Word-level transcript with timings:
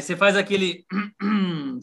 Aí 0.00 0.02
você 0.02 0.16
faz 0.16 0.34
aquele. 0.34 0.86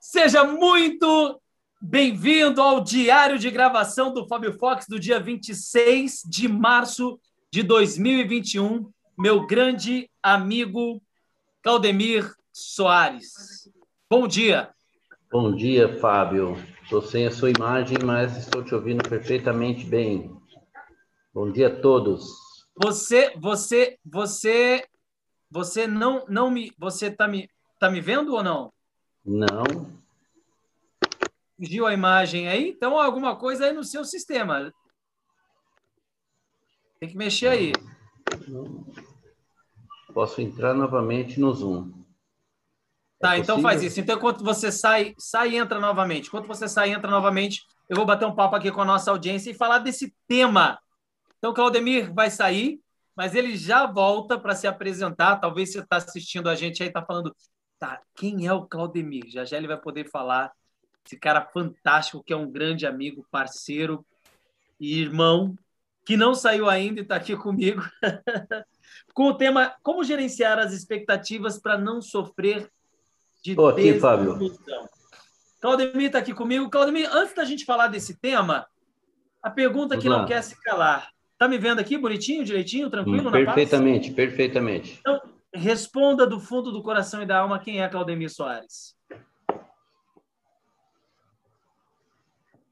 Seja 0.00 0.44
muito 0.44 1.42
bem-vindo 1.82 2.62
ao 2.62 2.80
diário 2.80 3.36
de 3.36 3.50
gravação 3.50 4.14
do 4.14 4.28
Fábio 4.28 4.56
Fox 4.56 4.86
do 4.88 4.96
dia 4.96 5.18
26 5.18 6.22
de 6.24 6.46
março 6.46 7.18
de 7.52 7.64
2021. 7.64 8.92
Meu 9.18 9.44
grande 9.44 10.08
amigo 10.22 11.02
Claudemir 11.64 12.32
Soares. 12.52 13.68
Bom 14.08 14.28
dia. 14.28 14.70
Bom 15.32 15.52
dia, 15.52 15.98
Fábio. 15.98 16.56
Estou 16.84 17.02
sem 17.02 17.26
a 17.26 17.32
sua 17.32 17.50
imagem, 17.50 17.98
mas 18.04 18.36
estou 18.36 18.62
te 18.62 18.72
ouvindo 18.72 19.02
perfeitamente 19.02 19.84
bem. 19.84 20.30
Bom 21.34 21.50
dia 21.50 21.66
a 21.66 21.80
todos. 21.80 22.22
Você, 22.80 23.32
você, 23.36 23.98
você 24.04 24.86
você 25.50 25.86
não, 25.86 26.24
não 26.28 26.50
me. 26.50 26.72
Você 26.78 27.10
tá 27.10 27.26
me, 27.26 27.50
tá 27.78 27.90
me 27.90 28.00
vendo 28.00 28.34
ou 28.34 28.42
não? 28.42 28.72
Não. 29.24 29.64
Viu 31.58 31.86
a 31.86 31.92
imagem 31.92 32.48
aí? 32.48 32.70
Então, 32.70 32.98
alguma 32.98 33.36
coisa 33.36 33.66
aí 33.66 33.72
no 33.72 33.84
seu 33.84 34.04
sistema. 34.04 34.72
Tem 36.98 37.08
que 37.08 37.16
mexer 37.16 37.48
aí. 37.48 37.72
Não. 38.46 38.86
Posso 40.14 40.40
entrar 40.40 40.74
novamente 40.74 41.38
no 41.38 41.52
Zoom. 41.52 41.92
É 43.18 43.26
tá, 43.26 43.38
então 43.38 43.60
faz 43.60 43.82
isso. 43.82 44.00
Então, 44.00 44.16
enquanto 44.16 44.42
você 44.42 44.72
sai, 44.72 45.14
sai 45.18 45.50
e 45.50 45.56
entra 45.56 45.78
novamente. 45.78 46.28
Enquanto 46.28 46.46
você 46.46 46.66
sai 46.68 46.90
e 46.90 46.92
entra 46.92 47.10
novamente, 47.10 47.62
eu 47.88 47.96
vou 47.96 48.06
bater 48.06 48.26
um 48.26 48.34
papo 48.34 48.56
aqui 48.56 48.70
com 48.70 48.80
a 48.80 48.84
nossa 48.84 49.10
audiência 49.10 49.50
e 49.50 49.54
falar 49.54 49.78
desse 49.78 50.14
tema. 50.26 50.78
Então, 51.38 51.52
Claudemir 51.52 52.12
vai 52.14 52.30
sair 52.30 52.80
mas 53.16 53.34
ele 53.34 53.56
já 53.56 53.86
volta 53.86 54.38
para 54.38 54.54
se 54.54 54.66
apresentar. 54.66 55.36
Talvez 55.36 55.72
você 55.72 55.80
está 55.80 55.96
assistindo 55.96 56.48
a 56.48 56.54
gente 56.54 56.82
aí, 56.82 56.88
está 56.88 57.02
falando, 57.02 57.34
tá, 57.78 58.00
quem 58.14 58.46
é 58.46 58.52
o 58.52 58.66
Claudemir? 58.66 59.28
Já 59.28 59.44
já 59.44 59.56
ele 59.56 59.68
vai 59.68 59.78
poder 59.78 60.08
falar. 60.10 60.52
Esse 61.04 61.18
cara 61.18 61.42
fantástico, 61.42 62.22
que 62.22 62.32
é 62.32 62.36
um 62.36 62.50
grande 62.50 62.86
amigo, 62.86 63.26
parceiro 63.30 64.04
e 64.78 65.00
irmão, 65.00 65.56
que 66.04 66.16
não 66.16 66.34
saiu 66.34 66.68
ainda 66.68 67.00
e 67.00 67.02
está 67.02 67.16
aqui 67.16 67.36
comigo, 67.36 67.82
com 69.14 69.24
o 69.24 69.34
tema 69.34 69.74
Como 69.82 70.04
gerenciar 70.04 70.58
as 70.58 70.72
expectativas 70.72 71.58
para 71.58 71.78
não 71.78 72.02
sofrer 72.02 72.70
de 73.42 73.52
Estou 73.52 73.68
aqui, 73.68 73.98
Fábio. 73.98 74.38
Claudemir 75.60 76.06
está 76.06 76.18
aqui 76.18 76.34
comigo. 76.34 76.70
Claudemir, 76.70 77.08
antes 77.12 77.34
da 77.34 77.44
gente 77.44 77.64
falar 77.64 77.88
desse 77.88 78.18
tema, 78.18 78.66
a 79.42 79.50
pergunta 79.50 79.90
Vamos 79.90 80.02
que 80.02 80.08
lá. 80.08 80.18
não 80.18 80.26
quer 80.26 80.42
se 80.42 80.60
calar. 80.62 81.10
Tá 81.40 81.48
me 81.48 81.56
vendo 81.56 81.80
aqui 81.80 81.96
bonitinho, 81.96 82.44
direitinho, 82.44 82.90
tranquilo? 82.90 83.30
Hum, 83.30 83.32
perfeitamente, 83.32 84.12
perfeitamente. 84.12 84.98
Então, 85.00 85.18
responda 85.54 86.26
do 86.26 86.38
fundo 86.38 86.70
do 86.70 86.82
coração 86.82 87.22
e 87.22 87.26
da 87.26 87.38
alma 87.38 87.58
quem 87.58 87.80
é 87.80 87.88
Claudemir 87.88 88.28
Soares. 88.28 88.94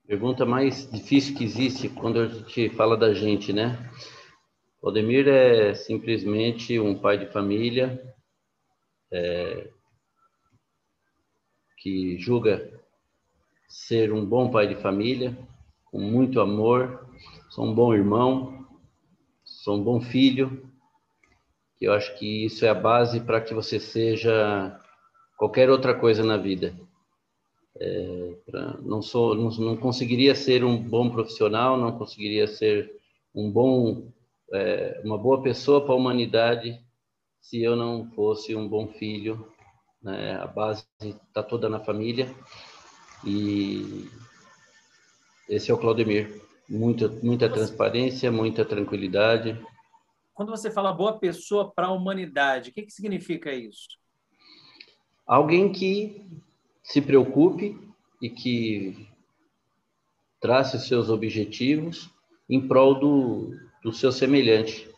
Pergunta 0.07 0.45
mais 0.45 0.87
difícil 0.91 1.35
que 1.35 1.45
existe 1.45 1.89
quando 1.89 2.21
a 2.21 2.29
gente 2.29 2.69
fala 2.69 2.95
da 2.95 3.15
gente, 3.15 3.55
né? 3.55 3.91
Claudemir 4.83 5.27
é 5.27 5.73
simplesmente 5.73 6.79
um 6.79 6.95
pai 6.95 7.17
de 7.17 7.25
família 7.33 8.15
é, 9.11 9.71
que 11.79 12.19
julga 12.19 12.71
ser 13.67 14.13
um 14.13 14.27
bom 14.27 14.51
pai 14.51 14.67
de 14.67 14.75
família, 14.75 15.35
com 15.91 15.99
muito 15.99 16.41
amor, 16.41 17.07
sou 17.51 17.65
um 17.65 17.75
bom 17.75 17.95
irmão, 17.95 18.67
sou 19.45 19.77
um 19.77 19.83
bom 19.83 20.01
filho, 20.01 20.69
que 21.77 21.87
eu 21.87 21.93
acho 21.93 22.17
que 22.19 22.45
isso 22.45 22.65
é 22.65 22.69
a 22.69 22.75
base 22.75 23.21
para 23.21 23.41
que 23.41 23.55
você 23.55 23.79
seja 23.79 24.81
qualquer 25.37 25.71
outra 25.71 25.95
coisa 25.95 26.25
na 26.25 26.37
vida. 26.37 26.75
É, 27.81 28.35
pra, 28.45 28.77
não 28.83 29.01
sou, 29.01 29.35
não, 29.35 29.51
não, 29.51 29.77
conseguiria 29.77 30.35
ser 30.35 30.65
um 30.65 30.77
bom 30.77 31.09
profissional, 31.09 31.77
não 31.77 31.97
conseguiria 31.97 32.49
ser 32.49 32.93
um 33.35 33.51
bom, 33.51 34.11
é, 34.53 35.01
uma 35.05 35.17
boa 35.17 35.41
pessoa 35.43 35.85
para 35.85 35.93
a 35.93 35.97
humanidade 35.97 36.81
se 37.41 37.63
eu 37.63 37.77
não 37.77 38.11
fosse 38.11 38.55
um 38.55 38.69
bom 38.69 38.89
filho. 38.89 39.47
Né? 40.03 40.37
A 40.41 40.47
base 40.47 40.85
está 41.01 41.43
toda 41.43 41.69
na 41.69 41.79
família 41.79 42.29
e 43.25 44.09
esse 45.49 45.71
é 45.71 45.75
o 45.75 45.79
Claudemir. 45.79 46.43
Muita, 46.69 47.09
muita 47.23 47.49
transparência, 47.49 48.31
muita 48.31 48.65
tranquilidade. 48.65 49.59
Quando 50.35 50.51
você 50.51 50.71
fala 50.71 50.93
boa 50.93 51.19
pessoa 51.19 51.71
para 51.71 51.87
a 51.87 51.93
humanidade, 51.93 52.71
o 52.71 52.73
que, 52.73 52.83
que 52.83 52.93
significa 52.93 53.53
isso? 53.53 53.89
Alguém 55.27 55.73
que 55.73 56.25
se 56.83 57.01
preocupe 57.01 57.79
e 58.21 58.29
que 58.29 59.09
trace 60.41 60.77
os 60.77 60.87
seus 60.87 61.09
objetivos 61.09 62.11
em 62.49 62.67
prol 62.67 62.95
do, 62.95 63.51
do 63.83 63.93
seu 63.93 64.13
semelhante. 64.13 64.89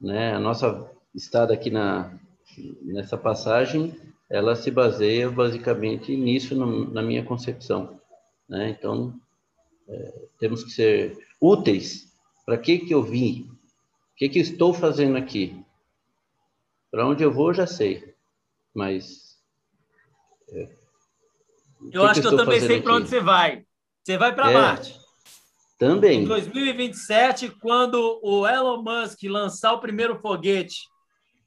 Né? 0.00 0.34
A 0.34 0.38
nossa 0.38 0.90
estada 1.14 1.54
aqui 1.54 1.70
na, 1.70 2.12
nessa 2.82 3.16
passagem, 3.16 3.94
ela 4.28 4.54
se 4.54 4.70
baseia 4.70 5.30
basicamente 5.30 6.16
nisso 6.16 6.54
no, 6.54 6.90
na 6.92 7.02
minha 7.02 7.24
concepção. 7.24 7.98
Né? 8.48 8.70
Então, 8.70 9.18
é, 9.88 10.28
temos 10.38 10.64
que 10.64 10.70
ser 10.70 11.18
úteis. 11.40 12.12
Para 12.44 12.58
que 12.58 12.78
que 12.78 12.92
eu 12.92 13.02
vim? 13.02 13.48
O 13.50 14.16
que 14.16 14.28
que 14.28 14.38
eu 14.38 14.42
estou 14.42 14.74
fazendo 14.74 15.16
aqui? 15.16 15.64
Para 16.90 17.06
onde 17.06 17.22
eu 17.22 17.32
vou, 17.32 17.52
já 17.52 17.66
sei. 17.66 18.14
Mas 18.74 19.38
é, 20.50 20.68
eu 21.92 22.02
que 22.02 22.06
acho 22.06 22.20
que, 22.20 22.26
eu 22.26 22.36
também 22.36 22.60
sei 22.60 22.80
para 22.80 22.94
onde 22.94 23.08
você 23.08 23.20
vai. 23.20 23.64
Você 24.02 24.18
vai 24.18 24.34
para 24.34 24.50
é, 24.50 24.54
Marte. 24.54 25.00
Também. 25.78 26.22
Em 26.22 26.24
2027, 26.24 27.50
quando 27.60 28.20
o 28.22 28.46
Elon 28.46 28.82
Musk 28.82 29.22
lançar 29.24 29.72
o 29.72 29.80
primeiro 29.80 30.18
foguete, 30.20 30.76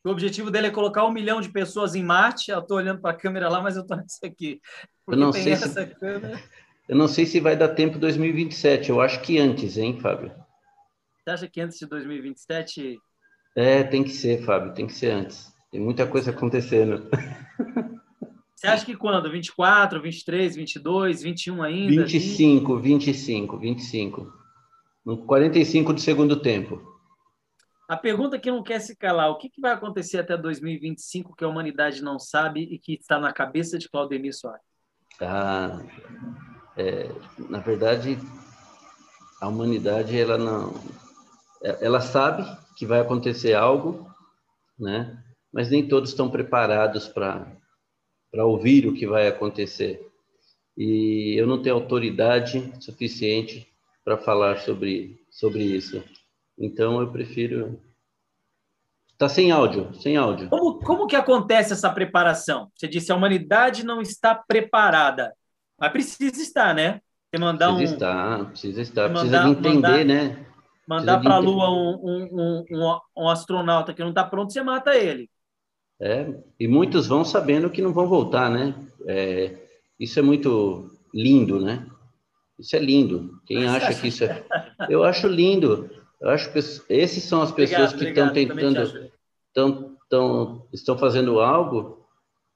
o 0.04 0.10
objetivo 0.10 0.52
dele 0.52 0.68
é 0.68 0.72
colocar 0.72 1.06
um 1.06 1.12
milhão 1.12 1.42
de 1.42 1.50
pessoas 1.50 1.96
em 1.96 2.04
Marte. 2.04 2.52
Eu 2.52 2.60
estou 2.60 2.78
olhando 2.78 3.02
para 3.02 3.12
a 3.12 3.18
câmera 3.18 3.50
lá, 3.50 3.62
mas 3.62 3.76
eu 3.76 3.82
estou 3.82 3.98
nessa 3.98 4.26
aqui. 4.26 4.62
Porque 5.06 5.22
eu 5.22 5.26
não 5.26 5.34
sei 5.34 5.56
se... 5.56 5.86
câmera. 5.88 6.42
Eu 6.88 6.96
não 6.96 7.08
sei 7.08 7.26
se 7.26 7.40
vai 7.40 7.56
dar 7.56 7.70
tempo 7.70 8.00
2027, 8.00 8.90
eu 8.90 9.02
acho 9.02 9.22
que 9.22 9.38
antes, 9.38 9.78
hein, 9.78 10.00
Fábio? 10.00 10.32
Você 11.24 11.32
acha 11.32 11.48
que 11.48 11.60
antes 11.60 11.78
de 11.78 11.86
2027? 11.86 12.98
É, 13.56 13.84
tem 13.84 14.04
que 14.04 14.12
ser, 14.12 14.44
Fábio, 14.44 14.74
tem 14.74 14.88
que 14.88 14.94
ser 14.94 15.12
antes. 15.12 15.52
Tem 15.70 15.82
muita 15.82 16.08
coisa 16.08 16.32
acontecendo. 16.32 17.10
Você 18.56 18.68
acha 18.68 18.86
que 18.86 18.96
quando? 18.96 19.30
24, 19.30 20.02
23, 20.02 20.56
22, 20.56 21.22
21 21.22 21.62
ainda? 21.62 22.06
25, 22.06 22.78
20? 22.78 23.06
25, 23.06 23.58
25. 23.58 24.34
No 25.06 25.18
45 25.26 25.94
do 25.94 26.00
segundo 26.00 26.42
tempo. 26.42 26.82
A 27.88 27.96
pergunta 27.96 28.40
que 28.40 28.50
não 28.50 28.64
quer 28.64 28.80
se 28.80 28.96
calar, 28.96 29.30
o 29.30 29.38
que, 29.38 29.50
que 29.50 29.62
vai 29.62 29.74
acontecer 29.74 30.18
até 30.18 30.36
2025 30.36 31.36
que 31.36 31.44
a 31.44 31.48
humanidade 31.48 32.02
não 32.02 32.18
sabe 32.18 32.62
e 32.62 32.80
que 32.80 32.94
está 32.94 33.20
na 33.20 33.32
cabeça 33.32 33.78
de 33.78 33.88
Claudemir 33.88 34.34
Soares? 34.34 34.66
Ah, 35.22 35.82
é, 36.78 37.10
na 37.50 37.60
verdade, 37.60 38.18
a 39.42 39.48
humanidade 39.48 40.18
ela 40.18 40.38
não, 40.38 40.74
é, 41.64 41.86
ela 41.86 42.00
sabe 42.00 42.46
que 42.76 42.86
vai 42.86 43.00
acontecer 43.00 43.54
algo, 43.54 44.08
né? 44.78 45.24
Mas 45.52 45.70
nem 45.70 45.88
todos 45.88 46.12
estão 46.12 46.30
preparados 46.30 47.08
para 47.08 47.56
para 48.30 48.46
ouvir 48.46 48.86
o 48.86 48.94
que 48.94 49.08
vai 49.08 49.28
acontecer. 49.28 50.06
E 50.78 51.34
eu 51.40 51.48
não 51.48 51.62
tenho 51.62 51.76
autoridade 51.76 52.72
suficiente 52.80 53.68
para 54.04 54.18
falar 54.18 54.60
sobre 54.60 55.18
sobre 55.32 55.64
isso. 55.64 56.04
Então 56.60 57.00
eu 57.02 57.12
prefiro 57.12 57.80
Tá 59.18 59.28
sem 59.28 59.52
áudio, 59.52 59.92
sem 59.96 60.16
áudio. 60.16 60.48
Como, 60.48 60.80
como 60.80 61.08
que 61.08 61.16
acontece 61.16 61.74
essa 61.74 61.90
preparação? 61.90 62.70
Você 62.76 62.88
disse 62.88 63.12
a 63.12 63.16
humanidade 63.16 63.84
não 63.84 64.00
está 64.00 64.36
preparada. 64.36 65.34
Mas 65.80 65.92
precisa 65.92 66.42
estar, 66.42 66.74
né? 66.74 67.02
Você 67.30 67.40
mandar 67.40 67.74
precisa 67.74 67.92
um. 67.92 67.96
Estar, 67.96 68.46
precisa 68.46 68.82
estar, 68.82 69.10
precisa 69.10 69.40
de 69.40 69.50
entender, 69.50 69.76
mandar, 69.76 70.06
né? 70.06 70.46
Mandar 70.88 71.22
para 71.22 71.36
a 71.36 71.40
Lua 71.40 71.70
um, 71.70 72.00
um, 72.04 72.66
um, 72.72 73.00
um, 73.18 73.30
astronauta 73.30 73.94
que 73.94 74.02
não 74.02 74.10
está 74.10 74.24
pronto, 74.24 74.54
você 74.54 74.64
mata 74.64 74.96
ele. 74.96 75.30
É, 76.00 76.34
e 76.60 76.68
muitos 76.68 77.08
vão 77.08 77.26
sabendo 77.26 77.70
que 77.70 77.82
não 77.82 77.92
vão 77.92 78.08
voltar, 78.08 78.50
né? 78.50 78.74
É, 79.06 79.58
isso 80.00 80.18
é 80.18 80.22
muito 80.22 80.92
lindo, 81.14 81.60
né? 81.60 81.86
Isso 82.58 82.76
é 82.76 82.80
lindo. 82.80 83.42
Quem 83.46 83.66
acha 83.68 83.94
que 84.00 84.08
isso 84.08 84.24
é. 84.24 84.44
Eu 84.90 85.04
acho 85.04 85.28
lindo. 85.28 85.90
Eu 86.22 86.30
acho 86.30 86.52
que 86.52 86.60
esses 86.60 87.24
são 87.24 87.42
as 87.42 87.52
pessoas 87.52 87.94
obrigado, 87.94 88.34
que 88.34 88.40
estão 88.40 88.58
tentando. 88.58 89.12
Tão, 89.54 89.98
tão, 90.10 90.68
estão 90.72 90.98
fazendo 90.98 91.40
algo 91.40 92.06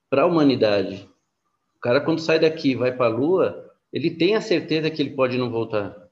para 0.09 0.23
a 0.23 0.25
humanidade. 0.25 1.09
O 1.81 1.89
cara, 1.89 1.99
quando 1.99 2.21
sai 2.21 2.37
daqui 2.37 2.73
e 2.73 2.75
vai 2.75 2.95
para 2.95 3.07
a 3.07 3.09
Lua, 3.09 3.75
ele 3.91 4.11
tem 4.11 4.35
a 4.35 4.41
certeza 4.41 4.91
que 4.91 5.01
ele 5.01 5.15
pode 5.15 5.35
não 5.35 5.49
voltar. 5.49 6.07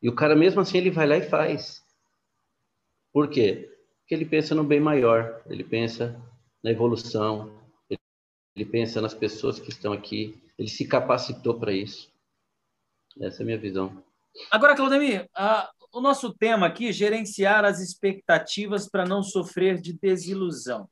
E 0.00 0.08
o 0.08 0.14
cara, 0.14 0.34
mesmo 0.34 0.58
assim, 0.62 0.78
ele 0.78 0.90
vai 0.90 1.06
lá 1.06 1.18
e 1.18 1.28
faz. 1.28 1.84
Por 3.12 3.28
quê? 3.28 3.70
Porque 4.00 4.14
ele 4.14 4.24
pensa 4.24 4.54
no 4.54 4.64
bem 4.64 4.80
maior, 4.80 5.42
ele 5.50 5.62
pensa 5.62 6.18
na 6.64 6.70
evolução, 6.70 7.60
ele 8.56 8.64
pensa 8.64 9.02
nas 9.02 9.12
pessoas 9.12 9.60
que 9.60 9.68
estão 9.68 9.92
aqui, 9.92 10.42
ele 10.58 10.68
se 10.68 10.88
capacitou 10.88 11.60
para 11.60 11.74
isso. 11.74 12.10
Essa 13.20 13.42
é 13.42 13.44
a 13.44 13.46
minha 13.46 13.58
visão. 13.58 14.02
Agora, 14.50 14.74
Claudemir, 14.74 15.28
a, 15.36 15.70
o 15.92 16.00
nosso 16.00 16.32
tema 16.32 16.66
aqui, 16.66 16.90
gerenciar 16.90 17.66
as 17.66 17.80
expectativas 17.80 18.88
para 18.88 19.04
não 19.04 19.22
sofrer 19.22 19.78
de 19.78 19.92
desilusão. 19.92 20.88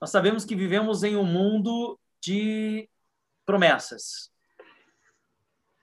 Nós 0.00 0.08
sabemos 0.08 0.46
que 0.46 0.56
vivemos 0.56 1.02
em 1.02 1.14
um 1.14 1.24
mundo 1.26 1.98
de 2.24 2.88
promessas. 3.44 4.30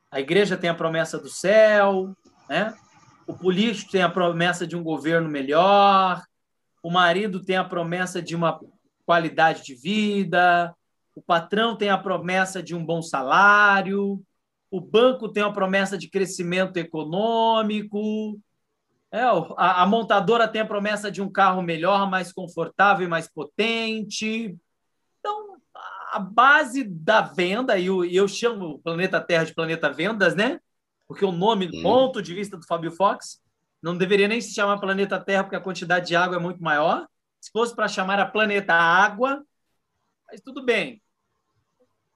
A 0.09 0.19
igreja 0.19 0.57
tem 0.57 0.69
a 0.69 0.75
promessa 0.75 1.19
do 1.19 1.29
céu, 1.29 2.15
né? 2.49 2.75
o 3.27 3.33
político 3.33 3.91
tem 3.91 4.01
a 4.01 4.09
promessa 4.09 4.65
de 4.65 4.75
um 4.75 4.83
governo 4.83 5.29
melhor, 5.29 6.21
o 6.83 6.89
marido 6.89 7.43
tem 7.43 7.55
a 7.55 7.63
promessa 7.63 8.21
de 8.21 8.35
uma 8.35 8.59
qualidade 9.05 9.63
de 9.63 9.75
vida, 9.75 10.75
o 11.15 11.21
patrão 11.21 11.77
tem 11.77 11.89
a 11.89 11.97
promessa 11.97 12.61
de 12.61 12.75
um 12.75 12.83
bom 12.83 13.01
salário, 13.01 14.21
o 14.69 14.81
banco 14.81 15.29
tem 15.29 15.43
a 15.43 15.51
promessa 15.51 15.97
de 15.97 16.09
crescimento 16.09 16.77
econômico, 16.77 18.39
é, 19.11 19.21
a, 19.21 19.83
a, 19.83 19.85
montadora 19.85 20.47
tem 20.47 20.61
a 20.61 20.65
promessa 20.65 21.11
de 21.11 21.21
um 21.21 21.29
carro 21.29 21.61
melhor, 21.61 22.09
mais 22.09 22.31
confortável 22.31 23.05
e 23.05 23.09
mais 23.09 23.29
potente. 23.29 24.57
A 26.11 26.19
base 26.19 26.83
da 26.83 27.21
venda, 27.21 27.77
e 27.77 27.85
eu, 27.85 28.03
eu 28.03 28.27
chamo 28.27 28.65
o 28.65 28.79
planeta 28.79 29.21
Terra 29.21 29.45
de 29.45 29.53
planeta 29.53 29.89
Vendas, 29.91 30.35
né? 30.35 30.59
Porque 31.07 31.23
o 31.23 31.31
nome, 31.31 31.67
do 31.67 31.81
ponto 31.81 32.21
de 32.21 32.33
vista 32.33 32.57
do 32.57 32.65
Fábio 32.65 32.91
Fox, 32.91 33.41
não 33.81 33.97
deveria 33.97 34.27
nem 34.27 34.41
se 34.41 34.53
chamar 34.53 34.79
planeta 34.79 35.19
Terra, 35.19 35.43
porque 35.43 35.55
a 35.55 35.61
quantidade 35.61 36.07
de 36.07 36.15
água 36.15 36.37
é 36.37 36.39
muito 36.39 36.61
maior. 36.61 37.07
Se 37.39 37.51
fosse 37.51 37.75
para 37.75 37.87
chamar 37.87 38.19
a 38.19 38.25
planeta 38.25 38.73
Água, 38.73 39.43
mas 40.29 40.41
tudo 40.41 40.63
bem 40.63 41.01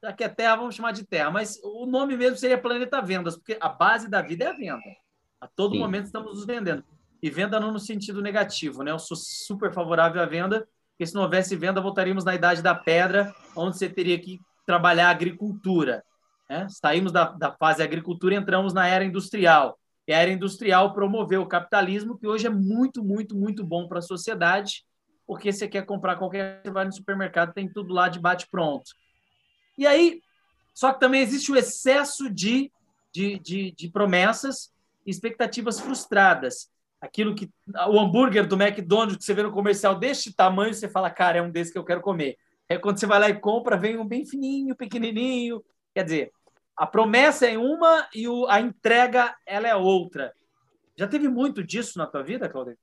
já 0.06 0.14
que 0.14 0.24
é 0.24 0.30
terra, 0.30 0.56
vamos 0.58 0.76
chamar 0.76 0.92
de 0.92 1.04
terra, 1.04 1.32
mas 1.32 1.60
o 1.64 1.86
nome 1.88 2.16
mesmo 2.16 2.38
seria 2.38 2.58
Planeta 2.58 3.02
Vendas, 3.02 3.36
porque 3.36 3.58
a 3.60 3.70
base 3.70 4.08
da 4.08 4.22
vida 4.22 4.46
é 4.46 4.48
a 4.48 4.54
venda. 4.54 4.96
A 5.42 5.48
todo 5.48 5.74
Sim. 5.74 5.80
momento 5.80 6.06
estamos 6.06 6.36
nos 6.36 6.46
vendendo. 6.46 6.84
E 7.22 7.30
venda 7.30 7.60
não 7.60 7.72
no 7.72 7.80
sentido 7.80 8.22
negativo, 8.22 8.84
né? 8.84 8.92
Eu 8.92 9.00
sou 9.00 9.18
super 9.18 9.74
favorável 9.74 10.22
à 10.22 10.26
venda, 10.26 10.68
porque 10.96 11.06
se 11.06 11.14
não 11.14 11.24
houvesse 11.24 11.58
venda, 11.58 11.82
voltaríamos 11.82 12.24
na 12.24 12.34
Idade 12.34 12.62
da 12.62 12.74
Pedra, 12.74 13.36
onde 13.54 13.78
você 13.78 13.90
teria 13.90 14.18
que 14.18 14.40
trabalhar 14.66 15.08
a 15.08 15.12
agricultura. 15.12 16.06
Né? 16.50 16.68
Saímos 16.70 17.12
da, 17.12 17.26
da 17.26 17.52
fase 17.52 17.84
agricultura 17.84 18.34
e 18.34 18.38
entramos 18.38 18.74
na 18.74 18.88
era 18.88 19.04
industrial. 19.04 19.78
E 20.08 20.14
a 20.14 20.20
era 20.20 20.32
industrial 20.32 20.94
promoveu 20.94 21.42
o 21.42 21.48
capitalismo, 21.48 22.18
que 22.18 22.26
hoje 22.26 22.48
é 22.48 22.50
muito, 22.50 23.04
muito, 23.04 23.36
muito 23.36 23.62
bom 23.62 23.90
para 23.90 24.00
a 24.00 24.02
sociedade, 24.04 24.86
porque 25.28 25.52
você 25.52 25.68
quer 25.68 25.86
comprar 25.86 26.16
qualquer 26.16 26.62
você 26.64 26.72
vai 26.72 26.86
no 26.86 26.94
supermercado, 26.94 27.54
tem 27.54 27.68
tudo 27.68 27.94
lá 27.94 28.08
de 28.08 28.20
bate-pronto. 28.20 28.92
E 29.78 29.86
aí, 29.86 30.22
só 30.74 30.94
que 30.94 31.00
também 31.02 31.22
existe 31.22 31.52
o 31.52 31.58
excesso 31.58 32.30
de, 32.30 32.72
de, 33.12 33.38
de, 33.40 33.72
de 33.72 33.90
promessas 33.90 34.72
e 35.06 35.12
expectativas 35.12 35.78
frustradas. 35.78 36.70
Aquilo 37.02 37.36
que 37.36 37.50
o 37.88 38.00
hambúrguer 38.00 38.48
do 38.48 38.62
McDonald's 38.62 39.18
que 39.18 39.24
você 39.24 39.34
vê 39.34 39.44
no 39.44 39.52
comercial 39.52 39.96
deste 39.96 40.34
tamanho, 40.34 40.74
você 40.74 40.90
fala, 40.90 41.10
cara, 41.10 41.38
é 41.38 41.42
um 41.42 41.52
desse 41.52 41.72
que 41.72 41.78
eu 41.78 41.84
quero 41.84 42.02
comer. 42.02 42.38
É 42.68 42.78
quando 42.78 43.00
você 43.00 43.06
vai 43.06 43.20
lá 43.20 43.30
e 43.30 43.40
compra, 43.40 43.78
vem 43.78 43.98
um 43.98 44.08
bem 44.08 44.26
fininho, 44.26 44.76
pequenininho. 44.76 45.64
Quer 45.94 46.04
dizer, 46.04 46.32
a 46.76 46.86
promessa 46.86 47.46
é 47.46 47.58
uma 47.58 48.08
e 48.14 48.28
o, 48.28 48.48
a 48.48 48.60
entrega 48.60 49.36
ela 49.46 49.68
é 49.68 49.76
outra. 49.76 50.34
Já 50.98 51.08
teve 51.08 51.28
muito 51.28 51.64
disso 51.64 51.98
na 51.98 52.08
tua 52.08 52.24
vida, 52.24 52.50
Claudio? 52.50 52.78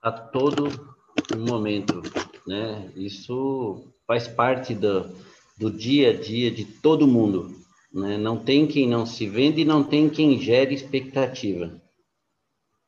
A 0.00 0.10
todo 0.10 0.96
momento, 1.38 2.02
né? 2.46 2.90
Isso 2.96 3.92
faz 4.06 4.28
parte 4.28 4.74
da, 4.74 5.08
do 5.56 5.70
dia 5.70 6.10
a 6.10 6.12
dia 6.12 6.50
de 6.50 6.64
todo 6.64 7.06
mundo. 7.06 7.56
Né? 7.92 8.16
Não 8.16 8.36
tem 8.36 8.66
quem 8.66 8.88
não 8.88 9.06
se 9.06 9.26
vende 9.26 9.60
e 9.60 9.64
não 9.64 9.82
tem 9.84 10.08
quem 10.08 10.40
gere 10.40 10.74
expectativa. 10.74 11.81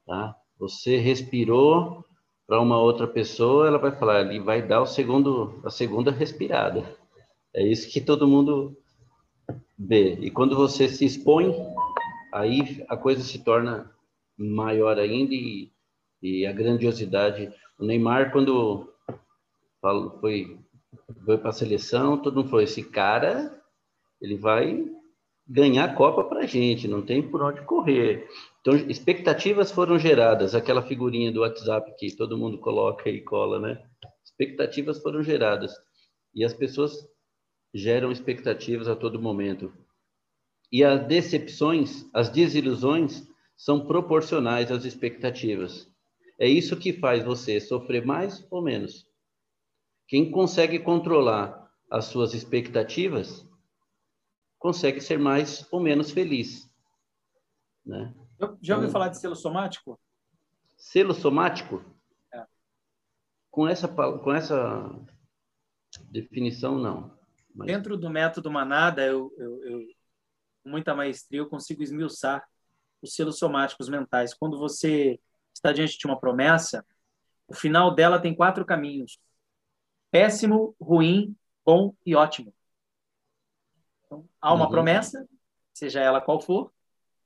Tá? 0.07 0.37
Você 0.59 0.97
respirou 0.97 2.05
para 2.47 2.61
uma 2.61 2.79
outra 2.79 3.07
pessoa, 3.07 3.67
ela 3.67 3.79
vai 3.79 3.93
falar, 3.93 4.21
ele 4.21 4.41
vai 4.41 4.61
dar 4.61 4.83
o 4.83 4.87
segundo, 4.87 5.61
a 5.65 5.71
segunda 5.71 6.11
respirada. 6.11 6.85
É 7.55 7.67
isso 7.67 7.91
que 7.91 8.01
todo 8.01 8.29
mundo 8.29 8.77
vê. 9.79 10.15
E 10.21 10.31
quando 10.31 10.57
você 10.57 10.89
se 10.89 11.05
expõe, 11.05 11.55
aí 12.33 12.85
a 12.89 12.97
coisa 12.97 13.23
se 13.23 13.43
torna 13.43 13.91
maior 14.37 14.99
ainda 14.99 15.35
e, 15.35 15.71
e 16.23 16.47
a 16.47 16.53
grandiosidade. 16.53 17.53
O 17.79 17.85
Neymar, 17.85 18.33
quando 18.33 18.93
foi 20.21 20.59
foi 21.25 21.39
para 21.39 21.51
a 21.51 21.53
seleção, 21.53 22.19
todo 22.19 22.37
mundo 22.37 22.49
falou: 22.49 22.63
esse 22.63 22.83
cara, 22.83 23.63
ele 24.21 24.37
vai 24.37 24.85
ganhar 25.47 25.85
a 25.85 25.95
Copa 25.95 26.25
para 26.25 26.41
a 26.41 26.47
gente, 26.47 26.89
não 26.89 27.03
tem 27.03 27.23
por 27.23 27.43
onde 27.43 27.63
correr. 27.63 28.29
Então, 28.67 28.77
expectativas 28.89 29.71
foram 29.71 29.99
geradas, 29.99 30.55
aquela 30.55 30.81
figurinha 30.81 31.31
do 31.31 31.41
WhatsApp 31.41 31.95
que 31.99 32.17
todo 32.17 32.39
mundo 32.39 32.57
coloca 32.57 33.11
e 33.11 33.21
cola, 33.21 33.61
né? 33.61 33.87
Expectativas 34.25 35.03
foram 35.03 35.23
geradas. 35.23 35.75
E 36.35 36.43
as 36.43 36.55
pessoas 36.55 37.07
geram 37.75 38.11
expectativas 38.11 38.89
a 38.89 38.97
todo 38.97 39.21
momento. 39.21 39.71
E 40.73 40.83
as 40.83 41.07
decepções, 41.07 42.09
as 42.15 42.31
desilusões, 42.31 43.29
são 43.55 43.87
proporcionais 43.87 44.73
às 44.73 44.87
expectativas. 44.87 45.87
É 46.39 46.49
isso 46.49 46.75
que 46.75 46.95
faz 46.95 47.23
você 47.23 47.61
sofrer 47.61 48.07
mais 48.07 48.47
ou 48.51 48.63
menos. 48.63 49.07
Quem 50.09 50.31
consegue 50.31 50.79
controlar 50.79 51.71
as 51.91 52.07
suas 52.07 52.33
expectativas 52.33 53.47
consegue 54.59 55.03
ser 55.03 55.19
mais 55.19 55.71
ou 55.71 55.81
menos 55.81 56.11
feliz. 56.11 56.67
Né? 57.85 58.15
Já 58.61 58.75
ouviu 58.75 58.89
então, 58.89 58.91
falar 58.91 59.09
de 59.09 59.19
selo 59.19 59.37
somático? 59.37 59.99
Selo 60.77 61.15
somático? 61.15 61.85
É. 62.33 62.45
Com, 63.51 63.69
essa, 63.69 63.89
com 63.89 64.33
essa 64.33 64.91
definição, 66.11 66.79
não. 66.79 67.17
Mas... 67.55 67.67
Dentro 67.67 67.97
do 67.97 68.11
método 68.11 68.51
Manada, 68.51 69.03
eu, 69.05 69.33
eu, 69.39 69.65
eu, 69.65 69.87
com 70.63 70.71
muita 70.71 70.95
maestria, 70.95 71.41
eu 71.41 71.49
consigo 71.49 71.83
esmiuçar 71.83 72.45
os 73.01 73.15
selos 73.15 73.39
somáticos 73.39 73.89
mentais. 73.89 74.35
Quando 74.35 74.59
você 74.59 75.21
está 75.55 75.73
diante 75.73 75.97
de 75.99 76.07
uma 76.07 76.19
promessa, 76.19 76.85
o 77.47 77.55
final 77.55 77.95
dela 77.95 78.21
tem 78.21 78.35
quatro 78.35 78.65
caminhos 78.65 79.19
péssimo, 80.15 80.77
ruim, 80.81 81.37
bom 81.67 81.93
e 82.07 82.15
ótimo. 82.15 82.55
Então, 84.07 84.29
há 84.41 84.55
uma 84.55 84.67
uhum. 84.67 84.71
promessa, 84.71 85.29
seja 85.73 86.01
ela 86.01 86.21
qual 86.21 86.41
for, 86.41 86.73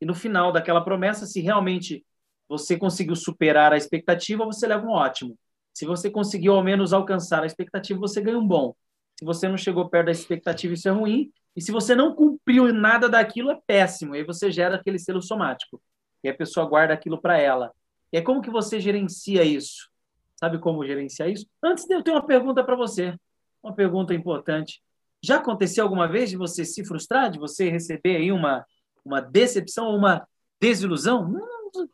e 0.00 0.06
no 0.06 0.14
final 0.14 0.52
daquela 0.52 0.80
promessa, 0.80 1.26
se 1.26 1.40
realmente 1.40 2.04
você 2.48 2.76
conseguiu 2.76 3.14
superar 3.14 3.72
a 3.72 3.76
expectativa, 3.76 4.44
você 4.44 4.66
leva 4.66 4.86
um 4.86 4.90
ótimo. 4.90 5.36
Se 5.74 5.84
você 5.84 6.10
conseguiu 6.10 6.54
ao 6.54 6.62
menos 6.62 6.92
alcançar 6.92 7.42
a 7.42 7.46
expectativa, 7.46 8.00
você 8.00 8.20
ganha 8.20 8.38
um 8.38 8.46
bom. 8.46 8.74
Se 9.18 9.24
você 9.24 9.48
não 9.48 9.56
chegou 9.56 9.88
perto 9.88 10.06
da 10.06 10.12
expectativa, 10.12 10.74
isso 10.74 10.88
é 10.88 10.92
ruim. 10.92 11.30
E 11.54 11.60
se 11.60 11.72
você 11.72 11.94
não 11.94 12.14
cumpriu 12.14 12.72
nada 12.72 13.08
daquilo, 13.08 13.50
é 13.50 13.58
péssimo. 13.66 14.14
E 14.14 14.18
aí 14.18 14.24
você 14.24 14.50
gera 14.50 14.76
aquele 14.76 14.98
selo 14.98 15.20
somático. 15.20 15.82
E 16.22 16.28
a 16.28 16.34
pessoa 16.34 16.66
guarda 16.66 16.94
aquilo 16.94 17.20
para 17.20 17.38
ela. 17.38 17.72
E 18.12 18.16
é 18.16 18.22
como 18.22 18.40
que 18.40 18.50
você 18.50 18.80
gerencia 18.80 19.44
isso? 19.44 19.88
Sabe 20.36 20.58
como 20.58 20.86
gerenciar 20.86 21.28
isso? 21.28 21.46
Antes 21.62 21.84
de 21.84 21.94
eu 21.94 22.02
ter 22.02 22.12
uma 22.12 22.24
pergunta 22.24 22.62
para 22.62 22.76
você, 22.76 23.14
uma 23.62 23.74
pergunta 23.74 24.14
importante. 24.14 24.80
Já 25.22 25.36
aconteceu 25.36 25.82
alguma 25.82 26.06
vez 26.06 26.30
de 26.30 26.36
você 26.36 26.64
se 26.64 26.84
frustrar, 26.84 27.30
de 27.30 27.38
você 27.38 27.68
receber 27.68 28.16
aí 28.16 28.30
uma, 28.30 28.64
uma 29.04 29.20
decepção, 29.20 29.94
uma 29.94 30.26
desilusão 30.60 31.24
hum, 31.24 31.86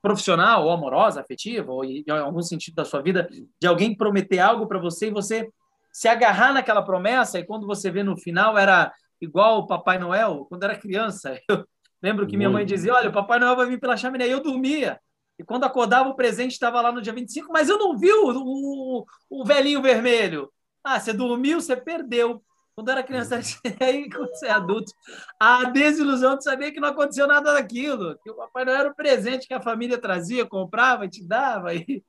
profissional 0.00 0.64
ou 0.64 0.70
amorosa, 0.70 1.20
afetiva, 1.20 1.72
ou 1.72 1.84
em 1.84 2.04
algum 2.08 2.42
sentido 2.42 2.74
da 2.74 2.84
sua 2.84 3.02
vida, 3.02 3.28
de 3.60 3.66
alguém 3.66 3.96
prometer 3.96 4.38
algo 4.38 4.66
para 4.66 4.78
você 4.78 5.08
e 5.08 5.10
você 5.10 5.48
se 5.92 6.08
agarrar 6.08 6.52
naquela 6.52 6.82
promessa 6.82 7.38
e 7.38 7.44
quando 7.44 7.66
você 7.66 7.90
vê 7.90 8.02
no 8.02 8.16
final 8.16 8.56
era 8.56 8.92
igual 9.20 9.58
o 9.58 9.66
Papai 9.66 9.98
Noel, 9.98 10.46
quando 10.48 10.62
era 10.64 10.76
criança. 10.76 11.40
Eu 11.48 11.66
lembro 12.02 12.26
que 12.26 12.36
minha 12.36 12.50
mãe 12.50 12.64
dizia: 12.64 12.94
Olha, 12.94 13.08
o 13.08 13.12
Papai 13.12 13.38
Noel 13.38 13.56
vai 13.56 13.66
vir 13.66 13.80
pela 13.80 13.96
chaminé. 13.96 14.28
E 14.28 14.30
eu 14.30 14.42
dormia. 14.42 15.00
E 15.38 15.42
quando 15.42 15.64
acordava, 15.64 16.08
o 16.08 16.14
presente 16.14 16.52
estava 16.52 16.80
lá 16.80 16.92
no 16.92 17.02
dia 17.02 17.12
25, 17.12 17.52
mas 17.52 17.68
eu 17.68 17.78
não 17.78 17.96
vi 17.96 18.12
o, 18.12 18.30
o, 18.30 19.06
o 19.28 19.44
velhinho 19.44 19.82
vermelho. 19.82 20.52
Ah, 20.84 21.00
você 21.00 21.12
dormiu, 21.12 21.60
você 21.60 21.74
perdeu. 21.74 22.42
Quando 22.76 22.90
era 22.90 23.02
criança, 23.02 23.40
aí 23.80 24.08
quando 24.10 24.28
você 24.28 24.46
é 24.46 24.50
adulto, 24.50 24.92
a 25.40 25.64
desilusão 25.70 26.36
de 26.36 26.44
saber 26.44 26.72
que 26.72 26.80
não 26.80 26.90
aconteceu 26.90 27.26
nada 27.26 27.54
daquilo, 27.54 28.18
que 28.22 28.30
o 28.30 28.34
Papai 28.34 28.64
não 28.66 28.72
era 28.72 28.90
o 28.90 28.94
presente 28.94 29.48
que 29.48 29.54
a 29.54 29.62
família 29.62 29.98
trazia, 29.98 30.44
comprava 30.44 31.06
e 31.06 31.08
te 31.08 31.26
dava. 31.26 31.74
E... 31.74 32.04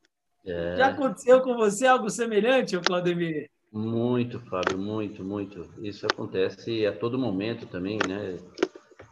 É. 0.45 0.77
Já 0.77 0.87
aconteceu 0.87 1.41
com 1.41 1.55
você 1.55 1.87
algo 1.87 2.09
semelhante, 2.09 2.77
Claudemir? 2.79 3.49
Muito, 3.71 4.39
Fábio, 4.41 4.77
muito, 4.77 5.23
muito. 5.23 5.69
Isso 5.81 6.05
acontece 6.05 6.85
a 6.85 6.97
todo 6.97 7.17
momento 7.17 7.65
também, 7.65 7.97
né? 8.07 8.37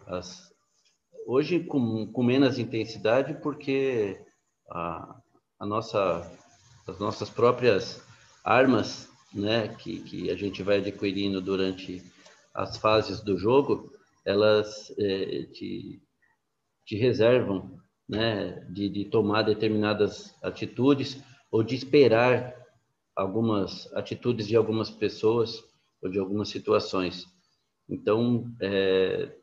As, 0.08 0.54
Hoje 1.26 1.62
com, 1.62 2.06
com 2.06 2.22
menos 2.22 2.60
intensidade, 2.60 3.34
porque 3.42 4.24
a, 4.70 5.16
a 5.60 5.66
nossa, 5.66 6.32
as 6.88 7.00
nossas 7.00 7.32
próprias 7.32 8.06
armas, 8.44 9.10
né, 9.36 9.68
que, 9.68 10.00
que 10.00 10.32
a 10.32 10.36
gente 10.36 10.64
vai 10.64 10.78
adquirindo 10.78 11.42
durante 11.42 12.02
as 12.54 12.78
fases 12.78 13.20
do 13.20 13.38
jogo, 13.38 13.92
elas 14.26 14.92
é, 14.98 15.44
te, 15.52 16.02
te 16.86 16.96
reservam, 16.96 17.78
né, 18.08 18.66
de, 18.70 18.88
de 18.88 19.06
tomar 19.06 19.42
determinadas 19.42 20.34
atitudes 20.42 21.22
ou 21.52 21.62
de 21.62 21.76
esperar 21.76 22.56
algumas 23.14 23.92
atitudes 23.94 24.48
de 24.48 24.56
algumas 24.56 24.90
pessoas 24.90 25.62
ou 26.02 26.10
de 26.10 26.18
algumas 26.18 26.48
situações. 26.48 27.26
Então, 27.90 28.50
é, 28.62 29.36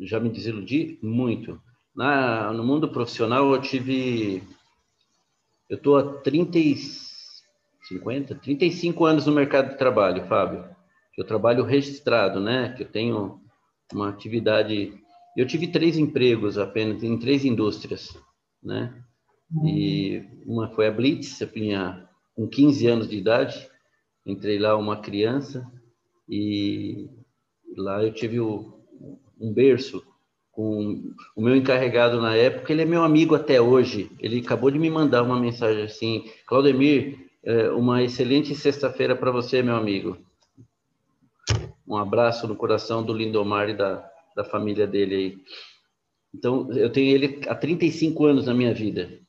já 0.00 0.18
me 0.18 0.28
desiludi 0.28 0.98
muito. 1.02 1.60
Na, 1.94 2.52
no 2.52 2.64
mundo 2.64 2.88
profissional, 2.88 3.54
eu 3.54 3.60
tive. 3.60 4.42
Eu 5.68 5.76
estou 5.76 5.96
há 5.96 6.20
30, 6.20 6.58
50, 7.88 8.34
35 8.36 9.04
anos 9.04 9.26
no 9.26 9.32
mercado 9.32 9.70
de 9.70 9.78
trabalho, 9.78 10.26
Fábio. 10.26 10.64
Eu 11.16 11.24
trabalho 11.24 11.64
registrado, 11.64 12.40
né? 12.40 12.74
Que 12.76 12.82
eu 12.82 12.88
tenho 12.88 13.40
uma 13.92 14.08
atividade. 14.08 14.94
Eu 15.36 15.46
tive 15.46 15.68
três 15.68 15.96
empregos 15.98 16.58
apenas 16.58 17.02
em 17.02 17.18
três 17.18 17.44
indústrias, 17.44 18.16
né? 18.62 18.94
E 19.64 20.24
uma 20.46 20.68
foi 20.70 20.86
a 20.86 20.90
Blitz, 20.90 21.40
eu 21.40 21.46
tinha 21.46 22.08
com 22.34 22.48
15 22.48 22.86
anos 22.86 23.08
de 23.08 23.16
idade, 23.16 23.68
entrei 24.26 24.58
lá 24.58 24.76
uma 24.76 25.00
criança 25.00 25.70
e 26.28 27.08
lá 27.76 28.02
eu 28.02 28.12
tive 28.12 28.40
o, 28.40 28.80
um 29.38 29.52
berço 29.52 30.02
com 30.50 31.12
o 31.36 31.42
meu 31.42 31.54
encarregado 31.54 32.20
na 32.20 32.34
época, 32.34 32.72
ele 32.72 32.82
é 32.82 32.84
meu 32.84 33.02
amigo 33.02 33.34
até 33.34 33.60
hoje. 33.60 34.10
Ele 34.20 34.38
acabou 34.38 34.70
de 34.70 34.78
me 34.78 34.88
mandar 34.88 35.22
uma 35.22 35.38
mensagem 35.38 35.82
assim: 35.82 36.24
Claudemir, 36.46 37.23
uma 37.76 38.02
excelente 38.02 38.54
sexta-feira 38.54 39.14
para 39.14 39.30
você, 39.30 39.62
meu 39.62 39.76
amigo. 39.76 40.18
Um 41.86 41.96
abraço 41.96 42.48
no 42.48 42.56
coração 42.56 43.02
do 43.02 43.12
Lindomar 43.12 43.68
e 43.68 43.76
da, 43.76 44.08
da 44.34 44.44
família 44.44 44.86
dele 44.86 45.14
aí. 45.14 45.38
Então, 46.34 46.70
eu 46.72 46.90
tenho 46.90 47.14
ele 47.14 47.40
há 47.48 47.54
35 47.54 48.24
anos 48.24 48.46
na 48.46 48.54
minha 48.54 48.74
vida. 48.74 49.20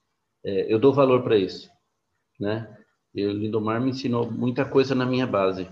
É, 0.43 0.73
eu 0.73 0.79
dou 0.79 0.93
valor 0.93 1.23
para 1.23 1.37
isso, 1.37 1.69
né? 2.39 2.75
E 3.13 3.25
o 3.25 3.31
Lindomar 3.31 3.81
me 3.81 3.91
ensinou 3.91 4.29
muita 4.29 4.65
coisa 4.65 4.95
na 4.95 5.05
minha 5.05 5.27
base. 5.27 5.67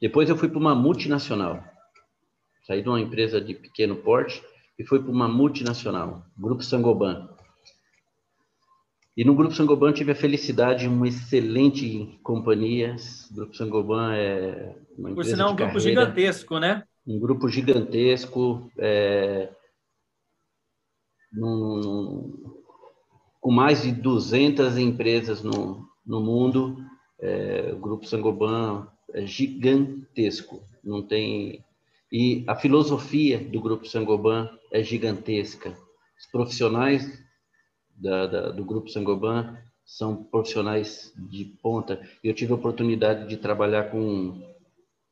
Depois 0.00 0.28
eu 0.28 0.36
fui 0.36 0.48
para 0.48 0.58
uma 0.58 0.74
multinacional. 0.74 1.62
Saí 2.66 2.82
de 2.82 2.88
uma 2.88 3.00
empresa 3.00 3.40
de 3.40 3.54
pequeno 3.54 3.96
porte 3.96 4.42
e 4.78 4.84
fui 4.84 5.00
para 5.00 5.10
uma 5.10 5.28
multinacional, 5.28 6.24
Grupo 6.36 6.62
Sangoban. 6.62 7.28
E 9.18 9.24
no 9.24 9.34
Grupo 9.34 9.52
Sangoban 9.52 9.92
tive 9.92 10.12
a 10.12 10.14
felicidade 10.14 10.82
de 10.82 10.88
uma 10.88 11.08
excelente 11.08 12.16
companhia. 12.22 12.94
O 13.32 13.34
Grupo 13.34 13.56
Sangoban 13.56 14.14
é 14.14 14.76
uma 14.96 15.10
empresa 15.10 15.14
Por 15.14 15.24
sinal, 15.24 15.52
um 15.52 15.56
grupo 15.56 15.72
carreira, 15.72 16.02
gigantesco, 16.02 16.58
né? 16.60 16.84
Um 17.04 17.18
grupo 17.18 17.48
gigantesco, 17.48 18.70
é, 18.78 19.48
num, 21.32 22.32
com 23.40 23.50
mais 23.50 23.82
de 23.82 23.90
200 23.90 24.78
empresas 24.78 25.42
no, 25.42 25.84
no 26.06 26.20
mundo. 26.20 26.76
É, 27.20 27.72
o 27.74 27.78
Grupo 27.80 28.06
Sangoban 28.06 28.86
é 29.12 29.26
gigantesco, 29.26 30.62
não 30.84 31.02
tem. 31.02 31.64
E 32.12 32.44
a 32.46 32.54
filosofia 32.54 33.40
do 33.40 33.60
Grupo 33.60 33.84
Sangoban 33.84 34.48
é 34.72 34.80
gigantesca. 34.80 35.76
Os 36.16 36.26
profissionais 36.30 37.26
da, 37.98 38.26
da, 38.26 38.50
do 38.50 38.64
Grupo 38.64 38.88
Sangoban 38.88 39.56
são 39.84 40.22
profissionais 40.22 41.12
de 41.16 41.44
ponta. 41.44 42.00
Eu 42.22 42.34
tive 42.34 42.52
a 42.52 42.56
oportunidade 42.56 43.28
de 43.28 43.36
trabalhar 43.36 43.90
com, 43.90 44.40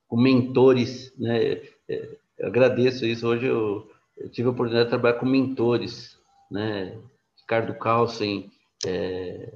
com 0.07 0.17
mentores, 0.17 1.13
né? 1.19 1.63
É, 1.89 2.19
eu 2.39 2.47
agradeço 2.49 3.07
isso. 3.07 3.27
Hoje 3.27 3.47
eu, 3.47 3.91
eu, 4.17 4.29
tive 4.29 4.49
a 4.49 4.51
oportunidade 4.51 4.87
de 4.87 4.91
trabalhar 4.91 5.19
com 5.19 5.27
mentores, 5.27 6.19
né? 6.51 6.97
Ricardo 7.41 7.75
Carlsen, 7.75 8.51
é, 8.87 9.53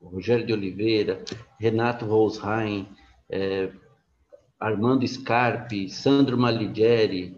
Rogério 0.00 0.46
de 0.46 0.52
Oliveira, 0.52 1.24
Renato 1.58 2.04
Rosheim, 2.04 2.86
é, 3.30 3.70
Armando 4.60 5.06
Scarpi, 5.06 5.88
Sandro 5.88 6.36
Maligeri, 6.36 7.36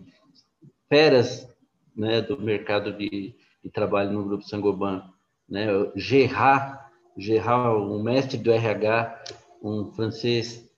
feras 0.88 1.48
né, 1.94 2.20
do 2.20 2.40
mercado 2.40 2.92
de, 2.92 3.34
de, 3.62 3.70
trabalho 3.70 4.12
no 4.12 4.24
Grupo 4.24 4.44
Sangoban. 4.44 5.02
Né? 5.48 5.66
Gerard, 5.96 6.78
Gerard, 7.16 7.80
um 7.80 8.02
mestre 8.02 8.38
do 8.38 8.52
RH, 8.52 9.24
um 9.62 9.90
francês 9.92 10.68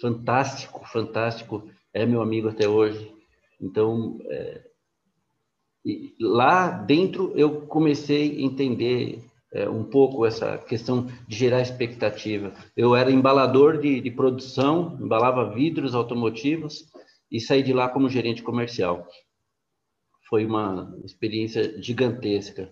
fantástico, 0.00 0.84
fantástico, 0.86 1.68
é 1.92 2.04
meu 2.04 2.20
amigo 2.20 2.48
até 2.48 2.68
hoje. 2.68 3.12
Então, 3.60 4.18
é, 4.28 4.62
lá 6.20 6.70
dentro 6.70 7.32
eu 7.36 7.62
comecei 7.62 8.30
a 8.30 8.42
entender 8.42 9.22
é, 9.52 9.68
um 9.68 9.84
pouco 9.84 10.26
essa 10.26 10.58
questão 10.58 11.06
de 11.28 11.36
gerar 11.36 11.60
expectativa. 11.60 12.52
Eu 12.76 12.96
era 12.96 13.10
embalador 13.10 13.78
de, 13.78 14.00
de 14.00 14.10
produção, 14.10 14.98
embalava 15.00 15.54
vidros 15.54 15.94
automotivos 15.94 16.84
e 17.30 17.40
saí 17.40 17.62
de 17.62 17.72
lá 17.72 17.88
como 17.88 18.08
gerente 18.08 18.42
comercial. 18.42 19.06
Foi 20.28 20.44
uma 20.44 20.96
experiência 21.04 21.80
gigantesca 21.82 22.70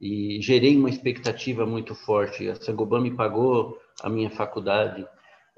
e 0.00 0.40
gerei 0.40 0.76
uma 0.76 0.90
expectativa 0.90 1.64
muito 1.66 1.94
forte. 1.94 2.48
A 2.48 2.56
Sangoban 2.56 3.00
me 3.00 3.14
pagou 3.14 3.78
a 4.02 4.08
minha 4.08 4.30
faculdade, 4.30 5.06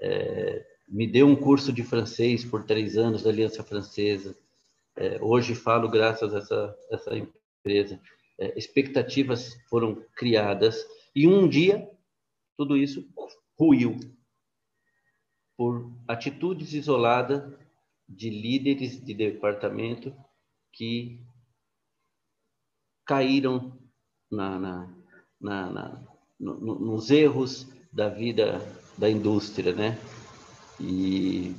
é, 0.01 0.65
me 0.89 1.07
deu 1.07 1.27
um 1.27 1.37
curso 1.37 1.73
de 1.73 1.83
francês 1.83 2.45
por 2.45 2.65
três 2.65 2.97
anos 2.97 3.23
da 3.23 3.31
Aliança 3.31 3.63
Francesa. 3.63 4.37
É, 4.97 5.19
hoje 5.21 5.55
falo 5.55 5.89
graças 5.89 6.35
a 6.35 6.39
essa, 6.39 6.77
essa 6.91 7.11
empresa 7.17 8.01
é, 8.39 8.57
expectativas 8.59 9.57
foram 9.69 10.05
criadas 10.15 10.85
e 11.15 11.27
um 11.27 11.49
dia 11.49 11.89
tudo 12.57 12.77
isso 12.77 13.05
ruiu 13.59 13.99
por 15.57 15.91
atitudes 16.07 16.73
isoladas 16.73 17.43
de 18.09 18.29
líderes 18.31 19.03
de 19.03 19.15
departamento 19.15 20.15
que 20.73 21.21
caíram 23.07 23.79
na, 24.31 24.59
na, 24.59 24.95
na, 25.41 25.71
na 25.71 26.05
no, 26.39 26.59
nos 26.59 27.11
erros 27.11 27.69
da 27.93 28.09
vida 28.09 28.61
da 28.99 29.09
indústria, 29.09 29.73
né? 29.73 29.99
E 30.81 31.55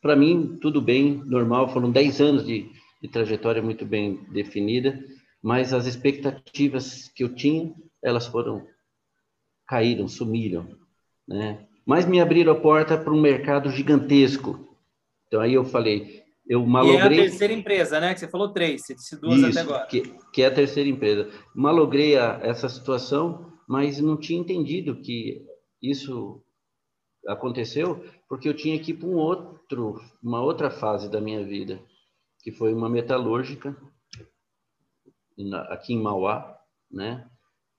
para 0.00 0.16
mim 0.16 0.58
tudo 0.60 0.80
bem, 0.80 1.22
normal. 1.26 1.72
Foram 1.72 1.90
10 1.90 2.20
anos 2.20 2.46
de, 2.46 2.70
de 3.02 3.08
trajetória 3.08 3.62
muito 3.62 3.84
bem 3.84 4.16
definida, 4.30 4.98
mas 5.42 5.72
as 5.72 5.86
expectativas 5.86 7.08
que 7.08 7.24
eu 7.24 7.34
tinha, 7.34 7.74
elas 8.02 8.26
foram 8.26 8.66
caíram, 9.66 10.08
sumiram, 10.08 10.66
né? 11.28 11.66
Mas 11.86 12.06
me 12.06 12.20
abriram 12.20 12.52
a 12.52 12.60
porta 12.60 12.96
para 12.96 13.12
um 13.12 13.20
mercado 13.20 13.70
gigantesco. 13.70 14.76
Então 15.26 15.40
aí 15.40 15.54
eu 15.54 15.64
falei, 15.64 16.19
eu 16.50 16.66
malogrei... 16.66 16.96
E 16.96 17.00
é 17.00 17.04
a 17.04 17.08
terceira 17.28 17.54
empresa, 17.54 18.00
né? 18.00 18.12
Que 18.12 18.18
você 18.18 18.26
falou 18.26 18.52
três, 18.52 18.84
você 18.84 18.92
disse 18.92 19.20
duas 19.20 19.38
Isso, 19.38 19.46
até 19.50 19.60
agora. 19.60 19.86
Que, 19.86 20.02
que 20.32 20.42
é 20.42 20.46
a 20.46 20.54
terceira 20.54 20.90
empresa. 20.90 21.30
Malogrei 21.54 22.18
a, 22.18 22.40
essa 22.42 22.68
situação, 22.68 23.52
mas 23.68 24.00
não 24.00 24.16
tinha 24.16 24.40
entendido 24.40 25.00
que 25.00 25.46
isso 25.80 26.42
aconteceu 27.28 28.04
porque 28.28 28.48
eu 28.48 28.54
tinha 28.54 28.80
que 28.80 28.90
ir 28.90 28.94
para 28.94 29.08
um 29.08 29.14
outro, 29.14 30.00
uma 30.20 30.42
outra 30.42 30.70
fase 30.70 31.08
da 31.08 31.20
minha 31.20 31.44
vida 31.44 31.80
que 32.42 32.50
foi 32.50 32.74
uma 32.74 32.88
metalúrgica 32.88 33.76
aqui 35.68 35.94
em 35.94 36.02
Mauá, 36.02 36.58
né? 36.90 37.30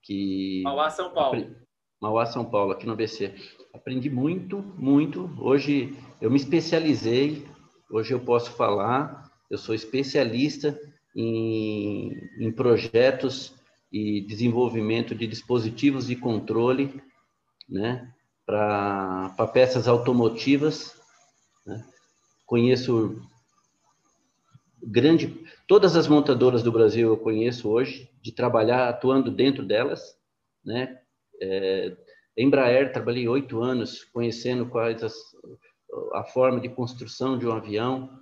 Que 0.02 0.62
Mauá, 0.64 0.88
São 0.88 1.12
Paulo. 1.12 1.54
Mauá, 2.00 2.24
São 2.24 2.44
Paulo, 2.44 2.72
aqui 2.72 2.86
no 2.86 2.92
ABC. 2.92 3.34
Aprendi 3.74 4.08
muito, 4.08 4.62
muito. 4.78 5.30
Hoje 5.38 5.94
eu 6.20 6.30
me 6.30 6.36
especializei, 6.36 7.46
hoje 7.92 8.12
eu 8.12 8.20
posso 8.20 8.50
falar, 8.52 9.30
eu 9.50 9.58
sou 9.58 9.74
especialista 9.74 10.78
em, 11.14 12.10
em 12.38 12.50
projetos 12.50 13.54
e 13.92 14.22
desenvolvimento 14.22 15.14
de 15.14 15.26
dispositivos 15.26 16.06
de 16.06 16.16
controle, 16.16 17.02
né? 17.68 18.10
Para 18.46 19.46
peças 19.52 19.86
automotivas. 19.86 20.98
Né? 21.66 21.84
Conheço 22.46 23.22
grande, 24.82 25.46
todas 25.68 25.94
as 25.94 26.08
montadoras 26.08 26.62
do 26.62 26.72
Brasil 26.72 27.10
eu 27.10 27.16
conheço 27.16 27.68
hoje, 27.68 28.10
de 28.22 28.32
trabalhar 28.32 28.88
atuando 28.88 29.30
dentro 29.30 29.64
delas, 29.64 30.16
né? 30.64 30.98
É, 31.40 31.94
Embraer, 32.36 32.92
trabalhei 32.92 33.28
oito 33.28 33.60
anos 33.60 34.04
conhecendo 34.04 34.66
quais 34.66 35.02
as, 35.02 35.14
a 36.14 36.24
forma 36.24 36.60
de 36.60 36.68
construção 36.68 37.38
de 37.38 37.46
um 37.46 37.52
avião, 37.52 38.18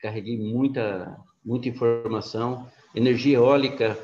carreguei 0.00 0.38
muita, 0.38 1.16
muita 1.44 1.68
informação. 1.68 2.70
Energia 2.94 3.36
eólica, 3.36 3.98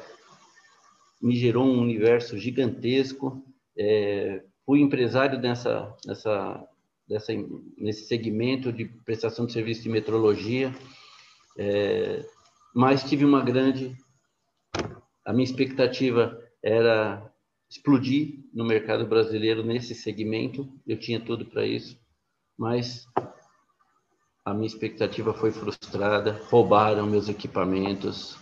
me 1.20 1.36
gerou 1.36 1.64
um 1.64 1.80
universo 1.80 2.38
gigantesco. 2.38 3.44
É, 3.78 4.42
fui 4.64 4.80
empresário 4.80 5.38
nessa, 5.38 5.94
nessa, 6.06 6.68
nesse 7.76 8.06
segmento 8.06 8.72
de 8.72 8.84
prestação 8.84 9.46
de 9.46 9.52
serviço 9.52 9.82
de 9.82 9.88
metrologia, 9.88 10.74
é, 11.58 12.24
mas 12.74 13.04
tive 13.04 13.24
uma 13.24 13.42
grande. 13.42 13.96
A 15.24 15.32
minha 15.32 15.44
expectativa 15.44 16.40
era 16.62 17.30
explodir 17.68 18.44
no 18.52 18.64
mercado 18.64 19.06
brasileiro 19.06 19.62
nesse 19.62 19.94
segmento, 19.94 20.68
eu 20.86 20.98
tinha 20.98 21.20
tudo 21.20 21.46
para 21.46 21.66
isso, 21.66 21.99
mas 22.60 23.08
a 24.44 24.52
minha 24.52 24.66
expectativa 24.66 25.32
foi 25.32 25.50
frustrada, 25.50 26.38
roubaram 26.50 27.06
meus 27.06 27.26
equipamentos, 27.26 28.36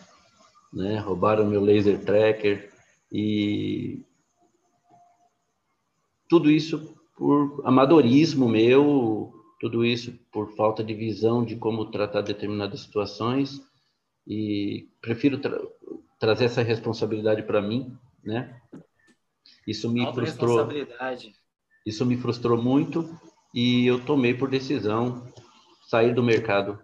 né? 0.73 0.99
roubaram 0.99 1.47
meu 1.47 1.61
laser 1.61 2.05
tracker 2.05 2.69
e 3.13 4.03
tudo 6.29 6.51
isso 6.51 6.97
por 7.17 7.63
amadorismo 7.65 8.49
meu, 8.49 9.33
tudo 9.61 9.85
isso 9.85 10.13
por 10.33 10.53
falta 10.57 10.83
de 10.83 10.95
visão 10.95 11.45
de 11.45 11.55
como 11.55 11.89
tratar 11.89 12.23
determinadas 12.23 12.81
situações 12.81 13.63
e 14.27 14.89
prefiro 15.01 15.39
tra 15.39 15.61
trazer 16.19 16.47
essa 16.47 16.63
responsabilidade 16.63 17.45
para 17.45 17.63
mim, 17.63 17.97
né? 18.25 18.61
Isso 19.65 19.89
me 19.89 20.05
frustrou. 20.13 20.69
Isso 21.87 22.05
me 22.05 22.17
frustrou 22.17 22.61
muito 22.61 23.09
e 23.55 23.87
eu 23.87 24.05
tomei 24.05 24.35
por 24.35 24.51
decisão 24.51 25.27
sair 25.87 26.15
do 26.15 26.23
mercado 26.23 26.79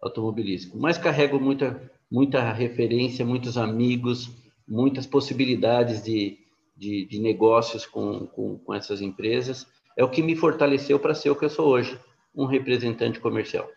automobilístico. 0.00 0.78
Mas 0.78 0.98
carrego 0.98 1.40
muita 1.40 1.90
muita 2.10 2.52
referência, 2.52 3.24
muitos 3.24 3.56
amigos, 3.56 4.30
muitas 4.66 5.06
possibilidades 5.06 6.02
de, 6.02 6.38
de, 6.76 7.06
de 7.06 7.20
negócios 7.20 7.86
com, 7.86 8.26
com, 8.26 8.58
com 8.58 8.74
essas 8.74 9.00
empresas. 9.00 9.66
É 9.96 10.02
o 10.02 10.10
que 10.10 10.22
me 10.22 10.34
fortaleceu 10.34 10.98
para 10.98 11.14
ser 11.14 11.30
o 11.30 11.36
que 11.36 11.44
eu 11.44 11.50
sou 11.50 11.68
hoje, 11.68 11.98
um 12.34 12.46
representante 12.46 13.20
comercial. 13.20 13.68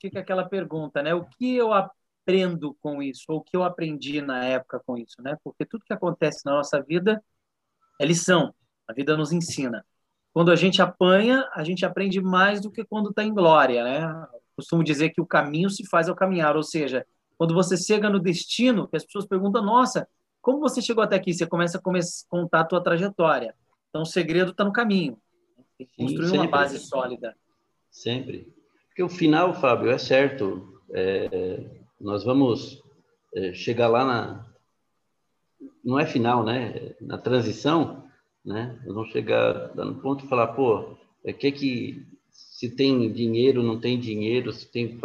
Fica 0.00 0.20
aquela 0.20 0.48
pergunta, 0.48 1.02
né? 1.02 1.14
O 1.14 1.24
que 1.24 1.56
eu 1.56 1.72
aprendo 1.72 2.76
com 2.80 3.02
isso? 3.02 3.24
Ou 3.28 3.38
o 3.38 3.42
que 3.42 3.56
eu 3.56 3.62
aprendi 3.62 4.20
na 4.20 4.44
época 4.44 4.80
com 4.84 4.96
isso, 4.96 5.20
né? 5.22 5.36
Porque 5.42 5.64
tudo 5.64 5.84
que 5.84 5.92
acontece 5.92 6.44
na 6.44 6.52
nossa 6.52 6.80
vida 6.82 7.22
é 8.00 8.04
lição. 8.04 8.54
A 8.88 8.92
vida 8.92 9.16
nos 9.16 9.32
ensina. 9.32 9.84
Quando 10.32 10.50
a 10.50 10.56
gente 10.56 10.80
apanha, 10.80 11.48
a 11.54 11.62
gente 11.62 11.84
aprende 11.84 12.20
mais 12.20 12.60
do 12.60 12.70
que 12.70 12.84
quando 12.84 13.10
está 13.10 13.22
em 13.22 13.34
glória, 13.34 13.84
né? 13.84 14.26
costumo 14.56 14.84
dizer 14.84 15.10
que 15.10 15.20
o 15.20 15.26
caminho 15.26 15.70
se 15.70 15.86
faz 15.86 16.08
ao 16.08 16.14
caminhar, 16.14 16.56
ou 16.56 16.62
seja, 16.62 17.06
quando 17.36 17.54
você 17.54 17.76
chega 17.76 18.08
no 18.08 18.20
destino, 18.20 18.86
que 18.86 18.96
as 18.96 19.04
pessoas 19.04 19.26
perguntam, 19.26 19.64
nossa, 19.64 20.06
como 20.40 20.60
você 20.60 20.80
chegou 20.80 21.02
até 21.02 21.16
aqui? 21.16 21.32
Você 21.32 21.46
começa 21.46 21.78
a 21.78 22.28
contar 22.28 22.60
a 22.60 22.64
tua 22.64 22.82
trajetória. 22.82 23.54
Então, 23.88 24.02
o 24.02 24.06
segredo 24.06 24.52
está 24.52 24.64
no 24.64 24.72
caminho. 24.72 25.18
Tem 25.78 25.86
que 25.86 25.96
construir 25.96 26.28
Sim, 26.28 26.38
uma 26.38 26.48
base 26.48 26.78
sólida. 26.78 27.36
Sempre. 27.90 28.52
Porque 28.88 29.02
o 29.02 29.08
final, 29.08 29.54
Fábio, 29.54 29.90
é 29.90 29.98
certo. 29.98 30.80
É, 30.92 31.64
nós 32.00 32.24
vamos 32.24 32.82
é, 33.34 33.52
chegar 33.52 33.88
lá 33.88 34.04
na... 34.04 34.46
Não 35.84 35.98
é 35.98 36.06
final, 36.06 36.44
né? 36.44 36.94
Na 37.00 37.18
transição, 37.18 38.04
né? 38.44 38.78
Nós 38.84 38.94
vamos 38.94 39.12
chegar 39.12 39.74
no 39.74 39.94
ponto 39.96 40.24
e 40.24 40.28
falar, 40.28 40.48
pô, 40.48 40.96
é 41.24 41.32
que 41.32 41.50
que... 41.52 42.06
Se 42.30 42.70
tem 42.74 43.12
dinheiro, 43.12 43.62
não 43.62 43.78
tem 43.78 43.98
dinheiro, 43.98 44.52
se 44.52 44.70
tem... 44.70 44.98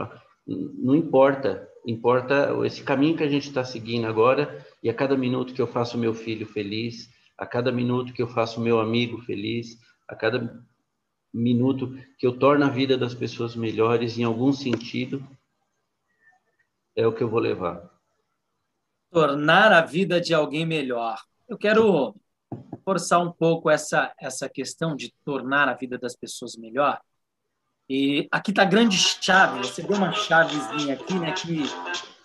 Não 0.46 0.96
importa 0.96 1.68
importa 1.88 2.54
esse 2.66 2.84
caminho 2.84 3.16
que 3.16 3.24
a 3.24 3.30
gente 3.30 3.48
está 3.48 3.64
seguindo 3.64 4.06
agora 4.06 4.66
e 4.84 4.90
a 4.90 4.94
cada 4.94 5.16
minuto 5.16 5.54
que 5.54 5.62
eu 5.62 5.68
faço 5.68 5.98
meu 5.98 6.14
filho 6.14 6.46
feliz, 6.46 7.10
a 7.38 7.46
cada 7.46 7.72
minuto 7.72 8.12
que 8.12 8.22
eu 8.22 8.28
faço 8.28 8.60
meu 8.60 8.80
amigo 8.82 9.22
feliz, 9.22 9.80
a 10.06 10.14
cada 10.14 10.62
minuto 11.34 11.98
que 12.20 12.28
eu 12.28 12.38
torno 12.38 12.66
a 12.66 12.70
vida 12.70 12.98
das 12.98 13.14
pessoas 13.14 13.56
melhores 13.56 14.18
em 14.18 14.24
algum 14.26 14.52
sentido, 14.52 15.26
é 16.94 17.08
o 17.08 17.14
que 17.14 17.24
eu 17.24 17.30
vou 17.30 17.40
levar. 17.40 17.90
Tornar 19.10 19.72
a 19.72 19.82
vida 19.82 20.20
de 20.20 20.34
alguém 20.34 20.66
melhor. 20.66 21.18
Eu 21.48 21.58
quero 21.58 22.14
forçar 22.88 23.22
um 23.22 23.30
pouco 23.30 23.70
essa 23.70 24.14
essa 24.18 24.48
questão 24.48 24.96
de 24.96 25.14
tornar 25.26 25.68
a 25.68 25.74
vida 25.74 25.98
das 25.98 26.16
pessoas 26.16 26.56
melhor, 26.56 27.02
e 27.90 28.30
aqui 28.32 28.52
está 28.52 28.62
a 28.62 28.66
grande 28.66 28.98
chave, 28.98 29.60
você 29.60 29.82
deu 29.82 29.98
uma 29.98 30.14
chavezinha 30.14 30.94
aqui, 30.94 31.14
né? 31.20 31.34
Que 31.34 31.64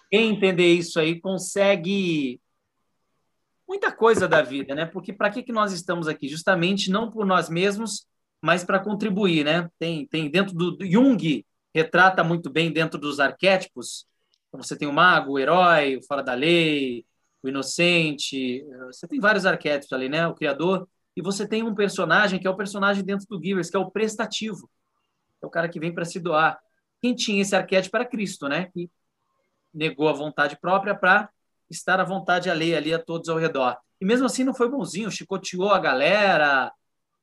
quem 0.08 0.30
entender 0.30 0.72
isso 0.72 1.00
aí 1.00 1.20
consegue 1.20 2.40
muita 3.66 3.90
coisa 3.90 4.28
da 4.28 4.40
vida, 4.40 4.72
né? 4.72 4.86
Porque 4.86 5.12
para 5.12 5.30
que, 5.30 5.42
que 5.42 5.52
nós 5.52 5.72
estamos 5.72 6.06
aqui? 6.06 6.28
Justamente 6.28 6.92
não 6.92 7.10
por 7.10 7.26
nós 7.26 7.48
mesmos, 7.48 8.06
mas 8.40 8.62
para 8.62 8.78
contribuir, 8.78 9.44
né? 9.44 9.68
Tem, 9.80 10.06
tem 10.06 10.30
dentro 10.30 10.54
do, 10.54 10.76
do 10.76 10.86
Jung, 10.86 11.44
retrata 11.74 12.22
muito 12.22 12.48
bem 12.48 12.70
dentro 12.70 13.00
dos 13.00 13.18
arquétipos. 13.18 14.06
Então, 14.46 14.62
você 14.62 14.76
tem 14.76 14.86
o 14.86 14.92
mago, 14.92 15.32
o 15.32 15.38
herói, 15.40 15.96
o 15.96 16.02
fora 16.02 16.22
da 16.22 16.34
lei, 16.34 17.04
o 17.42 17.48
inocente. 17.48 18.64
Você 18.86 19.06
tem 19.06 19.20
vários 19.20 19.46
arquétipos 19.46 19.92
ali, 19.92 20.08
né? 20.08 20.26
O 20.26 20.34
criador. 20.34 20.88
E 21.16 21.22
você 21.22 21.46
tem 21.46 21.62
um 21.62 21.74
personagem 21.74 22.38
que 22.38 22.46
é 22.46 22.50
o 22.50 22.56
personagem 22.56 23.04
dentro 23.04 23.26
do 23.28 23.42
Givers, 23.42 23.70
que 23.70 23.76
é 23.76 23.80
o 23.80 23.90
prestativo 23.90 24.70
é 25.42 25.46
o 25.46 25.50
cara 25.50 25.68
que 25.68 25.80
vem 25.80 25.92
para 25.92 26.04
se 26.04 26.20
doar. 26.20 26.58
Quem 27.00 27.14
tinha 27.14 27.42
esse 27.42 27.54
arquétipo 27.54 27.96
era 27.96 28.06
Cristo, 28.06 28.48
né? 28.48 28.66
Que 28.72 28.88
negou 29.74 30.08
a 30.08 30.12
vontade 30.12 30.56
própria 30.60 30.94
para 30.94 31.28
estar 31.68 31.98
à 31.98 32.04
vontade 32.04 32.48
alheia 32.48 32.76
ali 32.76 32.94
a 32.94 32.98
todos 32.98 33.28
ao 33.28 33.38
redor. 33.38 33.76
E 34.00 34.04
mesmo 34.04 34.26
assim 34.26 34.44
não 34.44 34.54
foi 34.54 34.68
bonzinho, 34.68 35.10
chicoteou 35.10 35.70
a 35.70 35.78
galera, 35.78 36.72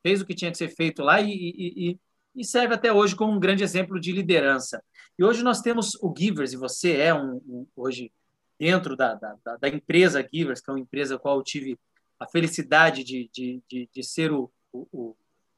fez 0.02 0.22
o 0.22 0.26
que 0.26 0.34
tinha 0.34 0.52
que 0.52 0.58
ser 0.58 0.70
feito 0.70 1.04
lá 1.04 1.22
e, 1.22 1.32
e, 1.32 1.90
e, 1.92 2.00
e 2.36 2.44
serve 2.44 2.74
até 2.74 2.92
hoje 2.92 3.16
como 3.16 3.34
um 3.34 3.40
grande 3.40 3.64
exemplo 3.64 4.00
de 4.00 4.12
liderança. 4.12 4.84
E 5.18 5.24
hoje 5.24 5.44
nós 5.44 5.62
temos 5.62 5.96
o 6.02 6.14
Givers, 6.18 6.54
e 6.54 6.58
você 6.58 6.98
é 6.98 7.14
um, 7.14 7.36
um 7.48 7.68
hoje 7.76 8.12
dentro 8.60 8.96
da, 8.96 9.14
da, 9.16 9.38
da, 9.58 9.70
empresa 9.70 10.28
Givers, 10.32 10.60
que 10.60 10.70
é 10.70 10.74
uma 10.74 10.80
empresa 10.80 11.16
a 11.16 11.20
qual 11.20 11.38
eu 11.38 11.44
tive 11.44 11.80
a 12.20 12.28
felicidade 12.28 13.04
de, 13.04 13.30
de, 13.34 13.64
de, 13.70 13.90
de 13.92 14.04
ser 14.04 14.32
o, 14.32 14.52
o, 14.74 15.16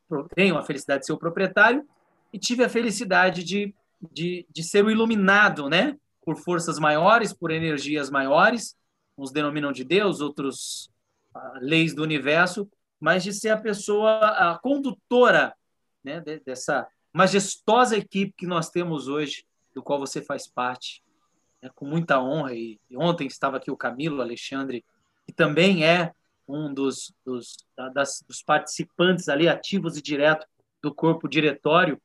o 0.09 0.23
tenho 0.35 0.57
a 0.57 0.63
felicidade 0.63 1.01
de 1.01 1.05
ser 1.07 1.13
o 1.13 1.17
proprietário, 1.17 1.83
e 2.31 2.37
tive 2.37 2.63
a 2.63 2.69
felicidade 2.69 3.43
de, 3.43 3.73
de, 4.11 4.45
de 4.49 4.63
ser 4.63 4.85
o 4.85 4.91
iluminado, 4.91 5.67
né? 5.67 5.97
Por 6.23 6.37
forças 6.37 6.77
maiores, 6.77 7.33
por 7.33 7.49
energias 7.49 8.09
maiores, 8.09 8.77
uns 9.17 9.31
denominam 9.31 9.71
de 9.71 9.83
Deus, 9.83 10.21
outros 10.21 10.89
uh, 11.35 11.59
leis 11.59 11.95
do 11.95 12.03
universo, 12.03 12.69
mas 12.99 13.23
de 13.23 13.33
ser 13.33 13.49
a 13.49 13.57
pessoa, 13.57 14.19
a 14.19 14.59
condutora 14.59 15.55
né, 16.03 16.21
dessa 16.45 16.87
majestosa 17.11 17.97
equipe 17.97 18.33
que 18.37 18.45
nós 18.45 18.69
temos 18.69 19.07
hoje, 19.07 19.43
do 19.73 19.81
qual 19.81 19.99
você 19.99 20.21
faz 20.21 20.47
parte, 20.47 21.03
né, 21.61 21.69
com 21.75 21.85
muita 21.85 22.21
honra. 22.21 22.53
E, 22.53 22.79
e, 22.89 22.97
ontem 22.97 23.27
estava 23.27 23.57
aqui 23.57 23.71
o 23.71 23.77
Camilo 23.77 24.21
Alexandre, 24.21 24.83
que 25.25 25.33
também 25.33 25.85
é 25.85 26.13
um 26.47 26.73
dos, 26.73 27.13
dos, 27.25 27.57
das, 27.93 28.23
dos 28.27 28.41
participantes 28.41 29.29
ali 29.29 29.47
ativos 29.47 29.97
e 29.97 30.01
direto 30.01 30.45
do 30.81 30.93
corpo 30.93 31.27
diretório 31.27 32.01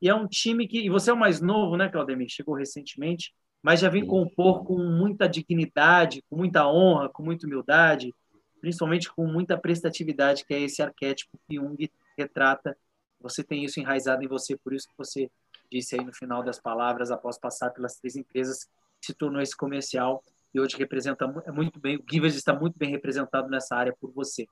e 0.00 0.08
é 0.08 0.14
um 0.14 0.26
time 0.26 0.66
que. 0.66 0.78
E 0.80 0.88
você 0.88 1.10
é 1.10 1.12
o 1.12 1.16
mais 1.16 1.40
novo, 1.40 1.76
né, 1.76 1.88
Claudemir? 1.88 2.28
Chegou 2.30 2.54
recentemente, 2.54 3.34
mas 3.62 3.80
já 3.80 3.88
vem 3.88 4.06
compor 4.06 4.64
com 4.64 4.78
muita 4.78 5.28
dignidade, 5.28 6.22
com 6.28 6.36
muita 6.36 6.66
honra, 6.66 7.08
com 7.08 7.22
muita 7.22 7.46
humildade, 7.46 8.14
principalmente 8.60 9.12
com 9.12 9.26
muita 9.26 9.58
prestatividade, 9.58 10.44
que 10.44 10.54
é 10.54 10.60
esse 10.60 10.82
arquétipo 10.82 11.38
que 11.46 11.56
Jung 11.56 11.90
retrata. 12.16 12.76
Você 13.20 13.44
tem 13.44 13.64
isso 13.64 13.78
enraizado 13.78 14.24
em 14.24 14.28
você, 14.28 14.56
por 14.56 14.72
isso 14.72 14.88
que 14.88 14.96
você 14.96 15.30
disse 15.70 15.94
aí 15.94 16.04
no 16.04 16.14
final 16.14 16.42
das 16.42 16.58
palavras, 16.58 17.10
após 17.10 17.38
passar 17.38 17.70
pelas 17.70 17.96
três 17.96 18.16
empresas, 18.16 18.66
se 19.00 19.14
tornou 19.14 19.40
esse 19.40 19.56
comercial 19.56 20.22
e 20.52 20.60
hoje 20.60 20.76
representa 20.76 21.26
muito 21.52 21.78
bem, 21.78 21.96
o 21.96 22.04
Givers 22.10 22.34
está 22.34 22.52
muito 22.52 22.78
bem 22.78 22.90
representado 22.90 23.48
nessa 23.48 23.76
área 23.76 23.94
por 24.00 24.12
você. 24.12 24.46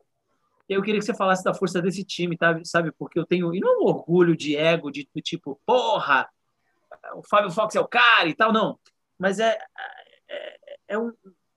Eu 0.69 0.83
queria 0.83 1.01
que 1.01 1.07
você 1.07 1.15
falasse 1.15 1.43
da 1.43 1.55
força 1.55 1.81
desse 1.81 2.05
time, 2.05 2.37
tá? 2.37 2.59
sabe? 2.65 2.93
Porque 2.93 3.19
eu 3.19 3.27
tenho, 3.27 3.55
e 3.55 3.59
não 3.59 3.81
um 3.81 3.87
orgulho 3.87 4.37
de 4.37 4.55
ego, 4.55 4.91
de 4.91 5.09
tipo, 5.23 5.61
porra, 5.65 6.29
o 7.15 7.23
Fábio 7.23 7.51
Fox 7.51 7.75
é 7.75 7.81
o 7.81 7.89
cara 7.89 8.29
e 8.29 8.35
tal, 8.35 8.53
não. 8.53 8.79
Mas 9.19 9.41
é, 9.41 9.59
é, 10.29 10.59
é 10.89 10.99
um, 10.99 11.13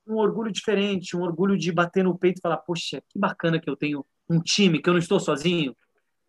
um, 0.06 0.16
orgulho 0.16 0.50
diferente, 0.50 1.16
um 1.16 1.22
orgulho 1.22 1.56
de 1.58 1.70
bater 1.70 2.02
no 2.02 2.18
peito 2.18 2.38
e 2.38 2.40
falar, 2.40 2.56
poxa, 2.56 3.02
que 3.08 3.18
bacana 3.18 3.60
que 3.60 3.68
eu 3.68 3.76
tenho 3.76 4.04
um 4.28 4.40
time, 4.40 4.80
que 4.80 4.88
eu 4.88 4.94
não 4.94 5.00
estou 5.00 5.20
sozinho, 5.20 5.76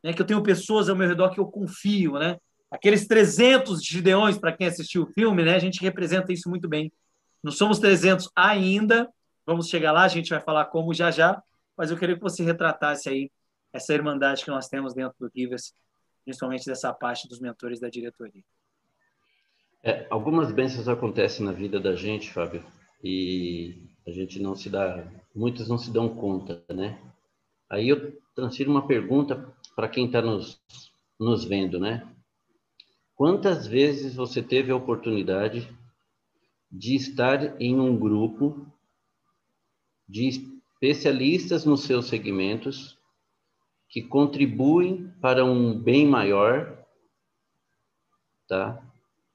né? 0.03 0.13
que 0.13 0.21
eu 0.21 0.25
tenho 0.25 0.43
pessoas 0.43 0.89
ao 0.89 0.95
meu 0.95 1.07
redor 1.07 1.31
que 1.31 1.39
eu 1.39 1.45
confio, 1.45 2.13
né? 2.13 2.37
Aqueles 2.73 3.05
300 3.05 3.85
gideões, 3.85 4.35
para 4.35 4.51
quem 4.51 4.65
assistiu 4.65 5.03
o 5.03 5.05
filme, 5.05 5.43
né? 5.43 5.53
A 5.53 5.59
gente 5.59 5.79
representa 5.79 6.33
isso 6.33 6.49
muito 6.49 6.67
bem. 6.67 6.91
Não 7.43 7.51
somos 7.51 7.77
300 7.77 8.31
ainda, 8.35 9.07
vamos 9.45 9.69
chegar 9.69 9.91
lá, 9.91 10.01
a 10.01 10.07
gente 10.07 10.31
vai 10.31 10.41
falar 10.41 10.65
como 10.65 10.91
já 10.91 11.11
já, 11.11 11.39
mas 11.77 11.91
eu 11.91 11.97
queria 11.97 12.15
que 12.15 12.21
você 12.23 12.43
retratasse 12.43 13.07
aí 13.07 13.29
essa 13.71 13.93
irmandade 13.93 14.43
que 14.43 14.49
nós 14.49 14.67
temos 14.67 14.95
dentro 14.95 15.13
do 15.19 15.29
Rivers, 15.35 15.75
principalmente 16.23 16.65
dessa 16.65 16.91
parte 16.91 17.27
dos 17.27 17.39
mentores 17.39 17.79
da 17.79 17.89
diretoria. 17.89 18.41
É, 19.83 20.07
algumas 20.09 20.51
bênçãos 20.51 20.87
acontecem 20.87 21.45
na 21.45 21.51
vida 21.51 21.79
da 21.79 21.95
gente, 21.95 22.33
Fábio, 22.33 22.65
e 23.03 23.87
a 24.07 24.09
gente 24.09 24.41
não 24.41 24.55
se 24.55 24.67
dá, 24.67 25.05
muitos 25.35 25.67
não 25.67 25.77
se 25.77 25.91
dão 25.91 26.09
conta, 26.09 26.63
né? 26.73 26.99
Aí 27.69 27.87
eu 27.89 28.19
transfiro 28.33 28.71
uma 28.71 28.87
pergunta 28.87 29.47
para 29.75 29.87
quem 29.87 30.07
está 30.07 30.23
nos, 30.23 30.59
nos 31.19 31.45
vendo, 31.45 31.79
né? 31.79 32.07
Quantas 33.15 33.67
vezes 33.67 34.15
você 34.15 34.41
teve 34.41 34.71
a 34.71 34.75
oportunidade 34.75 35.69
de 36.71 36.95
estar 36.95 37.61
em 37.61 37.79
um 37.79 37.95
grupo 37.95 38.65
de 40.09 40.27
especialistas 40.27 41.65
nos 41.65 41.83
seus 41.83 42.07
segmentos 42.07 42.97
que 43.87 44.01
contribuem 44.01 45.07
para 45.21 45.45
um 45.45 45.79
bem 45.79 46.07
maior, 46.07 46.83
tá? 48.47 48.83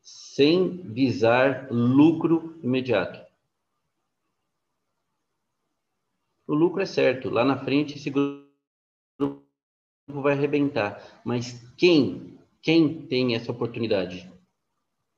Sem 0.01 0.79
visar 0.93 1.69
lucro 1.71 2.59
imediato. 2.63 3.25
O 6.45 6.55
lucro 6.55 6.83
é 6.83 6.87
certo, 6.87 7.31
lá 7.31 7.45
na 7.45 7.57
frente 7.57 7.97
esse 7.97 8.11
grupo 8.11 8.49
vai 10.09 10.33
arrebentar, 10.33 11.21
mas 11.25 11.71
quem 11.77 12.28
quem 12.63 13.07
tem 13.07 13.35
essa 13.35 13.53
oportunidade 13.53 14.31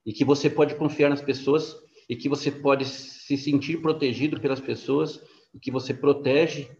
e 0.05 0.13
que 0.13 0.25
você 0.25 0.49
pode 0.49 0.75
confiar 0.75 1.11
nas 1.11 1.23
pessoas 1.23 1.77
e 2.09 2.17
que 2.17 2.29
você 2.29 2.51
pode 2.51 2.85
se 2.85 3.37
sentir 3.37 3.81
protegido 3.81 4.41
pelas 4.41 4.61
pessoas 4.61 5.21
e 5.55 5.59
que 5.59 5.71
você 5.71 5.95
protege 5.95 6.71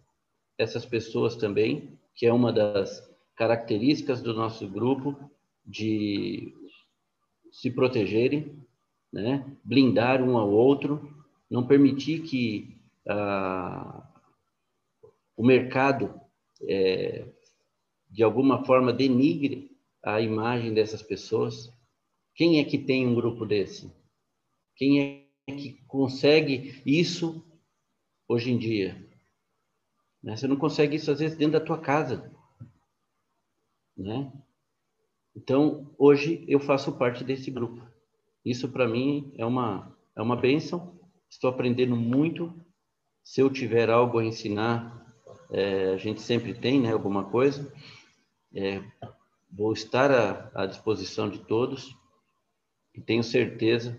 essas 0.59 0.85
pessoas 0.85 1.37
também 1.37 1.99
que 2.15 2.27
é 2.27 2.33
uma 2.33 2.53
das 2.53 3.09
características 3.37 4.21
do 4.21 4.35
nosso 4.35 4.69
grupo 4.69 5.17
de 5.65 6.53
se 7.51 7.71
protegerem, 7.71 8.63
né? 9.13 9.57
blindar 9.65 10.23
um 10.23 10.37
ao 10.37 10.51
outro, 10.51 11.25
não 11.51 11.67
permitir 11.67 12.21
que 12.21 12.79
ah, 13.09 14.07
o 15.37 15.45
mercado, 15.45 16.21
é, 16.69 17.27
de 18.11 18.23
alguma 18.23 18.65
forma, 18.65 18.93
denigre 18.93 19.70
a 20.03 20.21
imagem 20.21 20.73
dessas 20.73 21.03
pessoas. 21.03 21.73
Quem 22.35 22.59
é 22.59 22.65
que 22.65 22.79
tem 22.79 23.07
um 23.07 23.15
grupo 23.15 23.45
desse? 23.45 23.93
Quem 24.77 25.01
é 25.01 25.53
que 25.53 25.83
consegue 25.87 26.81
isso 26.87 27.45
hoje 28.29 28.51
em 28.51 28.59
dia? 28.59 29.11
Né? 30.23 30.37
Você 30.37 30.47
não 30.47 30.57
consegue 30.57 30.97
isso, 30.97 31.11
às 31.11 31.19
vezes, 31.21 31.37
dentro 31.37 31.59
da 31.59 31.65
tua 31.65 31.79
casa. 31.79 32.31
Né? 33.97 34.33
Então, 35.37 35.95
hoje 35.99 36.45
eu 36.49 36.61
faço 36.61 36.97
parte 36.97 37.23
desse 37.25 37.51
grupo. 37.51 37.87
Isso, 38.45 38.69
para 38.69 38.89
mim, 38.89 39.33
é 39.37 39.45
uma, 39.45 39.97
é 40.17 40.23
uma 40.23 40.37
bênção. 40.37 40.99
Estou 41.29 41.51
aprendendo 41.51 41.95
muito. 41.95 42.55
Se 43.23 43.41
eu 43.41 43.51
tiver 43.51 43.91
algo 43.91 44.19
a 44.19 44.25
ensinar, 44.25 45.01
é, 45.51 45.93
a 45.93 45.97
gente 45.97 46.21
sempre 46.21 46.55
tem 46.55 46.81
né, 46.81 46.93
alguma 46.93 47.25
coisa. 47.31 47.73
É, 48.55 48.83
vou 49.53 49.73
estar 49.73 50.11
à, 50.11 50.51
à 50.55 50.67
disposição 50.67 51.29
de 51.29 51.39
todos 51.41 51.97
e 52.95 53.01
tenho 53.01 53.23
certeza 53.23 53.99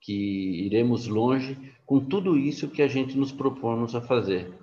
que 0.00 0.66
iremos 0.66 1.06
longe 1.06 1.56
com 1.84 2.00
tudo 2.00 2.36
isso 2.36 2.68
que 2.68 2.82
a 2.82 2.88
gente 2.88 3.16
nos 3.16 3.32
propomos 3.32 3.94
a 3.94 4.00
fazer 4.00 4.58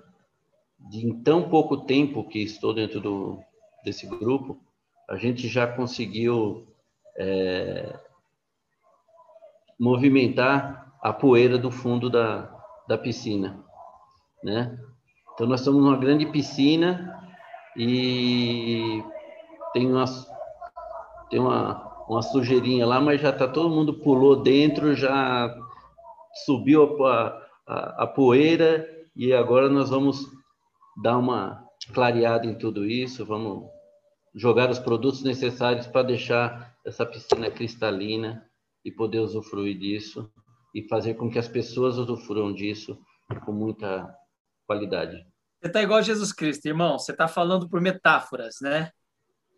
de 0.78 1.06
em 1.06 1.22
tão 1.22 1.48
pouco 1.48 1.78
tempo 1.78 2.24
que 2.24 2.38
estou 2.38 2.72
dentro 2.74 3.00
do, 3.00 3.42
desse 3.84 4.06
grupo, 4.06 4.58
a 5.08 5.16
gente 5.16 5.48
já 5.48 5.66
conseguiu 5.66 6.66
é, 7.16 7.98
movimentar 9.78 10.96
a 11.02 11.12
poeira 11.12 11.58
do 11.58 11.70
fundo 11.70 12.10
da, 12.10 12.50
da 12.88 12.98
piscina, 12.98 13.64
né? 14.42 14.78
Então 15.34 15.46
nós 15.46 15.60
estamos 15.60 15.82
numa 15.82 15.96
grande 15.96 16.26
piscina 16.26 17.12
e 17.76 19.02
tem 19.76 19.92
umas 19.92 20.26
tem 21.28 21.38
uma, 21.38 22.06
uma 22.08 22.22
sujeirinha 22.22 22.86
lá, 22.86 22.98
mas 22.98 23.20
já 23.20 23.28
está 23.28 23.46
todo 23.46 23.68
mundo 23.68 23.92
pulou 23.92 24.42
dentro, 24.42 24.94
já 24.94 25.54
subiu 26.46 27.04
a, 27.04 27.46
a, 27.66 28.04
a 28.04 28.06
poeira 28.06 28.88
e 29.14 29.34
agora 29.34 29.68
nós 29.68 29.90
vamos 29.90 30.24
dar 31.02 31.18
uma 31.18 31.62
clareada 31.92 32.46
em 32.46 32.56
tudo 32.56 32.86
isso, 32.86 33.26
vamos 33.26 33.68
jogar 34.34 34.70
os 34.70 34.78
produtos 34.78 35.22
necessários 35.22 35.86
para 35.86 36.04
deixar 36.04 36.74
essa 36.86 37.04
piscina 37.04 37.50
cristalina 37.50 38.48
e 38.82 38.90
poder 38.90 39.18
usufruir 39.18 39.78
disso 39.78 40.32
e 40.74 40.88
fazer 40.88 41.14
com 41.14 41.28
que 41.28 41.38
as 41.38 41.48
pessoas 41.48 41.98
usufruam 41.98 42.54
disso 42.54 42.98
com 43.44 43.52
muita 43.52 44.08
qualidade. 44.66 45.18
Você 45.60 45.66
está 45.66 45.82
igual 45.82 46.02
Jesus 46.02 46.32
Cristo, 46.32 46.64
irmão. 46.64 46.98
Você 46.98 47.12
está 47.12 47.28
falando 47.28 47.68
por 47.68 47.80
metáforas, 47.82 48.56
né? 48.62 48.90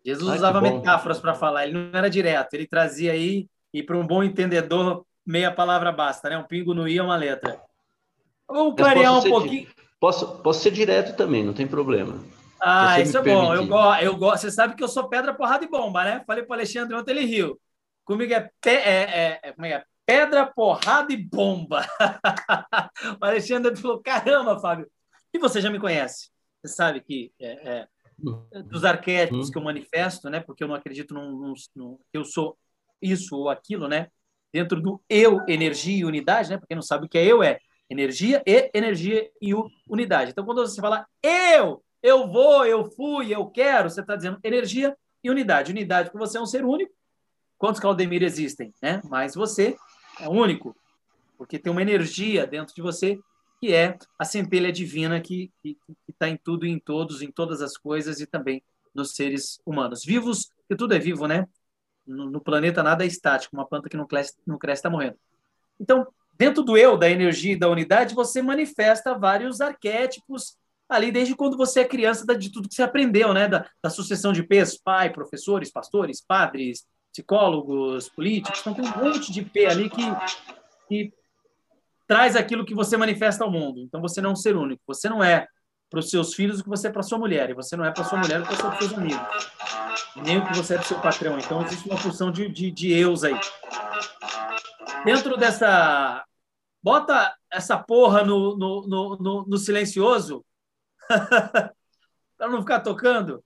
Jesus 0.05 0.29
Ai, 0.29 0.37
usava 0.37 0.61
metáforas 0.61 1.19
para 1.19 1.33
falar. 1.33 1.65
Ele 1.65 1.73
não 1.73 1.97
era 1.97 2.09
direto. 2.09 2.53
Ele 2.53 2.67
trazia 2.67 3.11
aí 3.11 3.47
e 3.73 3.83
para 3.83 3.97
um 3.97 4.05
bom 4.05 4.23
entendedor 4.23 5.05
meia 5.25 5.51
palavra 5.51 5.91
basta, 5.91 6.29
né? 6.29 6.37
Um 6.37 6.43
pingo 6.43 6.73
no 6.73 6.87
i 6.87 6.97
é 6.97 7.03
uma 7.03 7.15
letra. 7.15 7.61
Vamos 8.47 8.75
clarear 8.75 9.17
um 9.17 9.29
pouquinho. 9.29 9.67
Posso, 9.99 10.39
posso 10.39 10.61
ser 10.61 10.71
direto 10.71 11.15
também, 11.15 11.43
não 11.43 11.53
tem 11.53 11.67
problema. 11.67 12.23
Ah, 12.59 12.99
isso 12.99 13.17
é 13.17 13.21
bom. 13.21 13.53
Eu 13.53 13.67
gosto, 13.67 14.03
eu 14.03 14.17
gosto. 14.17 14.41
Você 14.41 14.51
sabe 14.51 14.75
que 14.75 14.83
eu 14.83 14.87
sou 14.87 15.07
pedra, 15.07 15.33
porrada 15.33 15.63
e 15.63 15.69
bomba, 15.69 16.03
né? 16.03 16.23
Falei 16.25 16.43
para 16.43 16.53
o 16.53 16.55
Alexandre 16.55 16.95
ontem, 16.95 17.11
ele 17.11 17.25
riu. 17.25 17.59
Comigo 18.03 18.33
é, 18.33 18.49
pe, 18.59 18.69
é, 18.69 19.01
é, 19.01 19.39
é, 19.43 19.51
como 19.51 19.65
é, 19.65 19.71
é? 19.71 19.83
pedra, 20.05 20.45
porrada 20.47 21.13
e 21.13 21.17
bomba. 21.17 21.85
o 23.21 23.25
Alexandre 23.25 23.75
falou: 23.75 24.01
caramba, 24.01 24.59
Fábio. 24.59 24.89
E 25.33 25.37
você 25.37 25.61
já 25.61 25.69
me 25.69 25.79
conhece. 25.79 26.29
Você 26.61 26.73
sabe 26.73 27.01
que 27.01 27.31
é, 27.39 27.51
é, 27.69 27.87
dos 28.65 28.85
arquétipos 28.85 29.47
uhum. 29.47 29.51
que 29.51 29.57
eu 29.57 29.63
manifesto, 29.63 30.29
né? 30.29 30.39
Porque 30.39 30.63
eu 30.63 30.67
não 30.67 30.75
acredito 30.75 31.13
num, 31.13 31.53
que 32.11 32.17
eu 32.17 32.25
sou 32.25 32.57
isso 33.01 33.35
ou 33.35 33.49
aquilo, 33.49 33.87
né? 33.87 34.07
Dentro 34.53 34.81
do 34.81 35.01
eu, 35.09 35.41
energia 35.47 35.97
e 35.97 36.05
unidade, 36.05 36.49
né? 36.49 36.57
Porque 36.57 36.75
não 36.75 36.81
sabe 36.81 37.05
o 37.05 37.09
que 37.09 37.17
é 37.17 37.25
eu, 37.25 37.43
é 37.43 37.59
Energia 37.89 38.43
e 38.45 38.69
energia 38.71 39.31
e 39.41 39.51
unidade. 39.87 40.31
Então, 40.31 40.45
quando 40.45 40.61
você 40.61 40.79
fala 40.79 41.07
eu, 41.23 41.83
eu 42.03 42.27
vou, 42.27 42.63
eu 42.63 42.85
fui, 42.91 43.33
eu 43.33 43.47
quero, 43.47 43.89
você 43.89 44.01
está 44.01 44.15
dizendo 44.15 44.39
energia 44.43 44.95
e 45.23 45.29
unidade. 45.29 45.71
Unidade, 45.71 46.11
porque 46.11 46.23
você 46.23 46.37
é 46.37 46.41
um 46.41 46.45
ser 46.45 46.63
único. 46.63 46.93
Quantos 47.57 47.81
Claudemir 47.81 48.21
existem? 48.21 48.71
Né? 48.79 49.01
Mas 49.09 49.33
você 49.33 49.75
é 50.19 50.29
único, 50.29 50.75
porque 51.35 51.57
tem 51.57 51.71
uma 51.71 51.81
energia 51.81 52.45
dentro 52.45 52.75
de 52.75 52.81
você 52.81 53.19
que 53.59 53.73
é 53.73 53.97
a 54.17 54.25
centelha 54.25 54.71
divina 54.71 55.19
que 55.19 55.51
está 56.07 56.29
em 56.29 56.37
tudo 56.37 56.65
e 56.65 56.69
em 56.69 56.79
todos, 56.79 57.21
em 57.21 57.31
todas 57.31 57.61
as 57.61 57.77
coisas 57.77 58.19
e 58.19 58.25
também 58.25 58.63
nos 58.93 59.15
seres 59.15 59.59
humanos. 59.65 60.03
Vivos, 60.03 60.51
que 60.67 60.75
tudo 60.75 60.93
é 60.93 60.99
vivo, 60.99 61.27
né? 61.27 61.47
No, 62.05 62.29
no 62.29 62.41
planeta 62.41 62.81
nada 62.81 63.03
é 63.03 63.07
estático, 63.07 63.55
uma 63.55 63.67
planta 63.67 63.89
que 63.89 63.97
não 63.97 64.07
cresce 64.07 64.31
está 64.31 64.41
não 64.45 64.57
cresce, 64.57 64.81
tá 64.81 64.89
morrendo. 64.89 65.17
Então, 65.79 66.07
Dentro 66.39 66.63
do 66.63 66.77
eu, 66.77 66.95
da 66.95 67.09
energia 67.09 67.51
e 67.51 67.59
da 67.59 67.67
unidade, 67.67 68.15
você 68.15 68.41
manifesta 68.41 69.13
vários 69.13 69.59
arquétipos 69.59 70.55
ali 70.87 71.11
desde 71.11 71.35
quando 71.35 71.57
você 71.57 71.81
é 71.81 71.85
criança, 71.85 72.25
de 72.25 72.49
tudo 72.49 72.69
que 72.69 72.75
você 72.75 72.81
aprendeu, 72.81 73.33
né? 73.33 73.49
Da, 73.49 73.69
da 73.83 73.89
sucessão 73.89 74.31
de 74.31 74.41
P's, 74.41 74.77
pai, 74.77 75.11
professores, 75.11 75.69
pastores, 75.69 76.21
padres, 76.25 76.87
psicólogos, 77.11 78.07
políticos. 78.07 78.61
Então 78.61 78.73
tem 78.73 78.85
um 78.85 79.03
monte 79.03 79.33
de 79.33 79.43
P 79.43 79.65
ali 79.65 79.89
que, 79.89 80.01
que 80.87 81.13
traz 82.09 82.35
aquilo 82.35 82.65
que 82.65 82.73
você 82.73 82.97
manifesta 82.97 83.43
ao 83.43 83.51
mundo. 83.51 83.81
Então 83.81 84.01
você 84.01 84.19
não 84.19 84.31
é 84.31 84.33
um 84.33 84.35
ser 84.35 84.55
único. 84.55 84.81
Você 84.87 85.07
não 85.07 85.23
é 85.23 85.47
para 85.91 85.99
os 85.99 86.09
seus 86.09 86.33
filhos 86.33 86.59
o 86.59 86.63
que 86.63 86.69
você 86.69 86.87
é 86.87 86.91
para 86.91 87.03
sua 87.03 87.19
mulher, 87.19 87.49
e 87.49 87.53
você 87.53 87.75
não 87.77 87.85
é 87.85 87.91
para 87.91 88.03
sua 88.03 88.17
mulher 88.17 88.41
o 88.41 88.43
que 88.43 88.55
você 88.55 88.65
é 88.65 88.69
para 88.69 88.79
seus 88.79 88.93
amigos, 88.93 89.51
nem 90.23 90.37
o 90.37 90.45
que 90.45 90.55
você 90.55 90.73
é 90.73 90.77
para 90.77 90.85
seu 90.85 90.99
patrão. 90.99 91.37
Então 91.37 91.61
existe 91.63 91.87
uma 91.87 91.99
porção 91.99 92.31
de, 92.31 92.49
de, 92.49 92.71
de 92.71 92.91
eus 92.91 93.23
aí. 93.23 93.39
Dentro 95.05 95.37
dessa 95.37 96.25
Bota 96.81 97.35
essa 97.51 97.77
porra 97.77 98.23
no, 98.23 98.57
no, 98.57 98.87
no, 98.87 99.17
no, 99.17 99.45
no 99.45 99.57
silencioso 99.57 100.45
para 102.37 102.49
não 102.49 102.61
ficar 102.61 102.79
tocando. 102.79 103.43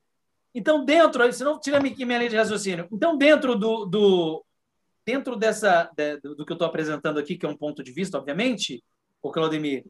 Então, 0.54 0.86
dentro, 0.86 1.34
senão 1.34 1.60
tira 1.60 1.80
aqui 1.80 2.06
minha 2.06 2.20
linha 2.20 2.30
de 2.30 2.38
raciocínio. 2.38 2.88
Então, 2.92 3.18
dentro 3.18 3.56
do, 3.56 3.86
do 3.86 4.46
dentro 5.06 5.36
dessa 5.36 5.90
de, 5.96 6.18
do 6.18 6.46
que 6.46 6.52
eu 6.52 6.56
estou 6.56 6.68
apresentando 6.68 7.20
aqui, 7.20 7.38
que 7.38 7.46
é 7.46 7.50
um 7.50 7.58
ponto 7.58 7.84
de 7.84 7.92
vista, 7.92 8.18
obviamente, 8.18 8.84
o 9.22 9.32
Claudemir, 9.32 9.86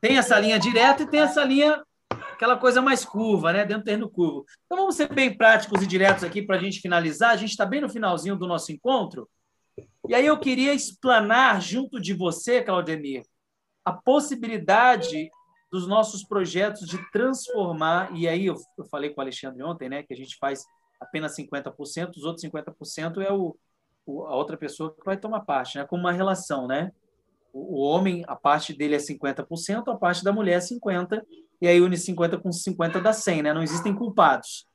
tem 0.00 0.16
essa 0.16 0.38
linha 0.38 0.58
direta 0.58 1.02
e 1.02 1.06
tem 1.06 1.20
essa 1.20 1.44
linha, 1.44 1.82
aquela 2.10 2.56
coisa 2.56 2.80
mais 2.80 3.04
curva, 3.04 3.52
né? 3.52 3.64
Dentro 3.64 3.82
do 3.82 3.84
terreno 3.84 4.10
curvo. 4.10 4.46
Então, 4.64 4.78
vamos 4.78 4.96
ser 4.96 5.12
bem 5.12 5.36
práticos 5.36 5.82
e 5.82 5.86
diretos 5.86 6.24
aqui 6.24 6.42
para 6.42 6.56
a 6.56 6.58
gente 6.58 6.80
finalizar. 6.80 7.30
A 7.30 7.36
gente 7.36 7.50
está 7.50 7.66
bem 7.66 7.80
no 7.80 7.88
finalzinho 7.88 8.36
do 8.36 8.46
nosso 8.46 8.72
encontro. 8.72 9.28
E 10.08 10.14
aí 10.14 10.26
eu 10.26 10.38
queria 10.38 10.72
explanar 10.72 11.60
junto 11.60 12.00
de 12.00 12.14
você, 12.14 12.62
Claudemir, 12.62 13.22
a 13.84 13.92
possibilidade 13.92 15.30
dos 15.70 15.86
nossos 15.86 16.24
projetos 16.24 16.86
de 16.88 16.98
transformar, 17.12 18.12
e 18.16 18.26
aí 18.26 18.46
eu, 18.46 18.56
eu 18.76 18.84
falei 18.86 19.10
com 19.10 19.20
o 19.20 19.22
Alexandre 19.22 19.62
ontem, 19.62 19.88
né, 19.88 20.02
que 20.02 20.12
a 20.12 20.16
gente 20.16 20.36
faz 20.36 20.64
apenas 21.00 21.36
50%, 21.36 22.10
os 22.16 22.24
outros 22.24 22.44
50% 22.44 23.22
é 23.22 23.32
o, 23.32 23.56
o, 23.56 23.56
a 24.06 24.34
outra 24.34 24.56
pessoa 24.56 24.94
que 24.94 25.04
vai 25.04 25.16
tomar 25.16 25.40
parte, 25.40 25.78
né, 25.78 25.84
como 25.84 26.02
uma 26.02 26.12
relação, 26.12 26.66
né? 26.66 26.92
O 27.52 27.80
homem, 27.80 28.24
a 28.26 28.36
parte 28.36 28.72
dele 28.72 28.94
é 28.94 28.98
50%, 28.98 29.88
a 29.88 29.96
parte 29.96 30.22
da 30.22 30.32
mulher 30.32 30.56
é 30.56 30.60
50%, 30.60 31.22
e 31.60 31.68
aí 31.68 31.80
une 31.80 31.96
50 31.96 32.38
com 32.38 32.50
50 32.50 33.00
dá 33.00 33.12
100, 33.12 33.42
né? 33.42 33.52
Não 33.52 33.62
existem 33.62 33.94
culpados, 33.94 34.66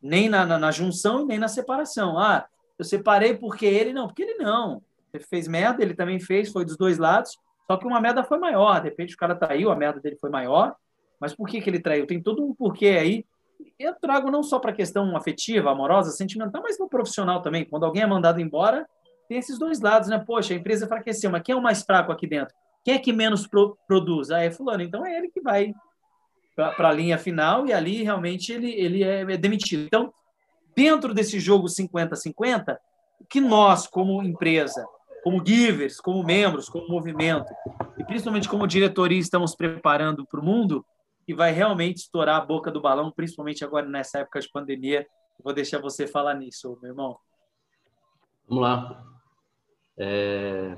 nem 0.00 0.28
na, 0.28 0.44
na, 0.46 0.58
na 0.58 0.70
junção 0.70 1.22
e 1.22 1.24
nem 1.24 1.38
na 1.38 1.48
separação. 1.48 2.18
Ah, 2.18 2.46
eu 2.78 2.84
separei 2.84 3.36
porque 3.36 3.66
ele 3.66 3.92
não, 3.92 4.06
porque 4.06 4.22
ele 4.22 4.34
não. 4.34 4.82
Ele 5.12 5.24
fez 5.24 5.48
merda, 5.48 5.82
ele 5.82 5.94
também 5.94 6.20
fez, 6.20 6.52
foi 6.52 6.64
dos 6.64 6.76
dois 6.76 6.98
lados, 6.98 7.36
só 7.66 7.76
que 7.76 7.86
uma 7.86 8.00
merda 8.00 8.22
foi 8.22 8.38
maior. 8.38 8.80
De 8.80 8.88
repente 8.88 9.14
o 9.14 9.18
cara 9.18 9.34
traiu, 9.34 9.70
a 9.70 9.76
merda 9.76 10.00
dele 10.00 10.16
foi 10.16 10.30
maior, 10.30 10.76
mas 11.20 11.34
por 11.34 11.48
que, 11.48 11.60
que 11.60 11.68
ele 11.68 11.80
traiu? 11.80 12.06
Tem 12.06 12.22
todo 12.22 12.44
um 12.44 12.54
porquê 12.54 12.88
aí. 12.88 13.26
Eu 13.78 13.94
trago 13.94 14.30
não 14.30 14.42
só 14.42 14.58
para 14.58 14.70
a 14.70 14.74
questão 14.74 15.16
afetiva, 15.16 15.70
amorosa, 15.70 16.10
sentimental, 16.10 16.62
mas 16.62 16.78
no 16.78 16.88
profissional 16.88 17.42
também. 17.42 17.64
Quando 17.64 17.84
alguém 17.84 18.02
é 18.02 18.06
mandado 18.06 18.40
embora, 18.40 18.86
tem 19.28 19.38
esses 19.38 19.58
dois 19.58 19.80
lados, 19.80 20.08
né? 20.08 20.18
Poxa, 20.18 20.54
a 20.54 20.56
empresa 20.56 20.84
enfraqueceu, 20.84 21.30
mas 21.30 21.42
quem 21.42 21.54
é 21.54 21.56
o 21.56 21.62
mais 21.62 21.82
fraco 21.82 22.10
aqui 22.10 22.26
dentro? 22.26 22.54
Quem 22.84 22.94
é 22.94 22.98
que 22.98 23.12
menos 23.12 23.46
pro, 23.46 23.76
produz? 23.86 24.30
Ah, 24.30 24.42
é 24.42 24.50
fulano. 24.50 24.82
Então 24.82 25.04
é 25.04 25.16
ele 25.16 25.28
que 25.28 25.40
vai 25.40 25.74
para 26.54 26.88
a 26.88 26.92
linha 26.92 27.18
final 27.18 27.66
e 27.66 27.72
ali 27.72 28.02
realmente 28.02 28.52
ele, 28.52 28.72
ele 28.72 29.04
é, 29.04 29.20
é 29.20 29.36
demitido. 29.36 29.84
Então, 29.84 30.12
dentro 30.74 31.14
desse 31.14 31.38
jogo 31.38 31.66
50-50, 31.66 32.76
que 33.28 33.40
nós, 33.40 33.86
como 33.86 34.22
empresa, 34.22 34.84
como 35.22 35.44
givers, 35.44 36.00
como 36.00 36.22
membros, 36.24 36.68
como 36.68 36.88
movimento, 36.88 37.52
e 37.96 38.04
principalmente 38.04 38.48
como 38.48 38.66
diretoria, 38.66 39.18
estamos 39.18 39.54
preparando 39.54 40.26
para 40.26 40.40
o 40.40 40.44
mundo, 40.44 40.84
que 41.28 41.34
vai 41.34 41.52
realmente 41.52 41.98
estourar 41.98 42.36
a 42.36 42.46
boca 42.46 42.70
do 42.70 42.80
balão, 42.80 43.12
principalmente 43.12 43.62
agora 43.62 43.86
nessa 43.86 44.20
época 44.20 44.40
de 44.40 44.48
pandemia. 44.48 45.06
Vou 45.44 45.52
deixar 45.52 45.78
você 45.78 46.06
falar 46.06 46.32
nisso, 46.32 46.78
meu 46.80 46.92
irmão. 46.92 47.18
Vamos 48.48 48.62
lá. 48.62 49.04
É... 49.98 50.74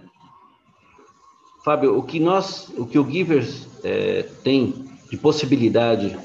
Fábio, 1.64 1.96
o 1.96 2.02
que 2.02 2.18
nós, 2.18 2.68
o 2.70 2.84
que 2.84 2.98
o 2.98 3.08
Givers 3.08 3.84
é, 3.84 4.24
tem 4.42 4.90
de 5.08 5.16
possibilidade 5.16 6.18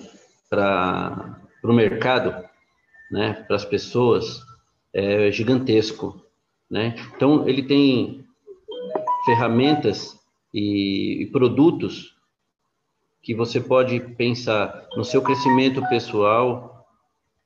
para 0.50 1.40
o 1.64 1.72
mercado, 1.72 2.34
né, 3.12 3.34
para 3.46 3.58
as 3.58 3.66
pessoas, 3.66 4.42
é 4.92 5.32
gigantesco, 5.32 6.20
né? 6.68 6.96
Então 7.16 7.48
ele 7.48 7.62
tem 7.62 8.26
ferramentas 9.24 10.20
e, 10.52 11.22
e 11.22 11.26
produtos 11.28 12.15
que 13.26 13.34
você 13.34 13.60
pode 13.60 14.00
pensar 14.00 14.88
no 14.96 15.04
seu 15.04 15.20
crescimento 15.20 15.82
pessoal, 15.90 16.88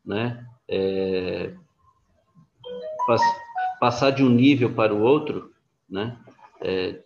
né? 0.05 0.45
É, 0.67 1.53
passar 3.79 4.11
de 4.11 4.21
um 4.21 4.29
nível 4.29 4.73
para 4.73 4.93
o 4.93 5.01
outro, 5.01 5.53
né? 5.89 6.19
É, 6.59 7.01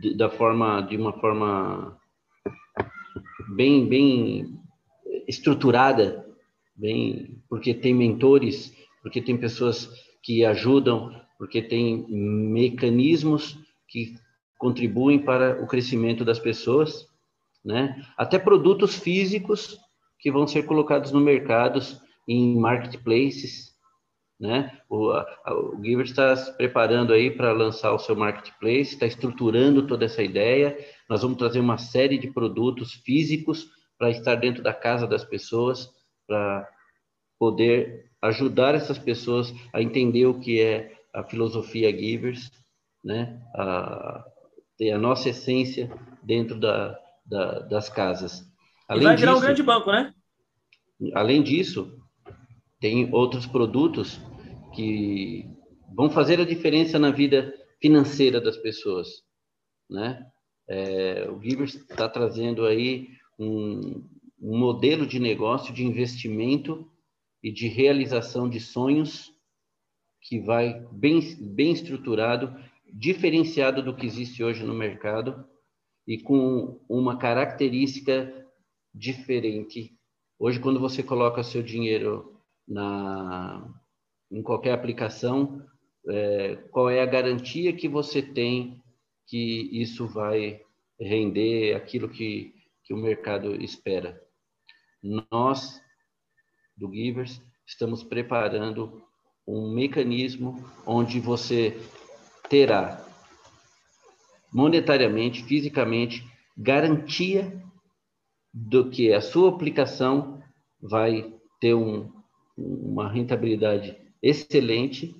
de, 0.00 0.16
da 0.16 0.30
forma, 0.30 0.80
de 0.80 0.96
uma 0.96 1.12
forma 1.20 2.00
bem, 3.54 3.86
bem 3.86 4.58
estruturada, 5.28 6.26
bem, 6.74 7.42
porque 7.46 7.74
tem 7.74 7.92
mentores, 7.92 8.74
porque 9.02 9.20
tem 9.20 9.36
pessoas 9.36 9.90
que 10.22 10.46
ajudam, 10.46 11.14
porque 11.36 11.60
tem 11.60 12.06
mecanismos 12.08 13.58
que 13.86 14.16
contribuem 14.56 15.18
para 15.18 15.62
o 15.62 15.66
crescimento 15.66 16.24
das 16.24 16.38
pessoas, 16.38 17.06
né? 17.68 18.02
Até 18.16 18.38
produtos 18.38 18.94
físicos 18.94 19.78
que 20.18 20.32
vão 20.32 20.46
ser 20.46 20.62
colocados 20.62 21.12
no 21.12 21.20
mercado 21.20 21.78
em 22.26 22.58
marketplaces, 22.58 23.74
né? 24.40 24.78
O, 24.88 25.12
o 25.12 25.84
Giver 25.84 26.06
está 26.06 26.34
se 26.34 26.56
preparando 26.56 27.12
aí 27.12 27.30
para 27.30 27.52
lançar 27.52 27.92
o 27.92 27.98
seu 27.98 28.16
marketplace, 28.16 28.94
está 28.94 29.04
estruturando 29.04 29.86
toda 29.86 30.06
essa 30.06 30.22
ideia. 30.22 30.78
Nós 31.10 31.20
vamos 31.20 31.36
trazer 31.36 31.60
uma 31.60 31.76
série 31.76 32.16
de 32.16 32.32
produtos 32.32 32.94
físicos 33.04 33.68
para 33.98 34.08
estar 34.08 34.36
dentro 34.36 34.62
da 34.62 34.72
casa 34.72 35.06
das 35.06 35.24
pessoas, 35.24 35.90
para 36.26 36.66
poder 37.38 38.10
ajudar 38.22 38.74
essas 38.74 38.98
pessoas 38.98 39.52
a 39.74 39.82
entender 39.82 40.24
o 40.24 40.40
que 40.40 40.58
é 40.62 40.90
a 41.12 41.22
filosofia 41.22 41.94
Givers, 41.94 42.50
né? 43.04 43.38
A, 43.54 44.24
ter 44.78 44.92
a 44.92 44.98
nossa 44.98 45.28
essência 45.28 45.90
dentro 46.22 46.58
da, 46.58 46.98
da, 47.28 47.60
das 47.60 47.88
casas. 47.88 48.44
Além 48.88 49.02
e 49.02 49.06
vai 49.06 49.16
virar 49.16 49.32
disso, 49.32 49.42
um 49.42 49.46
grande 49.46 49.62
banco, 49.62 49.92
né? 49.92 50.14
Além 51.14 51.42
disso, 51.42 51.98
tem 52.80 53.12
outros 53.12 53.46
produtos 53.46 54.20
que 54.74 55.46
vão 55.94 56.10
fazer 56.10 56.40
a 56.40 56.44
diferença 56.44 56.98
na 56.98 57.10
vida 57.10 57.54
financeira 57.80 58.40
das 58.40 58.56
pessoas, 58.56 59.08
né? 59.88 60.26
É, 60.68 61.28
o 61.30 61.40
Givers 61.42 61.74
está 61.74 62.08
trazendo 62.08 62.66
aí 62.66 63.08
um, 63.38 64.04
um, 64.40 64.58
modelo 64.58 65.06
de 65.06 65.18
negócio 65.18 65.72
de 65.72 65.84
investimento 65.84 66.90
e 67.42 67.50
de 67.50 67.68
realização 67.68 68.48
de 68.48 68.60
sonhos 68.60 69.32
que 70.20 70.40
vai 70.40 70.84
bem, 70.92 71.20
bem 71.40 71.72
estruturado, 71.72 72.54
diferenciado 72.92 73.82
do 73.82 73.94
que 73.94 74.04
existe 74.04 74.44
hoje 74.44 74.62
no 74.62 74.74
mercado 74.74 75.46
e 76.08 76.16
com 76.16 76.80
uma 76.88 77.18
característica 77.18 78.34
diferente. 78.94 79.94
Hoje, 80.38 80.58
quando 80.58 80.80
você 80.80 81.02
coloca 81.02 81.42
seu 81.42 81.62
dinheiro 81.62 82.40
na, 82.66 83.68
em 84.32 84.42
qualquer 84.42 84.72
aplicação, 84.72 85.62
é, 86.08 86.56
qual 86.70 86.88
é 86.88 87.02
a 87.02 87.06
garantia 87.06 87.74
que 87.74 87.86
você 87.86 88.22
tem 88.22 88.82
que 89.26 89.68
isso 89.70 90.06
vai 90.06 90.62
render 90.98 91.74
aquilo 91.76 92.08
que, 92.08 92.54
que 92.82 92.94
o 92.94 92.96
mercado 92.96 93.62
espera? 93.62 94.18
Nós, 95.02 95.78
do 96.74 96.90
Givers, 96.90 97.38
estamos 97.66 98.02
preparando 98.02 99.02
um 99.46 99.74
mecanismo 99.74 100.64
onde 100.86 101.20
você 101.20 101.78
terá 102.48 103.07
monetariamente, 104.52 105.44
fisicamente, 105.44 106.26
garantia 106.56 107.62
do 108.52 108.90
que 108.90 109.12
a 109.12 109.20
sua 109.20 109.50
aplicação 109.50 110.42
vai 110.80 111.34
ter 111.60 111.74
um, 111.74 112.10
uma 112.56 113.08
rentabilidade 113.08 113.96
excelente. 114.22 115.14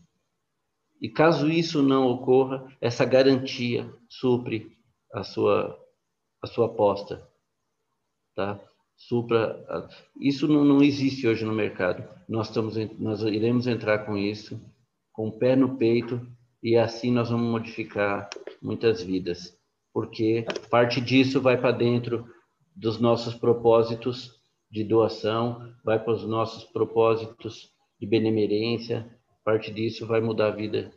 E 1.00 1.08
caso 1.08 1.48
isso 1.48 1.82
não 1.82 2.08
ocorra, 2.08 2.66
essa 2.80 3.04
garantia 3.04 3.92
supre 4.08 4.76
a 5.12 5.22
sua, 5.22 5.78
a 6.42 6.46
sua 6.46 6.66
aposta. 6.66 7.28
Tá? 8.34 8.60
Supra, 8.96 9.88
isso 10.20 10.48
não, 10.48 10.64
não 10.64 10.82
existe 10.82 11.26
hoje 11.28 11.44
no 11.44 11.52
mercado. 11.52 12.02
Nós, 12.28 12.48
estamos, 12.48 12.74
nós 12.98 13.22
iremos 13.22 13.68
entrar 13.68 14.04
com 14.04 14.16
isso, 14.16 14.60
com 15.12 15.28
o 15.28 15.38
pé 15.38 15.54
no 15.54 15.76
peito, 15.76 16.26
e 16.62 16.76
assim 16.76 17.10
nós 17.10 17.30
vamos 17.30 17.50
modificar 17.50 18.28
muitas 18.60 19.02
vidas. 19.02 19.56
Porque 19.92 20.46
parte 20.70 21.00
disso 21.00 21.40
vai 21.40 21.56
para 21.56 21.72
dentro 21.72 22.28
dos 22.74 23.00
nossos 23.00 23.34
propósitos 23.34 24.38
de 24.70 24.84
doação, 24.84 25.72
vai 25.84 25.98
para 25.98 26.12
os 26.12 26.24
nossos 26.24 26.64
propósitos 26.64 27.72
de 28.00 28.06
benemerência. 28.06 29.06
Parte 29.44 29.72
disso 29.72 30.06
vai 30.06 30.20
mudar 30.20 30.48
a 30.48 30.56
vida 30.56 30.92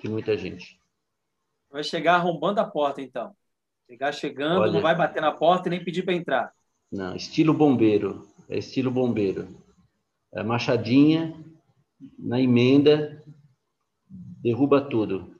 de 0.00 0.08
muita 0.08 0.36
gente. 0.36 0.78
Vai 1.70 1.82
chegar 1.82 2.16
arrombando 2.16 2.60
a 2.60 2.64
porta, 2.64 3.00
então. 3.00 3.34
Chegar 3.88 4.12
chegando, 4.12 4.60
Olha, 4.60 4.72
não 4.72 4.80
vai 4.80 4.94
bater 4.94 5.20
na 5.20 5.32
porta 5.32 5.68
e 5.68 5.70
nem 5.70 5.84
pedir 5.84 6.04
para 6.04 6.14
entrar. 6.14 6.52
Não, 6.92 7.16
estilo 7.16 7.52
bombeiro. 7.52 8.28
É 8.48 8.58
estilo 8.58 8.90
bombeiro. 8.90 9.48
É 10.32 10.42
machadinha, 10.42 11.34
na 12.18 12.40
emenda, 12.40 13.22
derruba 14.44 14.82
tudo. 14.82 15.34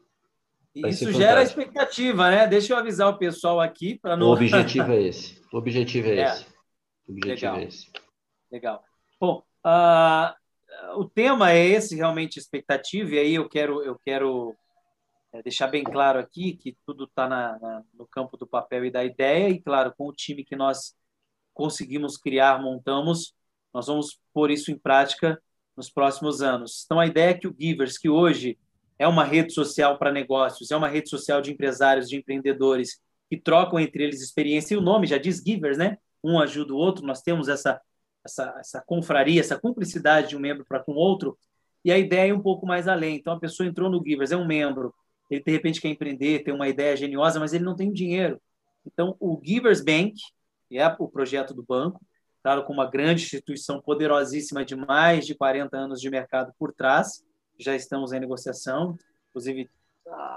Vai 0.81 0.91
Isso 0.91 1.13
gera 1.13 1.43
expectativa, 1.43 2.31
né? 2.31 2.47
Deixa 2.47 2.73
eu 2.73 2.79
avisar 2.79 3.09
o 3.09 3.19
pessoal 3.19 3.61
aqui 3.61 3.99
para 3.99 4.17
não. 4.17 4.29
O 4.29 4.33
objetivo 4.33 4.91
é 4.93 5.03
esse. 5.03 5.41
O 5.53 5.59
objetivo 5.59 6.09
é, 6.09 6.17
é. 6.17 6.25
esse. 6.25 6.47
O 7.07 7.13
objetivo 7.13 7.53
Legal. 7.53 7.57
é 7.59 7.65
esse. 7.65 7.93
Legal. 8.51 8.85
Bom, 9.21 9.43
uh, 9.65 10.99
o 10.99 11.05
tema 11.05 11.53
é 11.53 11.65
esse 11.65 11.95
realmente 11.95 12.39
expectativa 12.39 13.15
e 13.15 13.19
aí 13.19 13.35
eu 13.35 13.49
quero 13.49 13.83
eu 13.83 13.99
quero 14.05 14.55
é, 15.33 15.43
deixar 15.43 15.69
bem 15.69 15.85
claro 15.85 16.19
aqui 16.19 16.55
que 16.55 16.77
tudo 16.87 17.05
está 17.05 17.29
no 17.93 18.07
campo 18.07 18.37
do 18.37 18.47
papel 18.47 18.87
e 18.87 18.91
da 18.91 19.05
ideia 19.05 19.51
e 19.51 19.61
claro 19.61 19.95
com 19.97 20.09
o 20.09 20.13
time 20.13 20.45
que 20.45 20.57
nós 20.57 20.95
conseguimos 21.53 22.17
criar 22.17 22.61
montamos 22.61 23.35
nós 23.73 23.87
vamos 23.87 24.19
pôr 24.33 24.51
isso 24.51 24.71
em 24.71 24.79
prática 24.79 25.41
nos 25.77 25.91
próximos 25.91 26.43
anos 26.43 26.83
então 26.85 26.99
a 26.99 27.07
ideia 27.07 27.31
é 27.31 27.35
que 27.35 27.47
o 27.47 27.55
Givers 27.59 27.97
que 27.97 28.09
hoje 28.09 28.59
é 28.99 29.09
uma 29.09 29.25
rede 29.25 29.53
social 29.53 29.99
para 29.99 30.13
negócios 30.13 30.71
é 30.71 30.77
uma 30.77 30.89
rede 30.89 31.09
social 31.09 31.41
de 31.41 31.53
empresários 31.53 32.09
de 32.09 32.17
empreendedores 32.17 33.01
que 33.29 33.37
trocam 33.37 33.81
entre 33.81 34.05
eles 34.05 34.23
experiência. 34.23 34.75
E 34.75 34.77
o 34.77 34.81
nome 34.81 35.07
já 35.07 35.19
diz 35.19 35.43
Givers 35.45 35.79
né? 35.79 35.99
Um 36.23 36.39
ajuda 36.39 36.73
o 36.73 36.77
outro. 36.77 37.05
Nós 37.05 37.21
temos 37.21 37.49
essa 37.49 37.81
essa, 38.25 38.57
essa 38.59 38.83
confraria, 38.85 39.41
essa 39.41 39.59
cumplicidade 39.59 40.31
de 40.31 40.37
um 40.37 40.41
membro 40.41 40.65
para 40.65 40.81
com 40.81 40.93
o 40.93 40.97
outro, 40.97 41.37
e 41.85 41.93
a 41.93 41.99
ideia 41.99 42.31
é 42.31 42.35
um 42.35 42.41
pouco 42.41 42.67
mais 42.67 42.89
além. 42.89 43.17
Então, 43.17 43.35
a 43.35 43.39
pessoa 43.39 43.69
entrou 43.69 43.91
no 43.91 44.03
Givers, 44.03 44.33
é 44.33 44.37
um 44.37 44.47
membro, 44.47 44.95
ele 45.31 45.43
de 45.43 45.53
repente 45.53 45.81
quer 45.81 45.89
empreender, 45.89 46.43
tem 46.43 46.55
uma 46.55 46.69
ideia 46.69 46.97
geniosa, 46.97 47.39
mas 47.39 47.53
ele 47.53 47.65
não 47.65 47.77
tem 47.77 47.93
dinheiro. 47.93 48.41
Então, 48.87 49.15
o 49.21 49.39
Givers 49.43 49.83
Bank, 49.83 50.15
que 50.69 50.79
é 50.79 50.97
o 50.99 51.09
projeto 51.09 51.53
do 51.53 51.63
banco, 51.63 52.01
claro, 52.43 52.65
com 52.65 52.73
uma 52.73 52.89
grande 52.89 53.23
instituição 53.23 53.81
poderosíssima 53.81 54.65
de 54.65 54.75
mais 54.75 55.27
de 55.27 55.35
40 55.35 55.77
anos 55.77 56.01
de 56.01 56.09
mercado 56.09 56.53
por 56.59 56.73
trás, 56.73 57.23
já 57.59 57.75
estamos 57.75 58.13
em 58.13 58.21
negociação, 58.21 58.99
inclusive, 59.31 59.71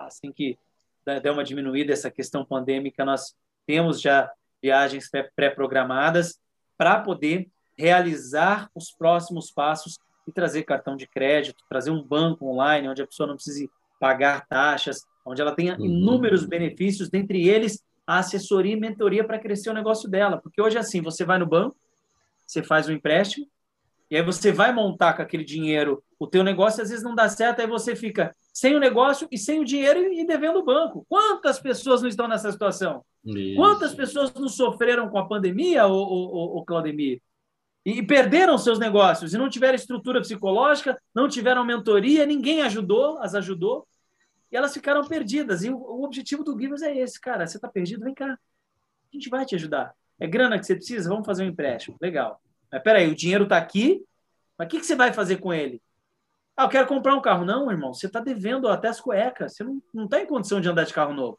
assim 0.05 0.31
que 0.31 0.57
der 1.05 1.31
uma 1.31 1.43
diminuída 1.43 1.93
essa 1.93 2.11
questão 2.11 2.43
pandêmica, 2.43 3.05
nós 3.05 3.35
temos 3.65 4.01
já 4.01 4.29
viagens 4.61 5.09
pré-programadas 5.35 6.39
para 6.77 6.99
poder 6.99 7.49
realizar 7.77 8.69
os 8.75 8.91
próximos 8.91 9.51
passos 9.51 9.99
e 10.27 10.31
trazer 10.31 10.63
cartão 10.63 10.95
de 10.95 11.07
crédito, 11.07 11.63
trazer 11.69 11.91
um 11.91 12.03
banco 12.03 12.45
online 12.45 12.89
onde 12.89 13.01
a 13.01 13.07
pessoa 13.07 13.27
não 13.27 13.35
precise 13.35 13.69
pagar 13.99 14.45
taxas, 14.47 15.07
onde 15.25 15.41
ela 15.41 15.55
tenha 15.55 15.77
uhum. 15.77 15.85
inúmeros 15.85 16.45
benefícios, 16.45 17.09
dentre 17.09 17.47
eles 17.47 17.83
a 18.05 18.19
assessoria 18.19 18.73
e 18.73 18.79
mentoria 18.79 19.23
para 19.23 19.39
crescer 19.39 19.69
o 19.69 19.73
negócio 19.73 20.09
dela. 20.09 20.37
Porque 20.37 20.61
hoje, 20.61 20.77
assim, 20.77 21.01
você 21.01 21.23
vai 21.25 21.37
no 21.37 21.45
banco, 21.45 21.75
você 22.45 22.63
faz 22.63 22.87
um 22.87 22.93
empréstimo, 22.93 23.47
e 24.09 24.15
aí 24.15 24.23
você 24.23 24.51
vai 24.51 24.73
montar 24.73 25.13
com 25.13 25.21
aquele 25.21 25.43
dinheiro 25.43 26.03
o 26.19 26.25
teu 26.25 26.43
negócio, 26.43 26.81
às 26.81 26.89
vezes 26.89 27.03
não 27.03 27.13
dá 27.13 27.29
certo, 27.29 27.59
aí 27.59 27.67
você 27.67 27.95
fica 27.95 28.35
sem 28.53 28.75
o 28.75 28.79
negócio 28.79 29.27
e 29.31 29.37
sem 29.37 29.59
o 29.59 29.65
dinheiro 29.65 30.11
e 30.11 30.25
devendo 30.25 30.59
o 30.59 30.65
banco. 30.65 31.05
Quantas 31.07 31.59
pessoas 31.59 32.01
não 32.01 32.09
estão 32.09 32.27
nessa 32.27 32.51
situação? 32.51 33.03
Isso. 33.23 33.55
Quantas 33.55 33.93
pessoas 33.93 34.33
não 34.33 34.49
sofreram 34.49 35.09
com 35.09 35.19
a 35.19 35.27
pandemia, 35.27 35.85
o, 35.85 35.93
o, 35.93 36.57
o 36.57 36.65
Claudemir? 36.65 37.21
E 37.85 38.01
perderam 38.01 38.57
seus 38.57 38.79
negócios 38.79 39.33
e 39.33 39.37
não 39.37 39.49
tiveram 39.49 39.75
estrutura 39.75 40.19
psicológica, 40.19 40.99
não 41.13 41.27
tiveram 41.27 41.63
mentoria, 41.63 42.25
ninguém 42.25 42.61
ajudou, 42.63 43.17
as 43.19 43.35
ajudou 43.35 43.87
e 44.51 44.57
elas 44.57 44.73
ficaram 44.73 45.07
perdidas. 45.07 45.63
E 45.63 45.69
o, 45.69 45.77
o 45.77 46.03
objetivo 46.03 46.43
do 46.43 46.57
Givers 46.59 46.81
é 46.81 46.97
esse, 46.97 47.19
cara. 47.19 47.45
Você 47.45 47.57
está 47.57 47.67
perdido? 47.67 48.03
Vem 48.03 48.13
cá. 48.13 48.33
A 48.33 49.15
gente 49.15 49.29
vai 49.29 49.45
te 49.45 49.55
ajudar. 49.55 49.93
É 50.19 50.27
grana 50.27 50.57
que 50.57 50.65
você 50.65 50.75
precisa? 50.75 51.09
Vamos 51.09 51.25
fazer 51.25 51.43
um 51.43 51.47
empréstimo. 51.47 51.97
Legal. 52.01 52.41
Mas 52.71 52.83
peraí, 52.83 53.09
o 53.09 53.15
dinheiro 53.15 53.43
está 53.43 53.57
aqui, 53.57 54.03
mas 54.57 54.67
o 54.67 54.69
que, 54.69 54.79
que 54.79 54.85
você 54.85 54.95
vai 54.95 55.13
fazer 55.13 55.37
com 55.37 55.53
ele? 55.53 55.81
Ah, 56.55 56.63
eu 56.63 56.69
quero 56.69 56.87
comprar 56.87 57.15
um 57.15 57.21
carro. 57.21 57.45
Não, 57.45 57.71
irmão, 57.71 57.93
você 57.93 58.07
está 58.07 58.19
devendo 58.19 58.67
até 58.67 58.87
as 58.87 58.99
cuecas. 58.99 59.53
Você 59.53 59.63
não 59.63 60.05
está 60.05 60.19
em 60.19 60.25
condição 60.25 60.59
de 60.59 60.67
andar 60.67 60.85
de 60.85 60.93
carro 60.93 61.13
novo. 61.13 61.37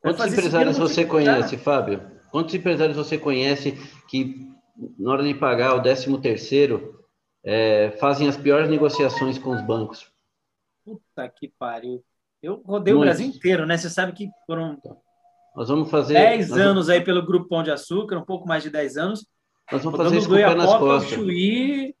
Quantos 0.00 0.32
empresários 0.32 0.78
você 0.78 1.04
conhece, 1.04 1.58
Fábio? 1.58 2.10
Quantos 2.30 2.54
empresários 2.54 2.96
você 2.96 3.18
conhece 3.18 3.72
que, 4.08 4.50
na 4.98 5.12
hora 5.12 5.22
de 5.22 5.34
pagar 5.34 5.74
o 5.74 5.82
13 5.82 6.18
terceiro, 6.18 7.04
é, 7.44 7.90
fazem 8.00 8.28
as 8.28 8.36
piores 8.36 8.70
negociações 8.70 9.38
com 9.38 9.50
os 9.50 9.60
bancos? 9.60 10.10
Puta 10.84 11.28
que 11.28 11.52
pariu. 11.58 12.02
Eu 12.42 12.62
rodei 12.64 12.94
Muitos. 12.94 13.14
o 13.14 13.16
Brasil 13.16 13.26
inteiro, 13.36 13.66
né? 13.66 13.76
Você 13.76 13.90
sabe 13.90 14.12
que 14.12 14.30
foram 14.46 14.80
nós 15.56 15.70
vamos 15.70 15.90
fazer 15.90 16.12
10 16.12 16.52
anos 16.52 16.90
aí 16.90 17.02
pelo 17.02 17.24
Grupo 17.24 17.48
Pão 17.48 17.62
de 17.62 17.70
Açúcar, 17.70 18.18
um 18.18 18.24
pouco 18.24 18.46
mais 18.46 18.62
de 18.62 18.68
10 18.68 18.98
anos. 18.98 19.26
Nós 19.70 19.82
vamos 19.82 19.96
fazer 19.98 20.18
isso 20.18 20.28
com 20.28 20.34
o 20.34 20.38
pé 20.38 20.54
nas 20.54 20.74
costas. 20.76 21.10
Chuí, 21.10 21.94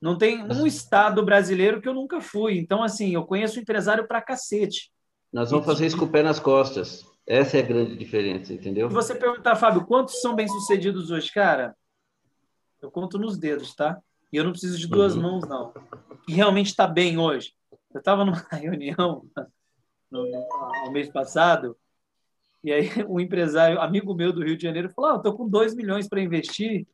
não 0.00 0.16
tem 0.16 0.42
um 0.42 0.66
estado 0.66 1.24
brasileiro 1.24 1.80
que 1.80 1.88
eu 1.88 1.94
nunca 1.94 2.20
fui. 2.20 2.58
Então, 2.58 2.82
assim, 2.82 3.14
eu 3.14 3.24
conheço 3.24 3.58
empresário 3.58 4.06
pra 4.06 4.22
cacete. 4.22 4.92
Nós 5.32 5.50
vamos 5.50 5.66
fazer 5.66 5.86
isso 5.86 5.96
com 5.96 6.04
o 6.04 6.10
pé 6.10 6.22
nas 6.22 6.38
costas. 6.38 7.04
Essa 7.26 7.58
é 7.58 7.60
a 7.60 7.66
grande 7.66 7.96
diferença, 7.96 8.54
entendeu? 8.54 8.88
Se 8.88 8.94
você 8.94 9.14
perguntar, 9.14 9.56
Fábio, 9.56 9.84
quantos 9.84 10.20
são 10.20 10.34
bem-sucedidos 10.34 11.10
hoje, 11.10 11.30
cara? 11.30 11.76
Eu 12.80 12.90
conto 12.90 13.18
nos 13.18 13.36
dedos, 13.36 13.74
tá? 13.74 13.98
E 14.32 14.36
eu 14.36 14.44
não 14.44 14.52
preciso 14.52 14.78
de 14.78 14.86
duas 14.86 15.14
uhum. 15.14 15.22
mãos, 15.22 15.48
não. 15.48 15.74
E 16.26 16.32
realmente 16.32 16.68
está 16.68 16.86
bem 16.86 17.18
hoje. 17.18 17.52
Eu 17.92 17.98
estava 17.98 18.24
numa 18.24 18.46
reunião 18.52 19.24
no, 20.10 20.24
no, 20.86 20.92
mês 20.92 21.10
passado, 21.10 21.76
e 22.62 22.72
aí 22.72 22.88
um 23.08 23.20
empresário, 23.20 23.80
amigo 23.80 24.14
meu 24.14 24.32
do 24.32 24.42
Rio 24.42 24.56
de 24.56 24.62
Janeiro, 24.62 24.90
falou: 24.90 25.12
ah, 25.12 25.16
estou 25.16 25.34
com 25.34 25.48
2 25.48 25.74
milhões 25.74 26.08
para 26.08 26.20
investir. 26.20 26.86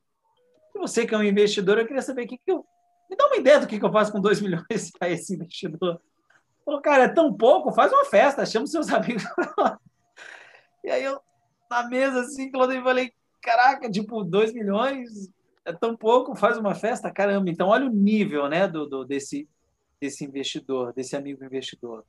E 0.75 0.79
você 0.79 1.07
que 1.07 1.15
é 1.15 1.19
um 1.19 1.23
investidor, 1.23 1.79
eu 1.79 1.87
queria 1.87 2.03
saber 2.03 2.25
o 2.25 2.29
que, 2.29 2.39
que 2.39 2.51
eu. 2.51 2.67
Me 3.09 3.17
dá 3.17 3.27
uma 3.27 3.37
ideia 3.37 3.61
do 3.61 3.67
que, 3.67 3.79
que 3.79 3.85
eu 3.85 3.93
faço 3.93 4.13
com 4.13 4.21
2 4.21 4.41
milhões 4.43 4.91
para 4.99 5.11
esse 5.11 5.35
investidor. 5.35 6.01
Falou, 6.65 6.81
cara, 6.81 7.05
é 7.05 7.09
tão 7.09 7.33
pouco, 7.33 7.73
faz 7.73 7.93
uma 7.93 8.05
festa, 8.05 8.47
chama 8.47 8.67
seus 8.67 8.89
amigos. 8.93 9.23
e 10.83 10.91
aí 10.91 11.05
eu, 11.05 11.21
na 11.71 11.87
mesa, 11.89 12.21
assim, 12.21 12.51
Claudio, 12.51 12.83
falei, 12.83 13.13
caraca, 13.43 13.91
tipo, 13.91 14.25
2 14.25 14.53
milhões 14.53 15.31
é 15.65 15.73
tão 15.73 15.97
pouco, 15.97 16.35
faz 16.35 16.57
uma 16.59 16.75
festa, 16.75 17.11
caramba. 17.11 17.51
Então, 17.51 17.69
olha 17.69 17.87
o 17.87 17.91
nível 17.91 18.49
né, 18.49 18.67
do, 18.67 18.87
do 18.87 19.05
desse, 19.05 19.49
desse 20.01 20.25
investidor, 20.25 20.93
desse 20.93 21.17
amigo 21.17 21.45
investidor. 21.45 22.05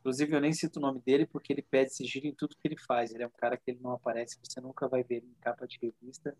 Inclusive, 0.00 0.34
eu 0.34 0.40
nem 0.40 0.52
cito 0.52 0.78
o 0.78 0.82
nome 0.82 1.00
dele 1.00 1.26
porque 1.26 1.52
ele 1.52 1.62
pede 1.62 1.94
sigilo 1.94 2.26
em 2.26 2.34
tudo 2.34 2.56
que 2.56 2.68
ele 2.68 2.76
faz. 2.76 3.12
Ele 3.12 3.22
é 3.22 3.26
um 3.26 3.32
cara 3.38 3.56
que 3.56 3.70
ele 3.70 3.80
não 3.82 3.92
aparece, 3.92 4.38
você 4.42 4.60
nunca 4.60 4.86
vai 4.86 5.02
ver 5.02 5.16
ele 5.16 5.26
em 5.26 5.40
capa 5.40 5.66
de 5.66 5.78
revista. 5.80 6.36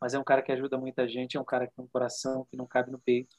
Mas 0.00 0.14
é 0.14 0.18
um 0.18 0.24
cara 0.24 0.42
que 0.42 0.52
ajuda 0.52 0.78
muita 0.78 1.08
gente, 1.08 1.36
é 1.36 1.40
um 1.40 1.44
cara 1.44 1.66
que 1.66 1.74
tem 1.74 1.84
um 1.84 1.88
coração 1.88 2.46
que 2.50 2.56
não 2.56 2.66
cabe 2.66 2.90
no 2.90 2.98
peito. 2.98 3.36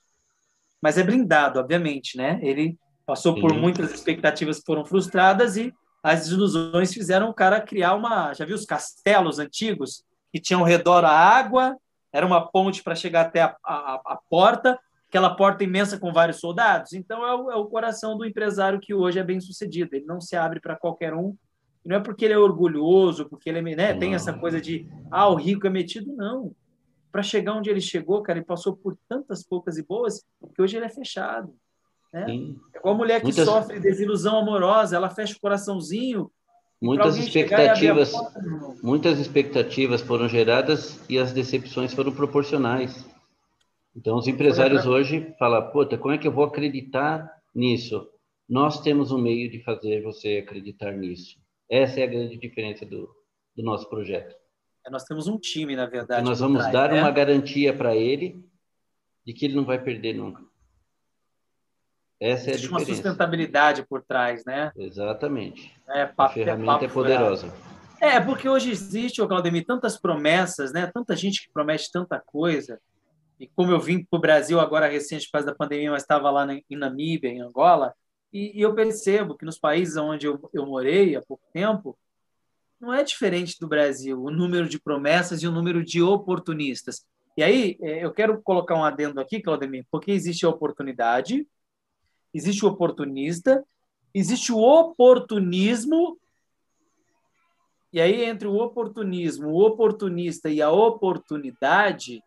Mas 0.82 0.98
é 0.98 1.04
blindado, 1.04 1.60
obviamente, 1.60 2.18
né? 2.18 2.40
Ele 2.42 2.78
passou 3.06 3.36
Sim. 3.36 3.42
por 3.42 3.54
muitas 3.54 3.92
expectativas 3.92 4.60
que 4.60 4.66
foram 4.66 4.86
frustradas 4.86 5.58
e 5.58 5.74
as 6.02 6.28
ilusões 6.28 6.94
fizeram 6.94 7.30
o 7.30 7.34
cara 7.34 7.60
criar 7.60 7.96
uma. 7.96 8.34
Já 8.34 8.46
viu 8.46 8.56
os 8.56 8.66
castelos 8.66 9.40
antigos 9.40 10.04
que 10.32 10.40
tinham 10.40 10.62
ao 10.62 10.68
redor 10.68 11.04
a 11.04 11.12
água, 11.12 11.76
era 12.12 12.26
uma 12.26 12.48
ponte 12.50 12.84
para 12.84 12.96
chegar 12.96 13.22
até 13.22 13.42
a, 13.42 13.56
a, 13.64 14.02
a 14.06 14.20
porta, 14.30 14.80
aquela 15.08 15.36
porta 15.36 15.64
imensa 15.64 16.00
com 16.00 16.14
vários 16.14 16.40
soldados. 16.40 16.94
Então, 16.94 17.26
é 17.26 17.36
o, 17.36 17.52
é 17.52 17.56
o 17.56 17.66
coração 17.66 18.18
do 18.18 18.26
empresário 18.26 18.80
que 18.80 18.94
hoje 18.94 19.20
é 19.20 19.24
bem 19.24 19.40
sucedido. 19.40 19.96
Ele 19.96 20.06
não 20.06 20.22
se 20.22 20.36
abre 20.36 20.60
para 20.60 20.76
qualquer 20.76 21.14
um. 21.14 21.36
Não 21.86 21.96
é 21.96 22.00
porque 22.00 22.26
ele 22.26 22.34
é 22.34 22.38
orgulhoso, 22.38 23.28
porque 23.30 23.50
ele 23.50 23.60
é, 23.60 23.76
né, 23.76 23.94
tem 23.94 24.14
essa 24.14 24.34
coisa 24.34 24.60
de, 24.60 24.88
ah, 25.10 25.28
o 25.30 25.36
rico 25.36 25.66
é 25.66 25.70
metido. 25.70 26.14
Não. 26.16 26.54
Para 27.12 27.24
chegar 27.24 27.56
onde 27.56 27.70
ele 27.70 27.82
chegou, 27.82 28.22
cara, 28.22 28.40
ele 28.40 28.46
passou 28.46 28.76
por 28.76 28.98
tantas 29.08 29.44
poucas 29.44 29.78
e 29.78 29.84
boas 29.84 30.24
que 30.54 30.62
hoje 30.62 30.78
ele 30.78 30.86
é 30.86 30.90
fechado. 30.90 31.54
Né? 32.14 32.26
É 32.30 32.78
igual 32.78 32.94
a 32.94 32.98
mulher 32.98 33.20
que 33.20 33.28
Muitas... 33.28 33.46
sofre 33.46 33.80
desilusão 33.80 34.38
amorosa, 34.38 34.96
ela 34.96 35.10
fecha 35.10 35.36
o 35.36 35.40
coraçãozinho. 35.40 36.32
Muitas 36.82 37.18
expectativas, 37.18 38.12
porta, 38.12 38.42
muitas 38.82 39.20
expectativas 39.20 40.02
foram 40.02 40.30
geradas 40.30 41.00
e 41.10 41.18
as 41.18 41.34
decepções 41.34 41.94
foram 41.94 42.14
proporcionais. 42.14 43.06
Então, 43.96 44.18
os 44.18 44.28
empresários 44.28 44.86
hoje 44.86 45.34
falam, 45.38 45.72
puta, 45.72 45.98
como 45.98 46.14
é 46.14 46.18
que 46.18 46.28
eu 46.28 46.32
vou 46.32 46.46
acreditar 46.46 47.30
nisso? 47.54 48.08
Nós 48.48 48.80
temos 48.82 49.12
um 49.12 49.18
meio 49.18 49.50
de 49.52 49.62
fazer 49.64 50.02
você 50.02 50.38
acreditar 50.38 50.92
nisso. 50.94 51.39
Essa 51.70 52.00
é 52.00 52.04
a 52.04 52.08
grande 52.08 52.38
diferença 52.38 52.86
do, 52.86 53.14
do 53.56 53.64
nosso 53.64 53.90
projeto. 53.90 54.36
É, 54.86 54.90
nós 54.90 55.04
temos 55.04 55.28
um 55.28 55.38
time, 55.38 55.76
na 55.76 55.86
verdade. 55.86 56.24
nós 56.24 56.40
vamos 56.40 56.60
trás, 56.60 56.74
dar 56.74 56.92
né? 56.92 57.02
uma 57.02 57.12
garantia 57.12 57.74
para 57.74 57.96
ele 57.96 58.44
de 59.26 59.34
que 59.34 59.46
ele 59.46 59.56
não 59.56 59.66
vai 59.66 59.82
perder 59.82 60.14
nunca. 60.14 60.44
Essa 62.20 62.50
é 62.50 62.52
a 62.52 62.56
Existe 62.56 62.68
diferença. 62.68 62.92
uma 62.92 62.96
sustentabilidade 62.96 63.86
por 63.88 64.02
trás, 64.02 64.44
né? 64.46 64.72
Exatamente. 64.76 65.74
É, 65.88 66.06
papo, 66.06 66.24
a 66.24 66.30
ferramenta 66.30 66.86
é, 66.86 66.88
é 66.88 66.92
poderosa. 66.92 67.54
É, 68.02 68.20
porque 68.20 68.50
hoje 68.50 68.72
existe, 68.72 69.26
Claudemir, 69.26 69.66
tantas 69.66 69.98
promessas, 69.98 70.74
né? 70.74 70.88
Tanta 70.94 71.16
gente 71.16 71.44
que 71.46 71.54
promete 71.54 71.92
tanta 71.92 72.20
coisa 72.20 72.80
e 73.40 73.48
como 73.48 73.72
eu 73.72 73.80
vim 73.80 74.04
para 74.04 74.18
o 74.18 74.20
Brasil 74.22 74.60
agora 74.60 74.88
recente, 74.88 75.26
por 75.28 75.34
causa 75.34 75.48
da 75.48 75.56
pandemia, 75.56 75.92
mas 75.92 76.04
estava 76.04 76.30
lá 76.30 76.46
em 76.54 76.76
Namíbia, 76.76 77.30
em 77.30 77.42
Angola, 77.42 77.94
e, 78.32 78.58
e 78.58 78.62
eu 78.62 78.74
percebo 78.74 79.36
que 79.36 79.46
nos 79.46 79.58
países 79.58 79.98
onde 79.98 80.28
eu, 80.28 80.50
eu 80.54 80.66
morei 80.66 81.16
há 81.16 81.22
pouco 81.22 81.44
tempo, 81.52 81.98
não 82.80 82.94
é 82.94 83.04
diferente 83.04 83.60
do 83.60 83.68
Brasil, 83.68 84.22
o 84.22 84.32
número 84.32 84.68
de 84.68 84.80
promessas 84.80 85.44
e 85.44 85.48
o 85.48 85.52
número 85.52 85.84
de 85.84 86.02
oportunistas. 86.02 87.06
E 87.36 87.44
aí, 87.44 87.78
é, 87.82 88.04
eu 88.04 88.12
quero 88.12 88.42
colocar 88.42 88.76
um 88.76 88.84
adendo 88.84 89.20
aqui, 89.20 89.42
Claudemir, 89.42 89.86
porque 89.92 90.12
existe 90.12 90.46
a 90.46 90.50
oportunidade, 90.50 91.46
existe 92.34 92.66
o 92.66 92.70
oportunista, 92.70 93.64
existe 94.14 94.52
o 94.52 94.60
oportunismo, 94.60 96.18
e 97.92 98.00
aí 98.00 98.24
entre 98.24 98.48
o 98.48 98.56
oportunismo, 98.56 99.50
o 99.50 99.66
oportunista 99.66 100.50
e 100.50 100.62
a 100.62 100.72
oportunidade, 100.72 102.24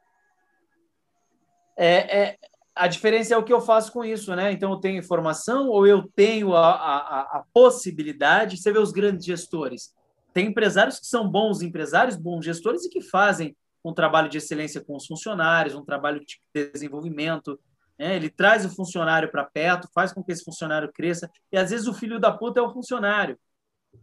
é, 1.77 2.21
é, 2.21 2.39
a 2.75 2.89
diferença 2.89 3.35
é 3.35 3.37
o 3.37 3.45
que 3.45 3.53
eu 3.53 3.61
faço 3.61 3.93
com 3.93 4.05
isso, 4.05 4.35
né? 4.35 4.51
Então, 4.51 4.73
eu 4.73 4.79
tenho 4.79 4.99
informação 4.99 5.69
ou 5.69 5.87
eu 5.87 6.09
tenho 6.15 6.55
a, 6.55 6.71
a, 6.71 7.21
a, 7.39 7.45
possibilidade. 7.53 8.57
Você 8.57 8.73
vê 8.73 8.79
os 8.79 8.93
grandes 8.93 9.27
gestores. 9.27 9.95
Tem 10.33 10.47
empresários 10.47 10.99
que 10.99 11.07
são 11.07 11.29
bons 11.29 11.61
empresários, 11.61 12.17
bons 12.17 12.45
gestores 12.45 12.85
e 12.85 12.89
que 12.89 13.03
fazem 13.03 13.55
um 13.85 13.93
trabalho 13.93 14.29
de 14.29 14.39
excelência 14.39 14.81
com 14.81 14.97
os 14.97 15.07
funcionários, 15.07 15.75
um 15.75 15.85
trabalho 15.85 16.21
de 16.21 16.41
desenvolvimento. 16.73 17.61
Né? 17.99 18.17
Ele 18.17 18.31
traz 18.31 18.65
o 18.65 18.75
funcionário 18.75 19.31
para 19.31 19.45
perto, 19.45 19.89
faz 19.95 20.13
com 20.13 20.23
que 20.23 20.33
esse 20.33 20.45
funcionário 20.45 20.91
cresça. 20.93 21.31
E 21.51 21.59
às 21.59 21.71
vezes 21.71 21.87
o 21.87 21.93
filho 21.93 22.19
da 22.19 22.33
puta 22.33 22.61
é 22.61 22.63
o 22.63 22.73
funcionário. 22.73 23.39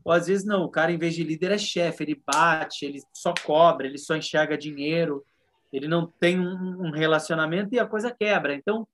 Ou 0.03 0.11
às 0.11 0.27
vezes 0.27 0.45
não, 0.45 0.63
o 0.63 0.69
cara, 0.69 0.91
em 0.91 0.97
vez 0.99 1.15
de 1.15 1.23
líder, 1.23 1.51
é 1.51 1.57
chefe, 1.57 2.03
ele 2.03 2.21
bate, 2.23 2.85
ele 2.85 3.01
só 3.11 3.33
cobra, 3.43 3.87
ele 3.87 3.97
só 3.97 4.15
enxerga 4.15 4.55
dinheiro 4.55 5.25
ele 5.71 5.87
não 5.87 6.07
tem 6.07 6.39
um 6.39 6.91
relacionamento 6.91 7.73
e 7.73 7.79
a 7.79 7.87
coisa 7.87 8.13
quebra. 8.13 8.53
Então, 8.55 8.87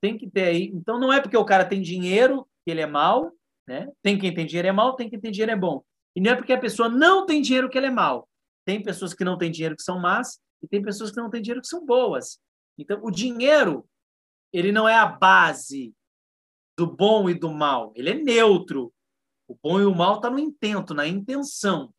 tem 0.00 0.16
que 0.16 0.28
ter 0.30 0.44
aí. 0.44 0.70
Então, 0.74 0.98
não 0.98 1.12
é 1.12 1.20
porque 1.20 1.36
o 1.36 1.44
cara 1.44 1.64
tem 1.64 1.80
dinheiro 1.80 2.46
que 2.64 2.70
ele 2.70 2.80
é 2.80 2.86
mal, 2.86 3.32
Né? 3.66 3.90
Tem 4.02 4.18
quem 4.18 4.34
tem 4.34 4.46
dinheiro 4.46 4.68
é 4.68 4.72
mal, 4.72 4.94
tem 4.94 5.08
quem 5.08 5.18
tem 5.18 5.32
dinheiro 5.32 5.52
é 5.52 5.56
bom. 5.56 5.82
E 6.14 6.20
não 6.20 6.32
é 6.32 6.36
porque 6.36 6.52
a 6.52 6.60
pessoa 6.60 6.88
não 6.88 7.26
tem 7.26 7.40
dinheiro 7.40 7.68
que 7.68 7.78
ela 7.78 7.86
é 7.86 7.90
mal. 7.90 8.28
Tem 8.64 8.82
pessoas 8.82 9.14
que 9.14 9.24
não 9.24 9.36
têm 9.36 9.50
dinheiro 9.50 9.76
que 9.76 9.82
são 9.82 9.98
más 9.98 10.38
e 10.62 10.68
tem 10.68 10.82
pessoas 10.82 11.10
que 11.10 11.16
não 11.16 11.30
têm 11.30 11.42
dinheiro 11.42 11.60
que 11.60 11.68
são 11.68 11.84
boas. 11.84 12.38
Então, 12.78 13.00
o 13.02 13.10
dinheiro, 13.10 13.86
ele 14.52 14.70
não 14.70 14.88
é 14.88 14.96
a 14.96 15.06
base 15.06 15.94
do 16.76 16.86
bom 16.86 17.28
e 17.28 17.34
do 17.34 17.50
mal. 17.50 17.92
Ele 17.94 18.10
é 18.10 18.14
neutro. 18.14 18.92
O 19.48 19.56
bom 19.62 19.80
e 19.80 19.84
o 19.84 19.94
mal 19.94 20.16
está 20.16 20.30
no 20.30 20.38
intento, 20.38 20.94
na 20.94 21.06
intenção 21.06 21.92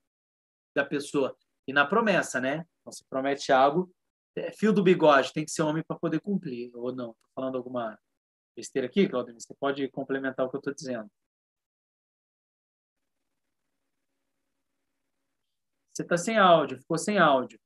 da 0.75 0.83
pessoa 0.83 1.35
e 1.67 1.73
na 1.73 1.85
promessa, 1.85 2.39
né? 2.39 2.65
Então, 2.81 2.91
você 2.91 3.03
promete 3.09 3.51
algo, 3.51 3.91
é 4.35 4.51
fio 4.51 4.73
do 4.73 4.83
bigode, 4.83 5.33
tem 5.33 5.45
que 5.45 5.51
ser 5.51 5.63
homem 5.63 5.83
para 5.87 5.97
poder 5.97 6.19
cumprir, 6.19 6.71
ou 6.75 6.93
não? 6.93 7.11
Estou 7.11 7.29
falando 7.33 7.57
alguma 7.57 7.97
besteira 8.55 8.87
aqui, 8.87 9.07
Claudio? 9.07 9.33
Você 9.33 9.53
pode 9.55 9.87
complementar 9.89 10.45
o 10.45 10.49
que 10.49 10.57
eu 10.57 10.59
estou 10.59 10.73
dizendo. 10.73 11.09
Você 15.93 16.03
está 16.03 16.17
sem 16.17 16.37
áudio, 16.37 16.77
ficou 16.79 16.97
sem 16.97 17.17
áudio. 17.17 17.57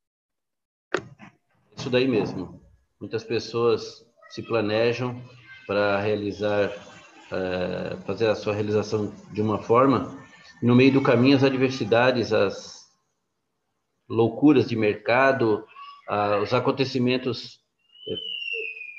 Isso 1.75 1.89
daí 1.89 2.07
mesmo. 2.07 2.61
Muitas 2.99 3.23
pessoas 3.23 4.05
se 4.29 4.43
planejam 4.43 5.19
para 5.65 5.99
realizar, 5.99 6.69
é, 7.31 7.95
fazer 8.05 8.27
a 8.27 8.35
sua 8.35 8.53
realização 8.53 9.11
de 9.31 9.41
uma 9.41 9.63
forma, 9.63 10.19
e 10.61 10.65
no 10.65 10.75
meio 10.75 10.93
do 10.93 11.01
caminho 11.01 11.37
as 11.37 11.43
adversidades, 11.43 12.31
as 12.33 12.79
loucuras 14.07 14.67
de 14.67 14.75
mercado, 14.75 15.65
os 16.41 16.53
acontecimentos 16.53 17.59
é, 18.07 18.15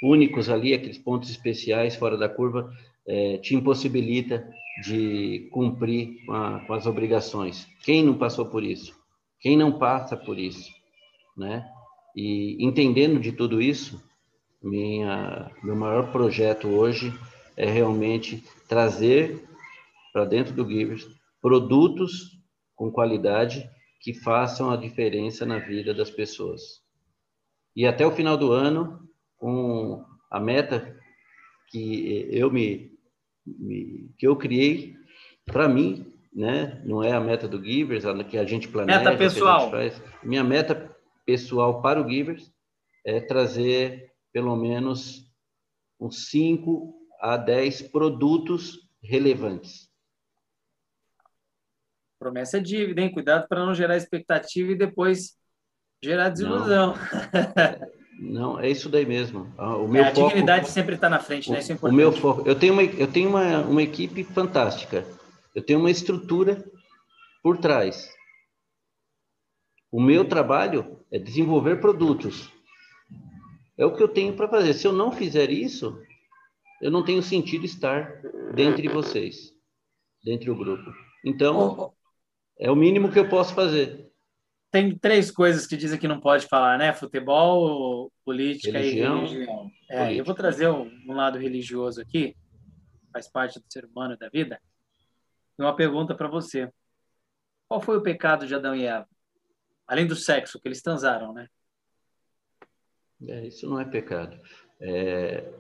únicos 0.03 0.49
ali, 0.49 0.73
aqueles 0.73 0.99
pontos 0.99 1.31
especiais 1.31 1.97
fora 1.97 2.17
da 2.17 2.29
curva, 2.29 2.73
é, 3.07 3.39
te 3.39 3.55
impossibilita 3.55 4.49
de 4.85 5.49
cumprir 5.51 6.25
com, 6.25 6.33
a, 6.33 6.61
com, 6.61 6.73
as 6.75 6.87
obrigações. 6.87 7.67
Quem 7.83 8.05
não 8.05 8.17
passou 8.17 8.47
por 8.47 8.63
isso? 8.63 8.95
Quem 9.41 9.57
não 9.57 9.79
passa 9.79 10.17
por 10.17 10.39
isso, 10.39 10.71
né? 11.37 11.67
E 12.15 12.57
entendendo 12.65 13.19
de 13.19 13.33
tudo 13.33 13.61
isso, 13.61 14.03
minha, 14.63 15.51
meu 15.63 15.75
maior 15.75 16.13
projeto 16.13 16.69
hoje 16.69 17.13
é 17.57 17.67
realmente 17.67 18.45
trazer 18.69 19.43
para 20.13 20.25
dentro 20.25 20.53
do 20.53 20.69
Givers 20.69 21.07
produtos 21.41 22.39
com 22.75 22.91
qualidade 22.91 23.69
que 24.01 24.15
façam 24.15 24.71
a 24.71 24.77
diferença 24.77 25.45
na 25.45 25.59
vida 25.59 25.93
das 25.93 26.11
pessoas. 26.11 26.80
E 27.75 27.87
até 27.87 28.07
o 28.07 28.13
final 28.13 28.37
do 28.37 28.53
ano, 28.53 29.09
com 29.37 30.05
a 30.31 30.41
meta 30.41 30.97
que 31.69 32.29
eu 32.31 32.51
me, 32.51 32.93
me 33.47 34.11
que 34.19 34.27
eu 34.27 34.37
criei 34.37 34.97
para 35.47 35.69
mim, 35.69 36.13
né? 36.33 36.83
Não 36.85 37.03
é 37.03 37.13
a 37.13 37.21
meta 37.21 37.49
do 37.49 37.63
Givers, 37.63 38.05
a 38.05 38.25
que 38.25 38.39
a 38.39 38.45
gente 38.45 38.69
planeja. 38.69 38.99
Meta 38.99 39.17
pessoal. 39.17 39.71
Faz. 39.71 40.03
Minha 40.23 40.45
meta 40.45 40.97
pessoal 41.25 41.81
para 41.81 42.01
o 42.01 42.09
Givers 42.09 42.53
é 43.05 43.21
trazer 43.21 44.13
pelo 44.33 44.57
menos 44.57 45.29
uns 45.99 46.31
5 46.31 46.95
a 47.21 47.37
10 47.37 47.83
produtos 47.83 48.89
relevantes. 49.03 49.91
Promessa 52.19 52.59
é 52.59 52.61
dívida, 52.61 53.01
hein? 53.01 53.13
Cuidado 53.13 53.49
para 53.49 53.65
não 53.65 53.75
gerar 53.75 53.97
expectativa 53.97 54.73
e 54.73 54.77
depois 54.77 55.40
gerar 56.03 56.29
desilusão. 56.31 56.95
Não, 58.19 58.53
não 58.55 58.61
é 58.61 58.71
isso 58.71 58.89
daí 58.89 59.07
mesmo. 59.07 59.53
Ah, 59.57 59.77
o 59.77 59.89
meu 59.89 60.05
é, 60.05 60.09
a 60.09 60.15
foco, 60.15 60.29
dignidade 60.29 60.71
sempre 60.71 60.95
está 60.95 61.09
na 61.09 61.19
frente, 61.19 61.51
né? 61.51 61.59
Isso 61.59 61.73
é 61.73 61.75
importante. 61.75 61.95
O 61.95 61.97
meu 61.97 62.13
foco, 62.13 62.49
eu 62.49 62.55
tenho 62.55 62.73
uma, 62.73 62.83
eu 62.83 63.07
tenho 63.07 63.29
uma, 63.29 63.59
uma 63.61 63.83
equipe 63.83 64.25
fantástica. 64.25 65.05
Eu 65.55 65.63
tenho 65.63 65.79
uma 65.79 65.91
estrutura 65.91 66.65
por 67.43 67.59
trás. 67.59 68.09
O 69.91 70.01
meu 70.01 70.25
trabalho 70.25 71.01
é 71.11 71.19
desenvolver 71.19 71.81
produtos. 71.81 72.51
É 73.77 73.85
o 73.85 73.97
que 73.97 74.03
eu 74.03 74.09
tenho 74.09 74.35
para 74.35 74.49
fazer. 74.49 74.75
Se 74.75 74.87
eu 74.87 74.93
não 74.93 75.11
fizer 75.11 75.51
isso, 75.51 76.01
eu 76.81 76.91
não 76.91 77.05
tenho 77.05 77.23
sentido 77.23 77.65
estar 77.65 78.23
dentre 78.55 78.89
vocês, 78.89 79.53
dentre 80.25 80.51
o 80.51 80.55
grupo. 80.57 80.93
Então, 81.25 81.93
é 82.59 82.71
o 82.71 82.77
mínimo 82.77 83.11
que 83.11 83.19
eu 83.19 83.29
posso 83.29 83.55
fazer. 83.55 84.10
Tem 84.71 84.97
três 84.97 85.31
coisas 85.31 85.67
que 85.67 85.77
dizem 85.77 85.99
que 85.99 86.07
não 86.07 86.21
pode 86.21 86.47
falar, 86.47 86.79
né? 86.79 86.93
Futebol, 86.93 88.13
política 88.25 88.79
religião, 88.79 89.25
e 89.25 89.29
religião. 89.29 89.71
É, 89.91 90.15
eu 90.15 90.25
vou 90.25 90.35
trazer 90.35 90.69
um, 90.69 90.89
um 91.09 91.13
lado 91.13 91.39
religioso 91.39 92.01
aqui, 92.01 92.37
faz 93.13 93.29
parte 93.29 93.59
do 93.59 93.65
ser 93.69 93.85
humano 93.85 94.17
da 94.17 94.29
vida. 94.29 94.61
E 95.59 95.63
uma 95.63 95.75
pergunta 95.75 96.15
para 96.15 96.29
você. 96.29 96.71
Qual 97.69 97.81
foi 97.81 97.97
o 97.97 98.03
pecado 98.03 98.47
de 98.47 98.55
Adão 98.55 98.75
e 98.75 98.87
Eva? 98.87 99.09
Além 99.87 100.07
do 100.07 100.15
sexo, 100.15 100.61
que 100.61 100.69
eles 100.69 100.83
transaram, 100.83 101.33
né? 101.33 101.49
É, 103.27 103.47
isso 103.47 103.69
não 103.69 103.81
é 103.81 103.85
pecado. 103.85 104.41
É 104.81 105.53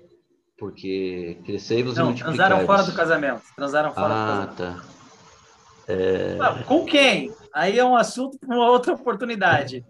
porque 0.61 1.41
crescei-vos 1.47 1.97
e 1.97 2.03
multiplicai 2.03 2.37
transaram 2.37 2.67
fora 2.67 2.83
do 2.83 2.95
casamento. 2.95 3.43
Transaram 3.57 3.95
fora 3.95 4.15
ah, 4.15 4.47
do 4.47 4.57
casamento. 4.57 4.85
tá. 4.87 4.99
É... 5.91 6.38
Ah, 6.41 6.62
com 6.62 6.86
quem? 6.86 7.34
Aí 7.53 7.76
é 7.76 7.84
um 7.84 7.97
assunto 7.97 8.38
para 8.38 8.55
uma 8.55 8.68
outra 8.68 8.93
oportunidade. 8.95 9.84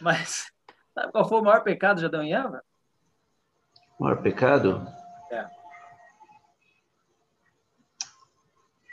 Mas 0.00 0.50
sabe 0.92 1.12
qual 1.12 1.28
foi 1.28 1.40
o 1.40 1.44
maior 1.44 1.62
pecado 1.62 2.00
de 2.00 2.06
Adão 2.06 2.24
e 2.24 2.32
Eva? 2.32 2.62
O 3.98 4.04
maior 4.04 4.20
pecado? 4.20 4.84
É. 5.30 5.46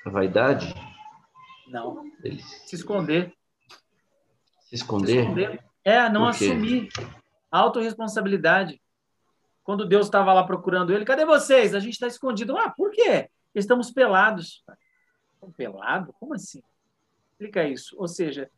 A 0.05 0.09
vaidade? 0.11 0.71
Não. 1.67 2.03
Eles... 2.23 2.45
Se 2.67 2.75
esconder. 2.75 3.33
Se 4.65 4.75
esconder? 4.75 5.13
Se 5.13 5.19
esconder. 5.21 5.63
É, 5.83 6.07
não 6.09 6.27
assumir. 6.27 6.89
Autoresponsabilidade. 7.49 8.79
Quando 9.63 9.87
Deus 9.87 10.05
estava 10.05 10.31
lá 10.31 10.43
procurando 10.43 10.93
ele, 10.93 11.05
cadê 11.05 11.25
vocês? 11.25 11.73
A 11.73 11.79
gente 11.79 11.93
está 11.93 12.05
escondido. 12.05 12.55
Ah, 12.55 12.69
por 12.69 12.91
quê? 12.91 13.29
Estamos 13.55 13.89
pelados. 13.89 14.63
Pelado? 15.51 16.13
Como 16.19 16.33
assim? 16.33 16.61
Explica 17.31 17.63
isso. 17.63 17.95
Ou 17.97 18.07
seja, 18.07 18.49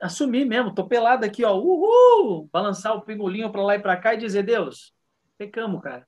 assumir 0.00 0.44
mesmo, 0.44 0.74
tô 0.74 0.86
pelado 0.86 1.24
aqui, 1.24 1.44
ó, 1.44 1.56
uhul! 1.56 2.48
Balançar 2.52 2.94
o 2.94 3.02
pingolinho 3.02 3.50
para 3.50 3.62
lá 3.62 3.74
e 3.76 3.82
para 3.82 3.96
cá 3.96 4.14
e 4.14 4.18
dizer, 4.18 4.42
Deus, 4.42 4.94
pecamos, 5.38 5.82
cara. 5.82 6.06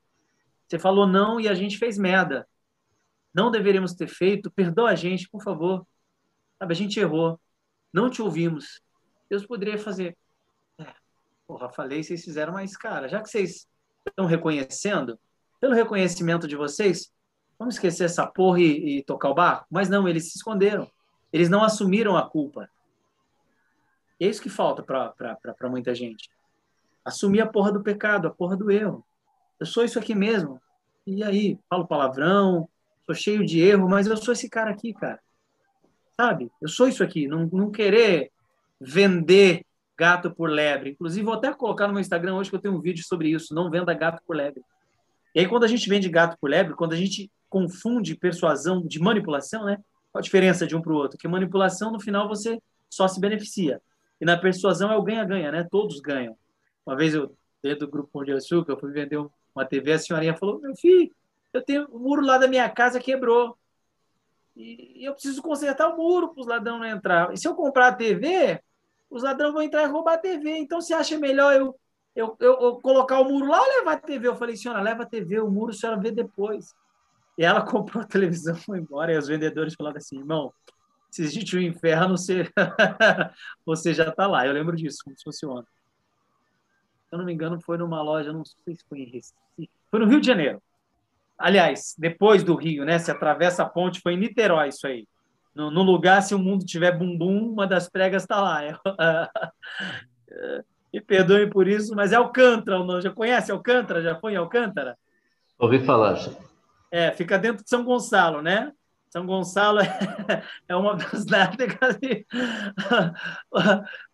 Você 0.67 0.79
falou 0.79 1.07
não 1.07 1.41
e 1.41 1.49
a 1.49 1.55
gente 1.55 1.79
fez 1.79 1.97
merda. 1.97 2.47
Não 3.33 3.51
deveríamos 3.51 3.95
ter 3.95 4.09
feito, 4.09 4.51
perdoa 4.51 4.91
a 4.91 4.95
gente, 4.95 5.29
por 5.29 5.43
favor. 5.43 5.87
Sabe, 6.59 6.73
a 6.73 6.77
gente 6.77 6.99
errou. 6.99 7.39
Não 7.93 8.11
te 8.11 8.21
ouvimos. 8.21 8.83
Deus 9.29 9.47
poderia 9.47 9.79
fazer. 9.79 10.17
É, 10.79 10.87
porra, 11.47 11.69
falei, 11.69 12.03
vocês 12.03 12.25
fizeram, 12.25 12.53
mas, 12.53 12.77
cara, 12.77 13.09
já 13.09 13.23
que 13.23 13.29
vocês 13.29 13.69
estão 14.07 14.27
reconhecendo, 14.27 15.19
pelo 15.61 15.75
reconhecimento 15.75 16.49
de 16.49 16.57
vocês, 16.57 17.13
vamos 17.59 17.75
esquecer 17.75 18.05
essa 18.05 18.27
porra 18.27 18.61
e, 18.61 18.99
e 18.99 19.03
tocar 19.03 19.31
o 19.31 19.35
barco? 19.35 19.67
Mas 19.71 19.89
não, 19.89 20.09
eles 20.09 20.31
se 20.31 20.37
esconderam. 20.37 20.91
Eles 21.33 21.49
não 21.49 21.63
assumiram 21.63 22.17
a 22.17 22.29
culpa. 22.29 22.69
E 24.19 24.27
é 24.27 24.29
isso 24.29 24.43
que 24.43 24.49
falta 24.49 24.83
para 24.83 25.69
muita 25.69 25.95
gente. 25.95 26.31
Assumir 27.05 27.41
a 27.41 27.47
porra 27.47 27.71
do 27.71 27.83
pecado, 27.83 28.27
a 28.27 28.31
porra 28.31 28.57
do 28.57 28.71
erro. 28.71 29.05
Eu 29.61 29.67
sou 29.67 29.85
isso 29.85 29.99
aqui 29.99 30.15
mesmo. 30.15 30.61
E 31.07 31.23
aí, 31.23 31.59
falo 31.69 31.87
palavrão, 31.87 32.69
sou 33.05 33.15
cheio 33.15 33.45
de 33.45 33.61
erro, 33.61 33.89
mas 33.89 34.07
eu 34.07 34.17
sou 34.17 34.33
esse 34.33 34.49
cara 34.49 34.71
aqui, 34.71 34.93
cara. 34.93 35.21
Sabe? 36.17 36.51
Eu 36.61 36.69
sou 36.69 36.89
isso 36.89 37.03
aqui. 37.03 37.29
Não, 37.29 37.47
não 37.53 37.71
querer 37.71 38.33
vender 38.81 39.65
gato 39.97 40.31
por 40.31 40.51
lebre. 40.51 40.91
Inclusive, 40.91 41.25
vou 41.25 41.35
até 41.35 41.53
colocar 41.53 41.87
no 41.87 41.93
meu 41.93 42.01
Instagram 42.01 42.35
hoje 42.35 42.51
que 42.51 42.57
eu 42.57 42.61
tenho 42.61 42.75
um 42.75 42.81
vídeo 42.81 43.05
sobre 43.05 43.29
isso. 43.31 43.55
Não 43.55 43.71
venda 43.71 43.95
gato 43.95 44.23
por 44.27 44.35
lebre. 44.35 44.63
E 45.35 45.41
aí, 45.41 45.47
quando 45.47 45.65
a 45.65 45.69
gente 45.69 45.89
vende 45.89 46.09
gato 46.09 46.37
por 46.41 46.51
lebre, 46.51 46.75
quando 46.75 46.95
a 46.95 46.97
gente 46.97 47.31
confunde 47.49 48.17
persuasão 48.17 48.83
de 48.87 48.99
manipulação, 49.01 49.65
né? 49.65 49.79
Qual 50.13 50.21
a 50.21 50.23
diferença 50.23 50.67
de 50.67 50.75
um 50.75 50.81
para 50.81 50.93
o 50.93 50.97
outro? 50.97 51.19
Que 51.19 51.29
manipulação, 51.29 51.93
no 51.93 52.01
final, 52.01 52.29
você 52.29 52.61
só 52.89 53.07
se 53.07 53.21
beneficia. 53.21 53.81
E 54.21 54.25
na 54.25 54.37
persuasão 54.37 54.91
é 54.91 54.97
o 54.97 55.03
ganha-ganha, 55.03 55.53
né? 55.53 55.67
Todos 55.71 56.01
ganham. 56.01 56.37
Uma 56.85 56.97
vez 56.97 57.15
eu, 57.15 57.37
dentro 57.63 57.87
do 57.87 57.91
grupo 57.91 58.11
Pão 58.13 58.25
de 58.25 58.33
Açúcar, 58.33 58.73
eu 58.73 58.79
fui 58.79 58.91
vender 58.93 59.19
uma 59.55 59.65
TV, 59.65 59.93
a 59.93 59.99
senhorinha 59.99 60.37
falou, 60.37 60.61
meu 60.61 60.75
filho, 60.77 61.11
eu 61.53 61.63
tenho 61.63 61.87
o 61.91 61.99
muro 61.99 62.23
lá 62.23 62.39
da 62.39 62.47
minha 62.47 62.69
casa 62.69 63.01
quebrou. 63.01 63.57
E, 64.57 65.05
eu 65.05 65.13
preciso 65.13 65.43
consertar 65.43 65.89
o 65.89 65.97
muro 65.97 66.29
para 66.29 66.41
os 66.41 66.47
ladrões 66.47 66.81
não 66.81 66.87
entrar. 66.87 67.33
E 67.33 67.37
se 67.37 67.47
eu 67.47 67.55
comprar 67.55 67.89
a 67.89 67.93
TV, 67.93 68.61
os 69.11 69.23
ladrões 69.23 69.53
vão 69.53 69.63
entrar 69.63 69.83
e 69.83 69.87
roubar 69.87 70.15
a 70.15 70.19
TV. 70.19 70.57
Então, 70.59 70.81
você 70.81 70.95
acha 70.95 71.19
melhor 71.19 71.55
eu, 71.55 71.75
eu, 72.15 72.37
eu, 72.41 72.61
eu 72.61 72.77
colocar 72.81 73.21
o 73.21 73.25
muro 73.25 73.47
lá 73.47 73.61
ou 73.61 73.69
levar 73.79 73.93
a 73.93 73.99
TV? 73.99 74.29
Eu 74.29 74.37
falei, 74.37 74.57
senhora, 74.57 74.81
leva 74.81 75.03
a 75.03 75.07
TV, 75.07 75.41
o 75.41 75.51
muro 75.51 75.73
a 75.73 75.75
senhora 75.75 76.01
vê 76.01 76.11
depois. 76.11 76.75
E 77.39 77.45
ela 77.45 77.63
comprou 77.63 78.03
a 78.03 78.07
televisão 78.07 78.55
foi 78.55 78.79
embora. 78.79 79.13
E 79.13 79.19
os 79.19 79.29
vendedores 79.29 79.75
falaram 79.75 79.99
assim: 79.99 80.19
irmão, 80.19 80.53
se 81.11 81.23
existe 81.23 81.57
um 81.57 81.61
inferno, 81.61 82.17
você, 82.17 82.51
você 83.65 83.95
já 83.95 84.09
está 84.09 84.27
lá. 84.27 84.47
Eu 84.47 84.53
lembro 84.53 84.77
disso, 84.77 84.99
como 85.05 85.17
se 85.17 85.25
fosse 85.25 85.47
ontem. 85.47 85.71
Se 87.09 87.15
eu 87.15 87.19
não 87.19 87.25
me 87.25 87.33
engano, 87.33 87.61
foi 87.61 87.79
numa 87.79 88.03
loja, 88.03 88.33
não 88.33 88.45
sei 88.45 88.77
se 88.77 88.85
foi 88.89 89.01
em 89.01 89.11
Recife. 89.11 89.71
Foi 89.91 90.01
no 90.01 90.07
Rio 90.07 90.21
de 90.21 90.27
Janeiro. 90.27 90.61
aliás, 91.39 91.95
depois 91.97 92.43
do 92.43 92.55
Rio, 92.55 92.85
né? 92.85 92.99
Se 92.99 93.11
atravessa 93.11 93.63
a 93.63 93.69
ponte, 93.69 94.01
foi 94.01 94.15
em 94.15 94.19
Niterói 94.19 94.69
isso 94.69 94.87
aí. 94.87 95.07
No, 95.55 95.71
no 95.71 95.83
lugar, 95.83 96.23
se 96.23 96.35
o 96.35 96.39
mundo 96.39 96.67
tiver 96.67 96.93
bumbum, 96.99 97.53
uma 97.53 97.67
das 97.67 97.89
pregas 97.89 98.23
está 98.23 98.41
lá. 98.41 98.61
Me 100.93 101.01
perdoe 101.01 101.49
por 101.49 101.69
isso, 101.69 101.95
mas 101.95 102.13
é 102.13 102.17
Alcântara, 102.17 102.83
não? 102.85 103.01
Já 103.01 103.11
conhece 103.11 103.53
Alcântara? 103.53 104.03
Já 104.03 104.19
foi 104.19 104.33
em 104.33 104.37
Alcântara? 104.37 104.99
Ouvi 105.59 105.79
falar. 105.79 106.19
É, 106.91 107.13
fica 107.13 107.39
dentro 107.39 107.63
de 107.65 107.69
São 107.71 107.85
Gonçalo, 107.85 108.43
né? 108.43 108.73
São 109.11 109.27
Gonçalo 109.27 109.81
é 110.69 110.77
uma 110.77 110.95
das 110.95 111.25
nádegas. 111.27 111.99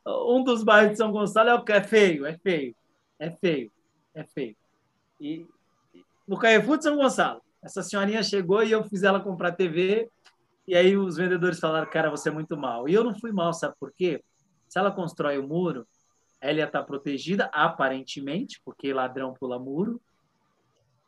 Um 0.05 0.43
dos 0.43 0.64
bairros 0.64 0.93
de 0.93 0.99
São 0.99 1.12
Gonçalo 1.12 1.49
é, 1.49 1.55
o, 1.55 1.64
é 1.68 1.83
feio, 1.83 2.27
é 2.27 2.37
feio, 2.37 2.75
é 3.18 3.31
feio, 3.31 3.70
é 4.14 4.25
feio. 4.25 4.57
E 5.20 5.47
no 6.27 6.37
Carrefour 6.37 6.77
de 6.77 6.85
São 6.85 6.97
Gonçalo, 6.97 7.41
essa 7.62 7.83
senhorinha 7.83 8.23
chegou 8.23 8.62
e 8.62 8.73
eu 8.73 8.83
fiz 8.85 9.03
ela 9.05 9.20
comprar 9.20 9.53
TV. 9.53 10.09
E 10.66 10.77
aí 10.77 10.97
os 10.97 11.16
vendedores 11.16 11.61
falaram, 11.61 11.89
cara, 11.91 12.11
você 12.11 12.29
é 12.29 12.33
muito 12.33 12.57
mal. 12.57 12.89
E 12.89 12.95
eu 12.95 13.05
não 13.05 13.14
fui 13.14 13.33
mal, 13.33 13.53
sabe 13.53 13.75
por 13.79 13.93
quê? 13.93 14.23
Se 14.68 14.79
ela 14.79 14.91
constrói 14.91 15.39
o 15.39 15.47
muro, 15.47 15.87
ela 16.41 16.59
ia 16.59 16.64
estar 16.64 16.83
protegida, 16.83 17.49
aparentemente, 17.53 18.61
porque 18.64 18.93
ladrão 18.93 19.35
pula 19.35 19.59
muro, 19.59 20.01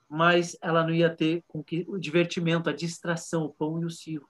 mas 0.08 0.56
ela 0.60 0.82
não 0.82 0.92
ia 0.92 1.14
ter 1.14 1.42
com 1.48 1.62
que, 1.62 1.84
o 1.88 1.98
divertimento, 1.98 2.68
a 2.68 2.72
distração, 2.72 3.44
o 3.44 3.48
pão 3.48 3.80
e 3.80 3.84
o 3.84 3.90
circo. 3.90 4.28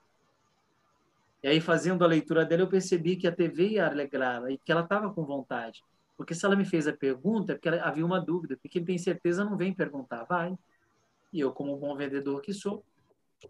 E 1.43 1.47
aí, 1.47 1.61
fazendo 1.61 2.03
a 2.03 2.07
leitura 2.07 2.43
dela, 2.43 2.63
eu 2.63 2.67
percebi 2.67 3.15
que 3.15 3.27
a 3.27 3.31
TV 3.31 3.69
ia 3.69 3.87
alegrá-la 3.87 4.51
e 4.51 4.57
que 4.57 4.71
ela 4.71 4.81
estava 4.81 5.13
com 5.13 5.23
vontade. 5.23 5.83
Porque 6.17 6.33
se 6.33 6.45
ela 6.45 6.55
me 6.55 6.65
fez 6.65 6.87
a 6.87 6.93
pergunta, 6.93 7.51
é 7.51 7.55
porque 7.55 7.69
havia 7.69 8.05
uma 8.05 8.19
dúvida. 8.19 8.55
Porque 8.55 8.69
quem 8.69 8.83
tem 8.83 8.97
certeza 8.97 9.45
não 9.45 9.55
vem 9.55 9.73
perguntar, 9.73 10.23
vai. 10.23 10.57
E 11.31 11.39
eu, 11.39 11.51
como 11.51 11.77
bom 11.77 11.95
vendedor 11.95 12.41
que 12.41 12.53
sou, 12.53 12.83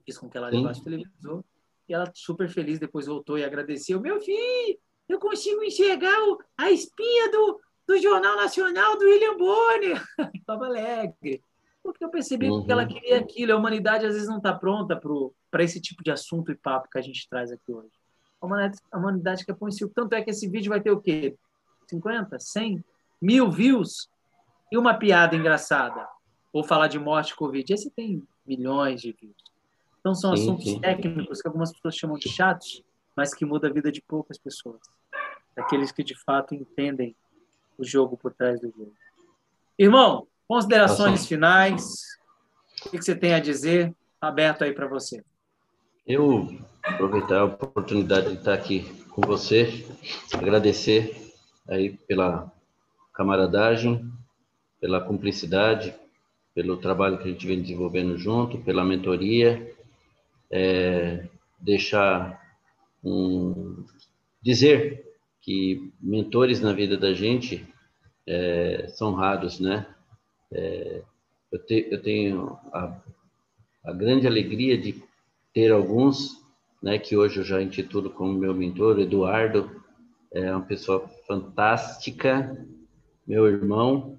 fiz 0.05 0.17
com 0.17 0.29
que 0.29 0.37
ela 0.37 0.49
levasse 0.49 0.81
o 0.81 0.83
televisor. 0.83 1.43
E 1.87 1.93
ela, 1.93 2.11
super 2.13 2.49
feliz, 2.49 2.79
depois 2.79 3.05
voltou 3.05 3.37
e 3.37 3.45
agradeceu. 3.45 4.01
Meu 4.01 4.19
filho, 4.19 4.77
eu 5.07 5.19
consigo 5.19 5.63
enxergar 5.63 6.17
a 6.57 6.71
espinha 6.71 7.31
do, 7.31 7.61
do 7.87 7.97
Jornal 7.97 8.35
Nacional 8.35 8.97
do 8.97 9.05
William 9.05 9.37
Bonner. 9.37 10.03
Estava 10.35 10.65
alegre 10.65 11.41
porque 11.85 12.03
eu 12.03 12.09
percebi 12.09 12.49
uhum. 12.49 12.65
que 12.65 12.71
ela 12.71 12.83
queria 12.83 13.19
aquilo. 13.19 13.53
A 13.53 13.55
humanidade 13.55 14.07
às 14.07 14.13
vezes 14.13 14.27
não 14.27 14.37
está 14.37 14.51
pronta 14.51 14.99
para 15.51 15.63
esse 15.63 15.79
tipo 15.79 16.03
de 16.03 16.09
assunto 16.09 16.51
e 16.51 16.55
papo 16.55 16.89
que 16.89 16.97
a 16.97 17.01
gente 17.01 17.29
traz 17.29 17.51
aqui 17.51 17.71
hoje. 17.71 17.91
A 18.41 18.45
humanidade, 18.47 18.77
a 18.91 18.97
humanidade 18.97 19.45
quer 19.45 19.53
pôr 19.53 19.69
em 19.69 19.71
si. 19.71 19.87
Tanto 19.89 20.13
é 20.13 20.23
que 20.23 20.31
esse 20.31 20.47
vídeo 20.47 20.69
vai 20.69 20.81
ter 20.81 20.89
o 20.89 20.99
quê? 20.99 21.37
50, 21.87 22.39
100, 22.39 22.83
mil 23.21 23.51
views 23.51 24.09
e 24.71 24.77
uma 24.79 24.95
piada 24.95 25.35
engraçada. 25.35 26.07
Ou 26.51 26.63
falar 26.63 26.87
de 26.87 26.97
morte 26.97 27.35
Covid. 27.35 27.71
Esse 27.71 27.91
tem 27.91 28.23
milhões 28.47 29.01
de 29.01 29.11
views. 29.11 29.35
Então 29.99 30.15
são 30.15 30.35
sim, 30.35 30.41
assuntos 30.41 30.65
sim. 30.65 30.79
técnicos 30.79 31.39
que 31.39 31.47
algumas 31.47 31.71
pessoas 31.71 31.95
chamam 31.95 32.17
de 32.17 32.29
chatos, 32.29 32.83
mas 33.15 33.31
que 33.31 33.45
muda 33.45 33.67
a 33.67 33.71
vida 33.71 33.91
de 33.91 34.01
poucas 34.01 34.39
pessoas. 34.39 34.81
Daqueles 35.55 35.91
que 35.91 36.03
de 36.03 36.15
fato 36.15 36.55
entendem 36.55 37.15
o 37.77 37.83
jogo 37.83 38.17
por 38.17 38.33
trás 38.33 38.59
do 38.59 38.71
jogo. 38.71 38.93
Irmão, 39.77 40.27
Considerações 40.47 41.27
finais. 41.27 42.03
O 42.85 42.91
que 42.91 43.01
você 43.01 43.15
tem 43.15 43.33
a 43.33 43.39
dizer? 43.39 43.93
Aberto 44.21 44.63
aí 44.63 44.73
para 44.73 44.87
você. 44.87 45.23
Eu 46.05 46.59
aproveitar 46.83 47.39
a 47.39 47.45
oportunidade 47.45 48.29
de 48.29 48.35
estar 48.35 48.53
aqui 48.53 48.81
com 49.09 49.21
você, 49.21 49.85
agradecer 50.33 51.33
aí 51.67 51.97
pela 52.07 52.51
camaradagem, 53.13 54.07
pela 54.79 55.01
cumplicidade, 55.01 55.95
pelo 56.53 56.77
trabalho 56.77 57.17
que 57.17 57.23
a 57.23 57.31
gente 57.31 57.47
vem 57.47 57.61
desenvolvendo 57.61 58.17
junto, 58.17 58.59
pela 58.59 58.85
mentoria, 58.85 59.73
é, 60.51 61.27
deixar 61.59 62.39
um 63.03 63.83
dizer 64.41 65.03
que 65.41 65.91
mentores 65.99 66.61
na 66.61 66.71
vida 66.71 66.95
da 66.95 67.13
gente 67.13 67.67
é, 68.27 68.87
são 68.89 69.13
raros, 69.13 69.59
né? 69.59 69.87
É, 70.51 71.01
eu, 71.51 71.65
te, 71.65 71.87
eu, 71.91 72.01
tenho 72.01 72.57
a, 72.71 72.97
a, 73.85 73.93
grande 73.93 74.27
alegria 74.27 74.77
de 74.77 75.03
ter 75.53 75.71
alguns, 75.71 76.41
né, 76.81 76.97
que 76.97 77.15
hoje 77.15 77.39
eu 77.39 77.43
já 77.43 77.61
intitulo 77.61 78.09
como 78.09 78.37
meu 78.37 78.53
mentor, 78.53 78.99
Eduardo, 78.99 79.81
é 80.31 80.51
uma 80.51 80.65
pessoa 80.65 81.07
fantástica, 81.27 82.57
meu 83.25 83.47
irmão, 83.47 84.17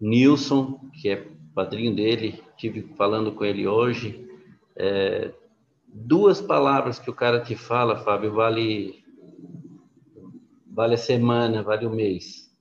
Nilson, 0.00 0.80
que 1.00 1.08
é 1.08 1.26
padrinho 1.54 1.94
dele, 1.94 2.42
tive 2.56 2.82
falando 2.96 3.32
com 3.32 3.44
ele 3.44 3.66
hoje, 3.66 4.28
é, 4.76 5.32
duas 5.86 6.40
palavras 6.40 6.98
que 6.98 7.08
o 7.08 7.14
cara 7.14 7.40
te 7.40 7.54
fala, 7.54 8.02
Fábio, 8.02 8.32
vale 8.32 9.04
vale 10.74 10.94
a 10.94 10.98
semana, 10.98 11.62
vale 11.62 11.86
o 11.86 11.90
mês, 11.90 12.52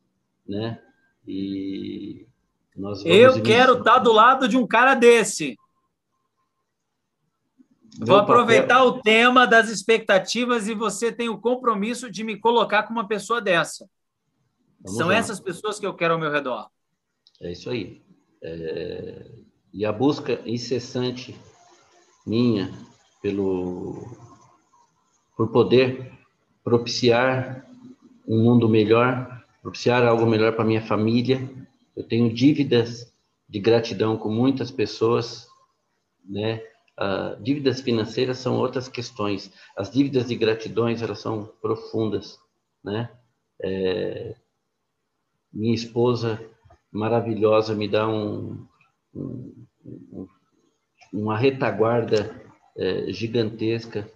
né? 0.47 0.79
E 1.27 2.27
nós 2.75 3.03
Eu 3.05 3.41
quero 3.41 3.79
estar 3.79 3.93
tá 3.93 3.99
do 3.99 4.11
lado 4.11 4.47
de 4.47 4.57
um 4.57 4.67
cara 4.67 4.95
desse. 4.95 5.57
Vou 7.99 8.17
aproveitar 8.17 8.79
papel. 8.79 8.87
o 8.87 9.01
tema 9.01 9.45
das 9.45 9.69
expectativas 9.69 10.67
e 10.67 10.73
você 10.73 11.11
tem 11.11 11.29
o 11.29 11.39
compromisso 11.39 12.09
de 12.09 12.23
me 12.23 12.37
colocar 12.37 12.83
com 12.83 12.93
uma 12.93 13.07
pessoa 13.07 13.39
dessa. 13.39 13.87
Vamos 14.81 14.97
São 14.97 15.07
lá. 15.09 15.15
essas 15.15 15.39
pessoas 15.39 15.79
que 15.79 15.85
eu 15.85 15.93
quero 15.93 16.15
ao 16.15 16.19
meu 16.19 16.31
redor. 16.31 16.67
É 17.39 17.51
isso 17.51 17.69
aí. 17.69 18.01
É... 18.41 19.31
E 19.71 19.85
a 19.85 19.91
busca 19.91 20.41
incessante 20.45 21.35
minha 22.25 22.71
pelo 23.21 24.07
por 25.35 25.51
poder 25.51 26.11
propiciar 26.63 27.65
um 28.27 28.43
mundo 28.43 28.69
melhor 28.69 29.32
propiciar 29.63 30.05
algo 30.05 30.25
melhor 30.25 30.53
para 30.53 30.65
minha 30.65 30.81
família. 30.81 31.49
Eu 31.95 32.03
tenho 32.03 32.31
dívidas 32.31 33.11
de 33.47 33.59
gratidão 33.59 34.17
com 34.17 34.29
muitas 34.29 34.69
pessoas, 34.69 35.47
né? 36.23 36.61
Uh, 36.99 37.41
dívidas 37.41 37.81
financeiras 37.81 38.37
são 38.37 38.57
outras 38.57 38.87
questões. 38.87 39.51
As 39.75 39.89
dívidas 39.89 40.27
de 40.27 40.35
gratidões 40.35 41.01
elas 41.01 41.19
são 41.19 41.45
profundas, 41.61 42.37
né? 42.83 43.09
É, 43.63 44.35
minha 45.51 45.73
esposa 45.73 46.39
maravilhosa 46.91 47.73
me 47.73 47.87
dá 47.87 48.07
um, 48.07 48.67
um, 49.15 49.65
um 49.85 50.27
uma 51.11 51.37
retaguarda 51.37 52.35
é, 52.75 53.11
gigantesca 53.11 54.09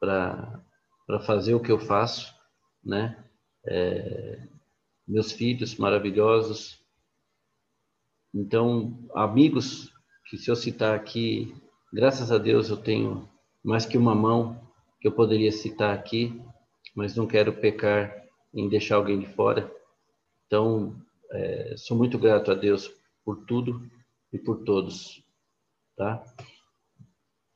para 0.00 0.60
para 1.06 1.20
fazer 1.20 1.54
o 1.54 1.60
que 1.60 1.70
eu 1.70 1.78
faço, 1.78 2.34
né? 2.82 3.22
É, 3.66 4.38
meus 5.06 5.32
filhos 5.32 5.76
maravilhosos. 5.76 6.80
Então, 8.32 8.98
amigos 9.14 9.92
que 10.28 10.36
se 10.36 10.50
eu 10.50 10.56
citar 10.56 10.94
aqui, 10.94 11.54
graças 11.92 12.32
a 12.32 12.38
Deus 12.38 12.70
eu 12.70 12.76
tenho 12.76 13.28
mais 13.62 13.86
que 13.86 13.98
uma 13.98 14.14
mão 14.14 14.60
que 15.00 15.08
eu 15.08 15.12
poderia 15.12 15.52
citar 15.52 15.94
aqui, 15.94 16.40
mas 16.94 17.14
não 17.14 17.26
quero 17.26 17.52
pecar 17.52 18.24
em 18.54 18.68
deixar 18.68 18.96
alguém 18.96 19.18
de 19.18 19.26
fora. 19.26 19.70
Então, 20.46 20.96
é, 21.30 21.74
sou 21.76 21.96
muito 21.96 22.18
grato 22.18 22.50
a 22.50 22.54
Deus 22.54 22.90
por 23.24 23.44
tudo 23.44 23.88
e 24.32 24.38
por 24.38 24.64
todos, 24.64 25.22
tá? 25.96 26.24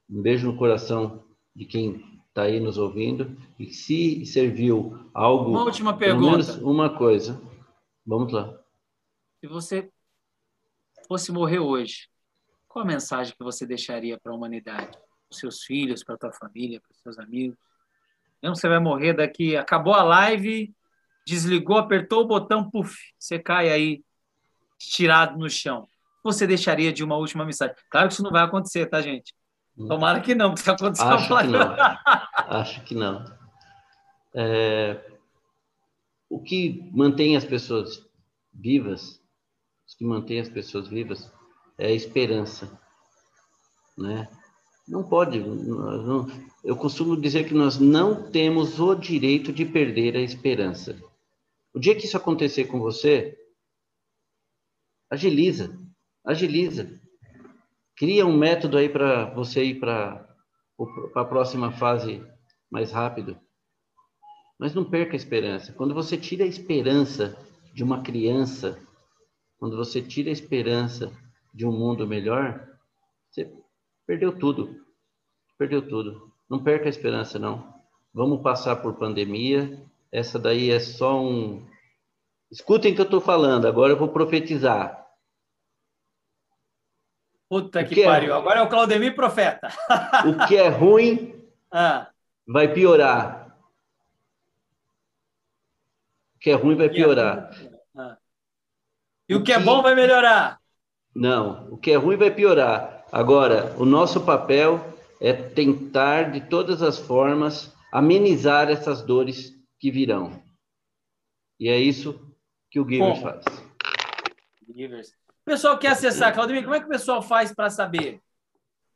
Um 0.08 0.22
beijo 0.22 0.50
no 0.50 0.56
coração 0.56 1.24
de 1.54 1.64
quem 1.64 2.17
está 2.38 2.42
aí 2.42 2.60
nos 2.60 2.78
ouvindo. 2.78 3.36
E 3.58 3.72
se 3.72 4.24
serviu 4.24 5.10
algo. 5.12 5.50
Uma 5.50 5.64
última 5.64 5.96
pergunta. 5.96 6.52
uma 6.62 6.96
coisa. 6.96 7.40
Vamos 8.06 8.32
lá. 8.32 8.56
Se 9.40 9.48
você 9.48 9.90
fosse 11.08 11.32
morrer 11.32 11.58
hoje, 11.58 12.08
qual 12.68 12.84
a 12.84 12.88
mensagem 12.88 13.34
que 13.36 13.42
você 13.42 13.66
deixaria 13.66 14.18
para 14.18 14.32
a 14.32 14.34
humanidade? 14.34 14.92
Para 14.92 15.32
os 15.32 15.38
seus 15.38 15.64
filhos, 15.64 16.04
para 16.04 16.14
a 16.14 16.18
tua 16.18 16.32
família, 16.32 16.80
para 16.80 16.92
os 16.94 17.00
seus 17.00 17.18
amigos? 17.18 17.58
Não, 18.40 18.54
você 18.54 18.68
vai 18.68 18.78
morrer 18.78 19.14
daqui. 19.14 19.56
Acabou 19.56 19.94
a 19.94 20.02
live, 20.02 20.72
desligou, 21.26 21.76
apertou 21.76 22.22
o 22.22 22.26
botão, 22.26 22.70
puf, 22.70 22.96
você 23.18 23.38
cai 23.38 23.68
aí, 23.68 24.04
tirado 24.78 25.36
no 25.36 25.50
chão. 25.50 25.88
Você 26.22 26.46
deixaria 26.46 26.92
de 26.92 27.02
uma 27.02 27.16
última 27.16 27.44
mensagem? 27.44 27.74
Claro 27.90 28.08
que 28.08 28.14
isso 28.14 28.22
não 28.22 28.30
vai 28.30 28.44
acontecer, 28.44 28.86
tá, 28.86 29.00
gente? 29.00 29.34
Tomara 29.86 30.20
que 30.20 30.34
não, 30.34 30.54
porque 30.54 30.70
aconteceu 30.70 31.06
Acho 31.06 31.28
que 31.38 31.46
não. 31.46 31.76
Acho 32.34 32.84
que 32.84 32.94
não. 32.94 33.38
É, 34.34 35.00
o 36.28 36.40
que 36.40 36.90
mantém 36.92 37.36
as 37.36 37.44
pessoas 37.44 38.04
vivas, 38.52 39.20
o 39.92 39.96
que 39.96 40.04
mantém 40.04 40.40
as 40.40 40.48
pessoas 40.48 40.88
vivas 40.88 41.32
é 41.78 41.86
a 41.86 41.92
esperança, 41.92 42.80
né? 43.96 44.28
Não 44.86 45.06
pode, 45.06 45.38
não, 45.38 46.26
eu 46.64 46.74
costumo 46.74 47.20
dizer 47.20 47.46
que 47.46 47.54
nós 47.54 47.78
não 47.78 48.30
temos 48.30 48.80
o 48.80 48.94
direito 48.94 49.52
de 49.52 49.64
perder 49.64 50.16
a 50.16 50.20
esperança. 50.20 50.98
O 51.74 51.78
dia 51.78 51.94
que 51.94 52.06
isso 52.06 52.16
acontecer 52.16 52.64
com 52.64 52.80
você, 52.80 53.36
agiliza, 55.10 55.78
agiliza. 56.24 57.00
Cria 57.98 58.24
um 58.24 58.36
método 58.36 58.78
aí 58.78 58.88
para 58.88 59.24
você 59.34 59.64
ir 59.64 59.80
para 59.80 60.24
a 61.16 61.24
próxima 61.24 61.72
fase 61.72 62.24
mais 62.70 62.92
rápido. 62.92 63.36
Mas 64.56 64.72
não 64.72 64.84
perca 64.84 65.14
a 65.14 65.16
esperança. 65.16 65.72
Quando 65.72 65.94
você 65.94 66.16
tira 66.16 66.44
a 66.44 66.46
esperança 66.46 67.36
de 67.74 67.82
uma 67.82 68.00
criança, 68.00 68.80
quando 69.58 69.76
você 69.76 70.00
tira 70.00 70.30
a 70.30 70.32
esperança 70.32 71.12
de 71.52 71.66
um 71.66 71.72
mundo 71.72 72.06
melhor, 72.06 72.68
você 73.28 73.52
perdeu 74.06 74.38
tudo. 74.38 74.76
Perdeu 75.58 75.82
tudo. 75.82 76.32
Não 76.48 76.62
perca 76.62 76.86
a 76.86 76.88
esperança, 76.88 77.36
não. 77.36 77.74
Vamos 78.14 78.42
passar 78.42 78.76
por 78.76 78.94
pandemia. 78.94 79.84
Essa 80.12 80.38
daí 80.38 80.70
é 80.70 80.78
só 80.78 81.20
um. 81.20 81.66
Escutem 82.48 82.92
o 82.92 82.94
que 82.94 83.00
eu 83.00 83.06
estou 83.06 83.20
falando, 83.20 83.66
agora 83.66 83.92
eu 83.92 83.98
vou 83.98 84.08
profetizar. 84.08 85.07
Puta 87.48 87.82
que, 87.82 87.94
que 87.94 88.02
é 88.02 88.04
pariu. 88.04 88.34
É... 88.34 88.36
Agora 88.36 88.60
é 88.60 88.62
o 88.62 88.68
Claudemir 88.68 89.14
Profeta. 89.14 89.68
o 90.26 90.46
que 90.46 90.56
é 90.56 90.68
ruim 90.68 91.34
ah. 91.72 92.08
vai 92.46 92.72
piorar. 92.72 93.56
O 96.36 96.38
que 96.38 96.50
é 96.50 96.54
ruim 96.54 96.76
vai 96.76 96.88
piorar. 96.88 97.50
Ah. 97.96 98.18
E 99.28 99.34
o, 99.34 99.38
o 99.38 99.42
que, 99.42 99.46
que 99.46 99.52
é 99.52 99.60
bom 99.60 99.82
vai 99.82 99.94
melhorar. 99.94 100.60
Não, 101.14 101.72
o 101.72 101.78
que 101.78 101.90
é 101.90 101.96
ruim 101.96 102.16
vai 102.16 102.30
piorar. 102.30 103.04
Agora, 103.10 103.74
o 103.78 103.84
nosso 103.84 104.24
papel 104.24 104.84
é 105.20 105.32
tentar, 105.32 106.30
de 106.30 106.42
todas 106.42 106.82
as 106.82 106.98
formas, 106.98 107.74
amenizar 107.90 108.70
essas 108.70 109.02
dores 109.02 109.52
que 109.80 109.90
virão. 109.90 110.42
E 111.58 111.68
é 111.68 111.78
isso 111.78 112.20
que 112.70 112.78
o 112.78 112.88
Givers 112.88 113.20
faz. 113.20 113.44
Givers. 114.74 115.12
Pessoal 115.48 115.78
quer 115.78 115.92
acessar, 115.92 116.34
Claudemir, 116.34 116.62
como 116.62 116.74
é 116.74 116.78
que 116.78 116.84
o 116.84 116.90
pessoal 116.90 117.22
faz 117.22 117.54
para 117.54 117.70
saber? 117.70 118.20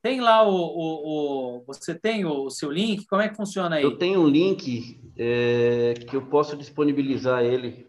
Tem 0.02 0.20
lá 0.20 0.46
o, 0.46 0.54
o, 0.54 1.60
o, 1.60 1.64
Você 1.66 1.94
tem 1.94 2.26
o 2.26 2.50
seu 2.50 2.70
link? 2.70 3.06
Como 3.06 3.22
é 3.22 3.28
que 3.30 3.36
funciona 3.36 3.76
aí? 3.76 3.82
Eu 3.82 3.96
tenho 3.96 4.20
um 4.20 4.28
link 4.28 5.00
é, 5.16 5.94
que 6.06 6.14
eu 6.14 6.26
posso 6.26 6.54
disponibilizar 6.54 7.42
ele 7.42 7.86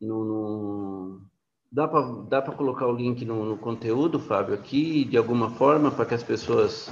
no. 0.00 0.24
no... 0.24 1.20
Dá 1.72 1.88
para 1.88 2.02
dá 2.28 2.40
colocar 2.40 2.86
o 2.86 2.94
link 2.94 3.24
no, 3.24 3.44
no, 3.46 3.58
conteúdo, 3.58 4.20
Fábio, 4.20 4.54
aqui, 4.54 5.04
de 5.04 5.16
alguma 5.16 5.50
forma, 5.50 5.90
para 5.90 6.06
que 6.06 6.14
as 6.14 6.22
pessoas 6.22 6.88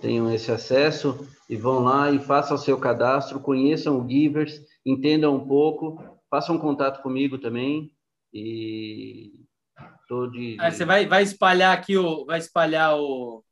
tenham 0.00 0.34
esse 0.34 0.50
acesso 0.50 1.28
e 1.48 1.54
vão 1.54 1.84
lá 1.84 2.10
e 2.10 2.18
façam 2.18 2.56
o 2.56 2.60
seu 2.60 2.76
cadastro, 2.76 3.38
conheçam 3.38 4.00
o 4.00 4.08
Givers, 4.08 4.60
entendam 4.84 5.36
um 5.36 5.46
pouco, 5.46 6.02
façam 6.28 6.58
contato 6.58 7.02
comigo 7.02 7.38
também 7.38 7.92
e 8.34 9.45
Tô 10.06 10.26
de, 10.28 10.56
Aí 10.60 10.70
você 10.70 10.84
vai, 10.84 11.06
vai 11.06 11.22
espalhar 11.22 11.76
aqui 11.76 11.96
o. 11.96 12.24
Vai 12.24 12.38
espalhar 12.38 12.96
o. 12.96 13.44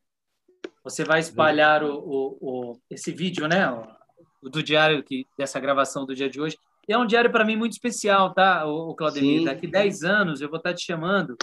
Você 0.85 1.05
vai 1.05 1.19
espalhar 1.19 1.83
o, 1.83 1.99
o, 1.99 2.39
o 2.41 2.81
esse 2.91 3.11
vídeo, 3.11 3.49
né? 3.49 3.71
O, 3.71 4.49
do 4.49 4.63
diário 4.63 5.03
que, 5.03 5.27
dessa 5.37 5.59
gravação 5.59 6.07
do 6.07 6.15
dia 6.15 6.31
de 6.31 6.41
hoje. 6.41 6.57
E 6.87 6.93
é 6.93 6.99
um 6.99 7.07
diário 7.07 7.33
para 7.33 7.45
mim 7.45 7.57
muito 7.57 7.73
especial, 7.73 8.33
tá, 8.35 8.67
o 8.67 8.95
Claudemir? 8.95 9.39
Sim. 9.41 9.47
Daqui 9.47 9.67
10 9.67 10.03
anos 10.05 10.41
eu 10.41 10.49
vou 10.51 10.59
estar 10.59 10.75
te 10.75 10.85
chamando. 10.85 11.37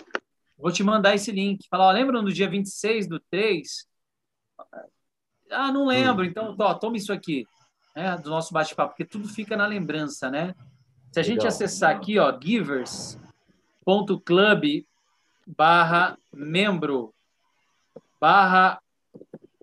Vou 0.58 0.72
te 0.72 0.84
mandar 0.84 1.16
esse 1.16 1.32
link. 1.32 1.68
Falar, 1.68 1.88
ó, 1.88 1.92
lembra 1.92 2.22
no 2.22 2.32
dia 2.32 2.48
26 2.48 3.08
do 3.08 3.20
3? 3.20 3.88
Ah, 5.50 5.72
não 5.72 5.88
lembro. 5.88 6.24
Hum. 6.24 6.28
Então, 6.28 6.56
ó, 6.58 6.74
toma 6.76 6.96
isso 6.96 7.12
aqui. 7.12 7.48
Né, 7.96 8.16
do 8.18 8.30
nosso 8.30 8.54
bate-papo, 8.54 8.92
porque 8.92 9.04
tudo 9.04 9.28
fica 9.28 9.58
na 9.58 9.66
lembrança, 9.66 10.30
né? 10.30 10.56
Se 11.12 11.20
a 11.20 11.24
gente 11.24 11.40
Legal. 11.40 11.50
acessar 11.50 11.94
aqui, 11.94 12.18
ó, 12.18 12.32
givers.club 12.40 13.18
barra 15.56 16.18
membro 16.34 17.14
barra 18.20 18.82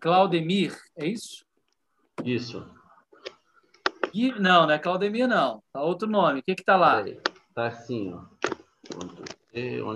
Claudemir, 0.00 0.76
é 0.96 1.06
isso? 1.06 1.44
Isso. 2.24 2.64
Não, 4.38 4.66
não 4.66 4.70
é 4.70 4.78
Claudemir, 4.78 5.28
não. 5.28 5.62
Tá 5.72 5.82
outro 5.82 6.08
nome. 6.08 6.40
O 6.40 6.42
que 6.42 6.54
que 6.54 6.64
tá 6.64 6.76
lá? 6.76 7.04
Tá 7.54 7.66
assim, 7.66 8.12
ó. 8.12 8.24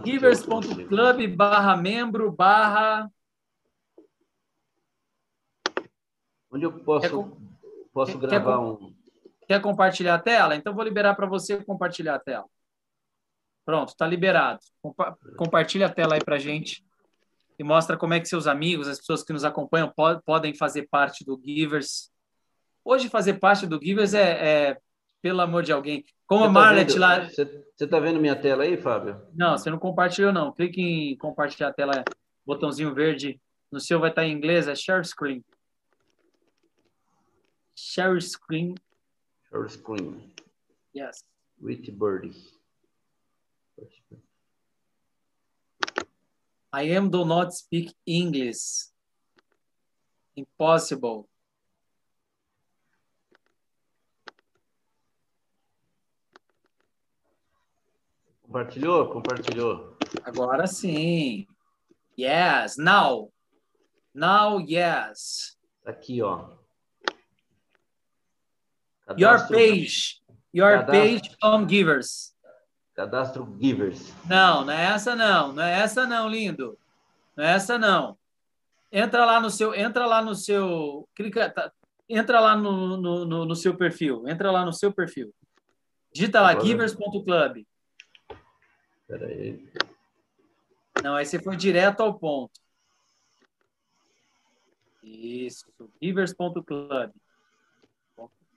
Givers.club 0.05 1.37
barra 1.37 1.77
membro 1.77 2.31
barra... 2.31 3.11
Onde 6.51 6.65
eu 6.65 6.73
posso, 6.85 7.09
quer, 7.09 7.41
posso 7.93 8.19
quer, 8.19 8.29
gravar 8.29 8.59
quer, 8.59 8.59
um... 8.59 8.95
Quer 9.49 9.63
compartilhar 9.63 10.15
a 10.17 10.19
tela? 10.19 10.55
Então, 10.55 10.75
vou 10.75 10.85
liberar 10.85 11.15
para 11.15 11.27
você 11.27 11.63
compartilhar 11.65 12.17
a 12.17 12.21
tela. 12.21 12.45
Pronto, 13.65 13.91
está 13.91 14.07
liberado. 14.07 14.61
Compa 14.81 15.17
compartilha 15.37 15.87
a 15.87 15.91
tela 15.91 16.15
aí 16.15 16.25
para 16.25 16.39
gente 16.39 16.85
e 17.59 17.65
mostra 17.65 17.97
como 17.97 18.15
é 18.15 18.21
que 18.21 18.27
seus 18.27 18.47
amigos, 18.47 18.89
as 18.89 18.99
pessoas 18.99 19.23
que 19.23 19.33
nos 19.33 19.45
acompanham, 19.45 19.93
po 19.95 20.21
podem 20.23 20.55
fazer 20.55 20.89
parte 20.91 21.25
do 21.25 21.41
Givers. 21.43 22.11
Hoje 22.85 23.09
fazer 23.09 23.35
parte 23.35 23.67
do 23.67 23.81
Givers 23.81 24.15
é, 24.15 24.71
é 24.71 24.79
pelo 25.21 25.41
amor 25.41 25.63
de 25.63 25.73
alguém. 25.73 26.05
Como 26.27 26.45
a 26.45 26.47
tá 26.49 26.53
Marlet 26.53 26.99
lá. 26.99 27.25
Você 27.29 27.65
está 27.79 28.01
vendo 28.01 28.21
minha 28.21 28.35
tela 28.35 28.65
aí, 28.65 28.77
Fábio? 28.77 29.21
Não, 29.33 29.57
você 29.57 29.71
não 29.71 29.79
compartilhou, 29.79 30.33
não. 30.33 30.53
Clique 30.53 30.81
em 30.81 31.17
compartilhar 31.17 31.69
a 31.69 31.73
tela, 31.73 32.05
botãozinho 32.45 32.93
verde. 32.93 33.41
No 33.71 33.79
seu 33.79 34.01
vai 34.01 34.11
estar 34.11 34.27
em 34.27 34.33
inglês, 34.33 34.67
é 34.67 34.75
Share 34.75 35.05
Screen. 35.05 35.45
Share 37.77 38.21
Screen. 38.21 38.75
Share 39.49 39.69
Screen. 39.69 40.35
Yes. 40.95 41.25
With 41.61 41.91
Birdie. 41.93 42.62
I 46.73 46.85
am 46.85 47.11
do 47.11 47.25
not 47.25 47.53
speak 47.53 47.95
English. 48.07 48.89
Impossible. 50.35 51.29
Compartilhou? 58.53 59.09
Compartilhou. 59.09 59.97
Agora 60.25 60.67
sim. 60.67 61.47
Yes, 62.17 62.77
now. 62.77 63.31
Now, 64.15 64.59
yes. 64.59 65.57
Aqui, 65.87 66.21
ó. 66.21 66.51
Cadastro, 69.07 69.19
your 69.19 69.49
page. 69.49 70.23
Your 70.53 70.79
cadastro. 70.79 70.93
page 70.93 71.37
on 71.43 71.67
Givers. 71.67 72.35
Cadastro 72.95 73.57
Givers. 73.61 74.13
Não, 74.29 74.65
não 74.65 74.73
é 74.73 74.85
essa 74.85 75.17
não, 75.17 75.53
não 75.53 75.63
é 75.63 75.81
essa 75.81 76.07
não, 76.07 76.29
lindo. 76.29 76.79
Não 77.37 77.45
é 77.45 77.55
essa 77.55 77.79
não. 77.79 78.19
Entra 78.91 79.25
lá 79.25 79.41
no 79.41 79.51
seu, 79.51 79.75
entra 79.75 80.05
lá 80.07 80.23
no 80.23 80.35
seu, 80.35 81.09
clica, 81.15 81.49
tá, 81.49 81.73
entra 82.09 82.41
lá 82.41 82.55
no, 82.55 82.97
no, 82.99 83.25
no, 83.25 83.45
no, 83.47 83.57
seu 83.57 83.75
perfil, 83.75 84.29
entra 84.29 84.51
lá 84.51 84.67
no 84.67 84.73
seu 84.73 84.93
perfil. 84.93 85.35
Digita 86.13 86.43
lá 86.43 86.61
givers.club. 86.61 87.65
Espera 89.01 89.27
aí. 89.27 89.67
Não, 91.03 91.17
aí 91.17 91.25
você 91.25 91.41
foi 91.41 91.57
direto 91.57 92.03
ao 92.03 92.19
ponto. 92.19 92.61
Isso, 95.03 95.67
givers.club. 96.01 97.11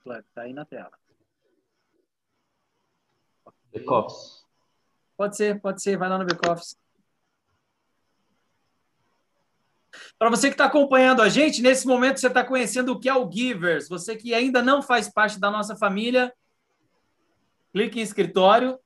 Club, 0.03 0.23
tá 0.33 0.41
aí 0.41 0.53
na 0.53 0.65
tela. 0.65 0.91
Back-office. 3.75 4.45
Pode 5.17 5.35
ser, 5.35 5.59
pode 5.59 5.81
ser. 5.81 5.97
Vai 5.97 6.07
lá 6.07 6.17
no 6.17 6.25
back-office. 6.25 6.77
Para 10.17 10.29
você 10.29 10.47
que 10.47 10.53
está 10.53 10.65
acompanhando 10.65 11.21
a 11.21 11.27
gente, 11.27 11.61
nesse 11.61 11.85
momento 11.85 12.19
você 12.19 12.27
está 12.27 12.43
conhecendo 12.43 12.93
o 12.93 12.99
que 12.99 13.09
é 13.09 13.13
o 13.13 13.29
Givers. 13.29 13.89
Você 13.89 14.15
que 14.15 14.33
ainda 14.33 14.61
não 14.61 14.81
faz 14.81 15.09
parte 15.09 15.39
da 15.39 15.51
nossa 15.51 15.75
família, 15.75 16.33
clique 17.73 17.99
em 17.99 18.03
escritório. 18.03 18.79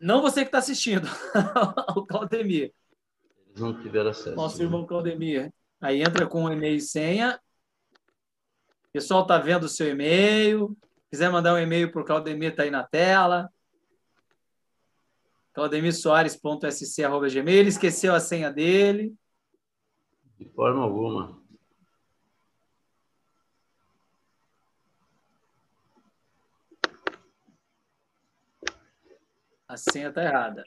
Não 0.00 0.22
você 0.22 0.42
que 0.42 0.48
está 0.48 0.58
assistindo, 0.58 1.08
o 1.96 2.06
Claudemir. 2.06 2.72
Eles 3.48 3.60
não 3.60 3.80
tiveram 3.80 4.10
acesso. 4.10 4.36
Nosso 4.36 4.62
irmão 4.62 4.86
Claudemir. 4.86 5.52
Aí 5.80 6.02
entra 6.02 6.24
com 6.24 6.50
e-mail 6.50 6.76
e 6.76 6.80
senha. 6.80 7.40
O 7.94 8.92
pessoal 8.92 9.22
está 9.22 9.38
vendo 9.38 9.64
o 9.64 9.68
seu 9.68 9.88
e-mail 9.88 10.76
quiser 11.10 11.30
mandar 11.30 11.54
um 11.54 11.58
e-mail 11.58 11.90
para 11.90 12.02
o 12.02 12.04
Claudemir, 12.04 12.50
está 12.50 12.64
aí 12.64 12.70
na 12.70 12.84
tela. 12.84 13.50
claudemirsoares.sc.gmail. 15.52 17.58
Ele 17.58 17.68
esqueceu 17.68 18.14
a 18.14 18.20
senha 18.20 18.52
dele. 18.52 19.16
De 20.38 20.48
forma 20.50 20.82
alguma. 20.82 21.38
A 29.66 29.76
senha 29.76 30.08
está 30.08 30.22
errada. 30.22 30.64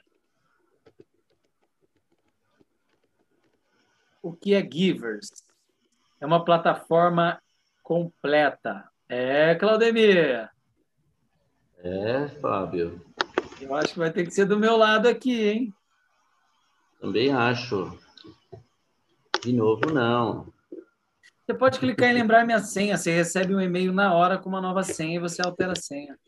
O 4.22 4.32
que 4.32 4.54
é 4.54 4.62
Givers? 4.62 5.30
É 6.20 6.26
uma 6.26 6.44
plataforma 6.44 7.42
completa 7.82 8.91
é, 9.12 9.54
Claudemir. 9.56 10.48
É, 11.78 12.28
Fábio. 12.40 13.04
Eu 13.60 13.74
acho 13.74 13.92
que 13.92 13.98
vai 13.98 14.10
ter 14.10 14.24
que 14.24 14.30
ser 14.30 14.46
do 14.46 14.58
meu 14.58 14.74
lado 14.76 15.06
aqui, 15.06 15.48
hein? 15.48 15.74
Também 16.98 17.30
acho. 17.30 17.98
De 19.42 19.52
novo, 19.52 19.92
não. 19.92 20.50
Você 21.44 21.52
pode 21.52 21.78
clicar 21.78 22.08
em 22.08 22.14
lembrar 22.14 22.46
minha 22.46 22.60
senha. 22.60 22.96
Você 22.96 23.12
recebe 23.12 23.54
um 23.54 23.60
e-mail 23.60 23.92
na 23.92 24.14
hora 24.14 24.38
com 24.38 24.48
uma 24.48 24.62
nova 24.62 24.82
senha 24.82 25.16
e 25.16 25.20
você 25.20 25.42
altera 25.42 25.72
a 25.72 25.76
senha. 25.76 26.18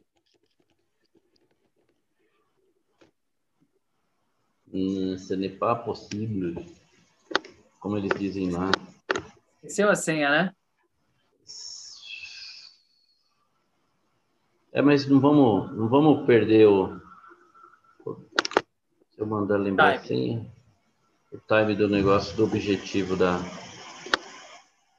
Hum, 4.70 5.16
ce 5.16 5.34
n'est 5.36 5.56
pas 5.56 5.82
possible. 5.82 6.54
Como 7.80 7.96
eles 7.96 8.12
dizem 8.18 8.50
lá. 8.50 8.70
Esqueceu 9.62 9.88
a 9.88 9.94
senha, 9.94 10.28
né? 10.28 10.54
É, 14.74 14.82
mas 14.82 15.06
não 15.06 15.20
vamos, 15.20 15.70
não 15.76 15.88
vamos 15.88 16.26
perder 16.26 16.66
o. 16.66 17.00
Se 19.12 19.20
eu 19.20 19.26
mandar 19.26 19.56
lembrar 19.56 20.04
senha. 20.04 20.52
O 21.32 21.38
time 21.38 21.76
do 21.76 21.88
negócio, 21.88 22.36
do 22.36 22.42
objetivo 22.42 23.14
da. 23.14 23.38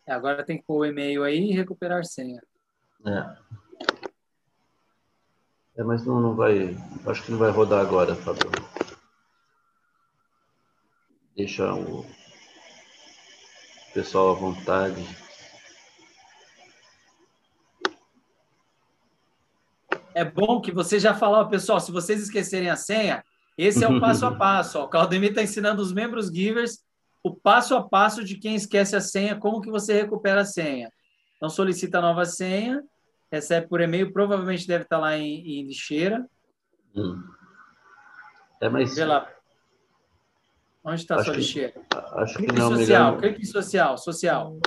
É, 0.08 0.14
agora 0.14 0.46
tem 0.46 0.58
que 0.58 0.64
pôr 0.64 0.78
o 0.78 0.86
e-mail 0.86 1.24
aí 1.24 1.50
e 1.50 1.54
recuperar 1.54 2.06
senha. 2.06 2.42
É. 3.06 3.36
É, 5.76 5.84
mas 5.84 6.06
não, 6.06 6.22
não 6.22 6.36
vai. 6.36 6.78
Acho 7.06 7.24
que 7.24 7.32
não 7.32 7.38
vai 7.38 7.52
rodar 7.52 7.82
agora, 7.82 8.16
Fábio. 8.16 8.50
Deixa 11.36 11.74
o 11.74 12.06
pessoal 13.94 14.32
à 14.32 14.34
vontade. 14.36 15.25
É 20.16 20.24
bom 20.24 20.62
que 20.62 20.72
você 20.72 20.98
já 20.98 21.14
falou, 21.14 21.46
pessoal, 21.48 21.80
se 21.80 21.92
vocês 21.92 22.22
esquecerem 22.22 22.70
a 22.70 22.78
senha, 22.78 23.22
esse 23.58 23.84
é 23.84 23.88
o 23.88 24.00
passo 24.00 24.26
a 24.26 24.34
passo. 24.36 24.80
Ó. 24.80 24.86
O 24.86 24.90
Claudemir 24.90 25.30
está 25.30 25.44
ensinando 25.44 25.82
os 25.82 25.92
membros 25.92 26.28
givers 26.28 26.84
o 27.26 27.36
passo 27.36 27.76
a 27.76 27.82
passo 27.82 28.24
de 28.24 28.38
quem 28.38 28.54
esquece 28.54 28.96
a 28.96 29.02
senha, 29.02 29.36
como 29.36 29.60
que 29.60 29.72
você 29.72 29.94
recupera 29.94 30.42
a 30.42 30.46
senha. 30.46 30.92
Então, 31.36 31.50
solicita 31.50 31.98
a 31.98 32.02
nova 32.02 32.24
senha, 32.24 32.84
recebe 33.32 33.68
por 33.68 33.82
e-mail, 33.82 34.14
provavelmente 34.14 34.68
deve 34.68 34.84
estar 34.84 35.00
lá 35.00 35.18
em, 35.18 35.40
em 35.40 35.66
lixeira. 35.66 36.24
Hum. 36.96 37.24
É, 38.62 38.70
mas... 38.70 38.96
Vê 38.96 39.06
lá. 39.06 39.28
Onde 40.84 41.02
está 41.02 41.16
a 41.16 41.24
sua 41.24 41.34
que, 41.34 41.40
lixeira? 41.40 41.74
Acho 42.14 42.38
Clique 42.38 42.54
que 42.54 42.60
não, 42.60 42.76
social, 42.76 43.18
clique 43.18 43.42
em 43.42 43.46
social, 43.46 43.98
social. 43.98 44.60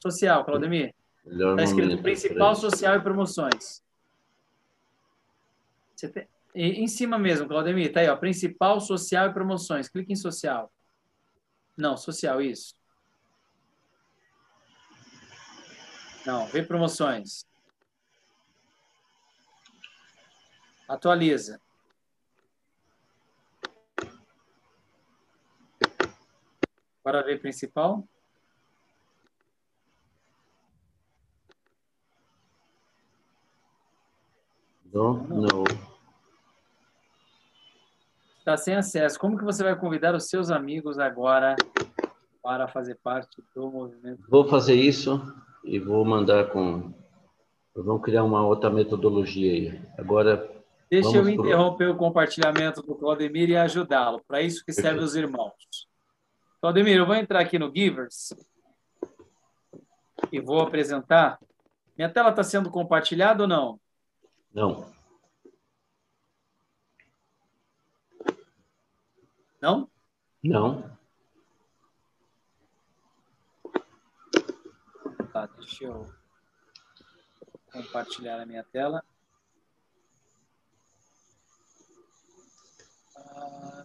Social, 0.00 0.44
Claudemir. 0.44 0.94
Está 1.24 1.62
escrito 1.62 2.02
principal, 2.02 2.54
social 2.54 2.96
e 2.96 3.00
promoções. 3.00 3.82
Você 5.94 6.08
tem... 6.08 6.28
Em 6.54 6.86
cima 6.86 7.18
mesmo, 7.18 7.48
Claudemir, 7.48 7.92
tá 7.92 8.00
aí, 8.00 8.08
ó. 8.08 8.16
Principal, 8.16 8.78
social 8.80 9.28
e 9.28 9.32
promoções. 9.32 9.88
Clique 9.88 10.12
em 10.12 10.16
social. 10.16 10.70
Não, 11.78 11.96
social, 11.96 12.42
isso. 12.42 12.76
Não, 16.26 16.46
vê 16.46 16.62
promoções. 16.62 17.46
Atualiza. 20.86 21.58
Agora 27.02 27.24
vê 27.24 27.38
principal. 27.38 28.06
Don't 34.92 35.32
know. 35.32 35.64
Está 38.38 38.56
sem 38.56 38.74
acesso. 38.74 39.18
Como 39.18 39.38
que 39.38 39.44
você 39.44 39.62
vai 39.64 39.74
convidar 39.74 40.14
os 40.14 40.28
seus 40.28 40.50
amigos 40.50 40.98
agora 40.98 41.56
para 42.42 42.68
fazer 42.68 42.98
parte 43.02 43.42
do 43.54 43.70
movimento? 43.70 44.22
Vou 44.28 44.46
fazer 44.46 44.74
isso 44.74 45.22
e 45.64 45.78
vou 45.78 46.04
mandar 46.04 46.50
com. 46.50 46.92
Vamos 47.74 48.02
criar 48.02 48.22
uma 48.22 48.44
outra 48.44 48.68
metodologia 48.68 49.52
aí. 49.52 49.80
Agora. 49.96 50.50
Deixa 50.90 51.16
eu 51.16 51.26
interromper 51.26 51.86
pro... 51.86 51.94
o 51.94 51.96
compartilhamento 51.96 52.82
do 52.82 52.94
Claudemir 52.94 53.48
e 53.48 53.56
ajudá-lo. 53.56 54.20
Para 54.28 54.42
isso 54.42 54.62
que 54.62 54.74
servem 54.74 55.02
os 55.02 55.16
irmãos. 55.16 55.54
Claudemir, 56.60 56.98
eu 56.98 57.06
vou 57.06 57.14
entrar 57.14 57.40
aqui 57.40 57.58
no 57.58 57.72
Givers 57.74 58.34
e 60.30 60.38
vou 60.38 60.60
apresentar. 60.60 61.38
Minha 61.96 62.10
tela 62.10 62.28
está 62.28 62.42
sendo 62.42 62.70
compartilhada 62.70 63.44
ou 63.44 63.48
não? 63.48 63.80
Não. 64.54 64.92
Não? 69.60 69.90
Não. 70.44 70.98
Tá, 75.32 75.46
deixa 75.46 75.84
eu 75.84 76.12
compartilhar 77.72 78.40
a 78.40 78.44
minha 78.44 78.62
tela. 78.64 79.02
Ah, 83.16 83.84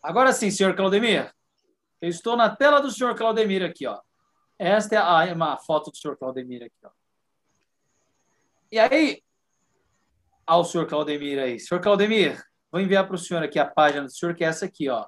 agora 0.00 0.32
sim, 0.32 0.50
senhor 0.52 0.76
Claudemir. 0.76 1.34
Eu 2.00 2.08
estou 2.08 2.36
na 2.36 2.54
tela 2.54 2.80
do 2.80 2.90
senhor 2.92 3.16
Claudemir 3.16 3.64
aqui, 3.64 3.86
ó. 3.86 4.00
Esta 4.56 4.94
é 4.94 4.98
a, 4.98 5.34
uma 5.34 5.56
foto 5.56 5.90
do 5.90 5.96
senhor 5.96 6.16
Claudemir 6.16 6.62
aqui, 6.62 6.86
ó. 6.86 7.03
E 8.74 8.78
aí, 8.80 9.22
ao 10.44 10.64
senhor 10.64 10.88
Claudemir 10.88 11.38
aí. 11.38 11.60
Senhor 11.60 11.80
Claudemir, 11.80 12.42
vou 12.72 12.80
enviar 12.80 13.06
para 13.06 13.14
o 13.14 13.18
senhor 13.18 13.40
aqui 13.40 13.56
a 13.56 13.64
página 13.64 14.02
do 14.02 14.10
senhor, 14.10 14.34
que 14.34 14.42
é 14.42 14.48
essa 14.48 14.64
aqui, 14.64 14.88
ó. 14.88 15.06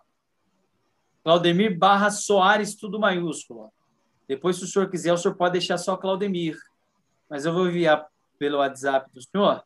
Claudemir 1.24 1.76
barra 1.76 2.08
Soares, 2.08 2.76
tudo 2.76 3.00
maiúsculo. 3.00 3.72
Depois, 4.28 4.54
se 4.54 4.62
o 4.62 4.68
senhor 4.68 4.88
quiser, 4.88 5.12
o 5.12 5.18
senhor 5.18 5.34
pode 5.34 5.54
deixar 5.54 5.78
só 5.78 5.96
Claudemir. 5.96 6.56
Mas 7.28 7.44
eu 7.44 7.52
vou 7.52 7.66
enviar 7.66 8.06
pelo 8.38 8.58
WhatsApp 8.58 9.10
do 9.12 9.20
senhor. 9.20 9.64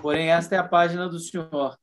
Porém, 0.00 0.30
esta 0.30 0.54
é 0.54 0.58
a 0.58 0.68
página 0.68 1.08
do 1.08 1.18
senhor. 1.18 1.76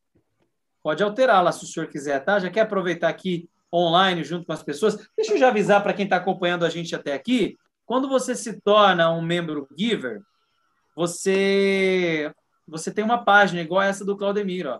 Pode 0.81 1.03
alterá-la 1.03 1.51
se 1.51 1.65
o 1.65 1.67
senhor 1.67 1.89
quiser, 1.89 2.23
tá? 2.23 2.39
Já 2.39 2.49
quer 2.49 2.61
aproveitar 2.61 3.09
aqui 3.09 3.49
online 3.73 4.23
junto 4.23 4.45
com 4.45 4.53
as 4.53 4.63
pessoas? 4.63 4.95
Deixa 5.13 5.33
eu 5.33 5.37
já 5.37 5.49
avisar 5.49 5.83
para 5.83 5.93
quem 5.93 6.05
está 6.05 6.15
acompanhando 6.15 6.63
a 6.63 6.69
gente 6.69 6.95
até 6.95 7.11
aqui 7.11 7.57
quando 7.85 8.09
você 8.09 8.35
se 8.35 8.59
torna 8.61 9.11
um 9.11 9.21
membro 9.21 9.67
giver, 9.77 10.21
você 10.95 12.31
você 12.67 12.91
tem 12.91 13.05
uma 13.05 13.23
página 13.23 13.61
igual 13.61 13.83
essa 13.83 14.03
do 14.03 14.17
Claudemir, 14.17 14.65
ó, 14.65 14.79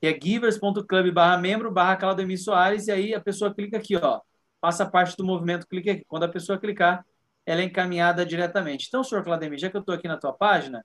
que 0.00 0.06
é 0.06 0.18
givers.club 0.20 1.10
barra 1.12 1.36
membro 1.36 1.70
barra 1.70 1.96
Claudemir 1.96 2.40
Soares, 2.40 2.86
e 2.86 2.92
aí 2.92 3.14
a 3.14 3.20
pessoa 3.20 3.52
clica 3.52 3.78
aqui, 3.78 3.96
ó, 3.96 4.20
passa 4.60 4.88
parte 4.88 5.16
do 5.16 5.24
movimento, 5.24 5.66
clica 5.66 5.92
aqui. 5.92 6.04
Quando 6.06 6.24
a 6.24 6.28
pessoa 6.28 6.58
clicar, 6.58 7.04
ela 7.44 7.62
é 7.62 7.64
encaminhada 7.64 8.24
diretamente. 8.24 8.86
Então, 8.86 9.02
senhor 9.02 9.24
Claudemir, 9.24 9.58
já 9.58 9.68
que 9.68 9.76
eu 9.76 9.80
estou 9.80 9.94
aqui 9.94 10.06
na 10.06 10.16
tua 10.16 10.32
página, 10.32 10.84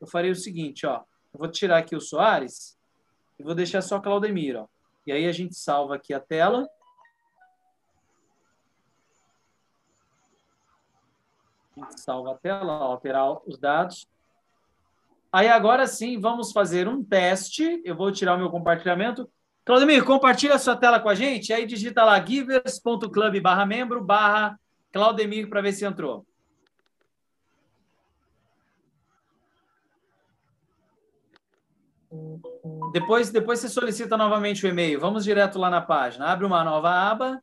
eu 0.00 0.06
farei 0.06 0.30
o 0.30 0.36
seguinte, 0.36 0.86
ó, 0.86 1.02
eu 1.34 1.38
vou 1.38 1.48
tirar 1.48 1.78
aqui 1.78 1.94
o 1.94 2.00
Soares 2.00 2.78
e 3.38 3.42
vou 3.42 3.54
deixar 3.54 3.82
só 3.82 4.00
Claudemir, 4.00 4.56
ó. 4.56 4.66
E 5.06 5.12
aí 5.12 5.26
a 5.26 5.32
gente 5.32 5.54
salva 5.54 5.96
aqui 5.96 6.14
a 6.14 6.20
tela 6.20 6.66
salva 11.96 12.32
a 12.32 12.34
tela, 12.34 12.72
alterar 12.72 13.38
os 13.46 13.58
dados. 13.58 14.08
Aí 15.32 15.48
agora 15.48 15.86
sim, 15.86 16.18
vamos 16.18 16.52
fazer 16.52 16.88
um 16.88 17.04
teste. 17.04 17.82
Eu 17.84 17.94
vou 17.94 18.10
tirar 18.10 18.34
o 18.34 18.38
meu 18.38 18.50
compartilhamento. 18.50 19.30
Claudemir, 19.64 20.04
compartilha 20.04 20.54
a 20.54 20.58
sua 20.58 20.76
tela 20.76 20.98
com 20.98 21.08
a 21.08 21.14
gente. 21.14 21.52
Aí 21.52 21.66
digita 21.66 22.04
lá 22.04 22.24
givers.club 22.24 23.40
barra 23.40 23.66
membro 23.66 24.02
barra 24.02 24.58
Claudemir 24.92 25.48
para 25.48 25.60
ver 25.60 25.72
se 25.72 25.84
entrou. 25.84 26.26
Depois, 32.92 33.30
depois 33.30 33.58
você 33.58 33.68
solicita 33.68 34.16
novamente 34.16 34.64
o 34.64 34.68
e-mail. 34.68 34.98
Vamos 34.98 35.24
direto 35.24 35.58
lá 35.58 35.68
na 35.68 35.82
página. 35.82 36.26
Abre 36.26 36.46
uma 36.46 36.64
nova 36.64 36.90
aba 36.90 37.42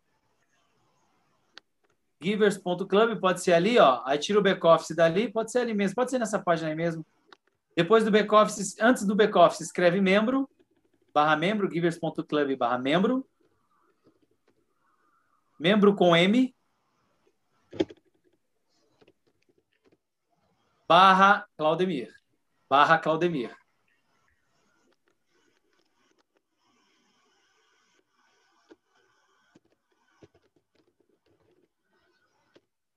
givers.club, 2.25 3.19
pode 3.19 3.41
ser 3.41 3.53
ali, 3.53 3.77
ó. 3.77 4.01
Aí 4.05 4.17
tira 4.17 4.39
o 4.39 4.41
back-office 4.41 4.95
dali, 4.95 5.31
pode 5.31 5.51
ser 5.51 5.59
ali 5.59 5.73
mesmo, 5.73 5.95
pode 5.95 6.09
ser 6.09 6.17
nessa 6.17 6.39
página 6.39 6.69
aí 6.69 6.75
mesmo. 6.75 7.05
Depois 7.75 8.03
do 8.03 8.11
back-office, 8.11 8.75
antes 8.81 9.05
do 9.05 9.15
back-office, 9.15 9.61
escreve 9.61 10.01
membro, 10.01 10.49
barra 11.13 11.35
membro, 11.35 11.69
givers.club 11.71 12.57
barra 12.57 12.79
membro. 12.79 13.25
Membro 15.59 15.95
com 15.95 16.15
M. 16.15 16.53
Barra 20.87 21.47
Claudemir. 21.57 22.13
Barra 22.69 22.97
Claudemir. 22.97 23.55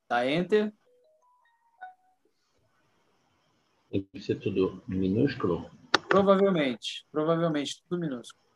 Dá 0.08 0.26
Enter. 0.26 0.72
Tem 3.90 4.02
que 4.02 4.20
ser 4.20 4.36
tudo 4.40 4.82
minúsculo? 4.88 5.70
Provavelmente, 6.08 7.06
provavelmente, 7.10 7.82
tudo 7.88 8.00
minúsculo. 8.00 8.48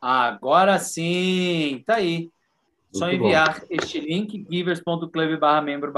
Agora 0.00 0.78
sim, 0.78 1.82
tá 1.84 1.96
aí. 1.96 2.30
Muito 2.92 2.98
Só 2.98 3.10
enviar 3.10 3.60
bom. 3.60 3.66
este 3.68 4.00
link, 4.00 4.46
givers.club 4.50 5.38
membro 5.62 5.92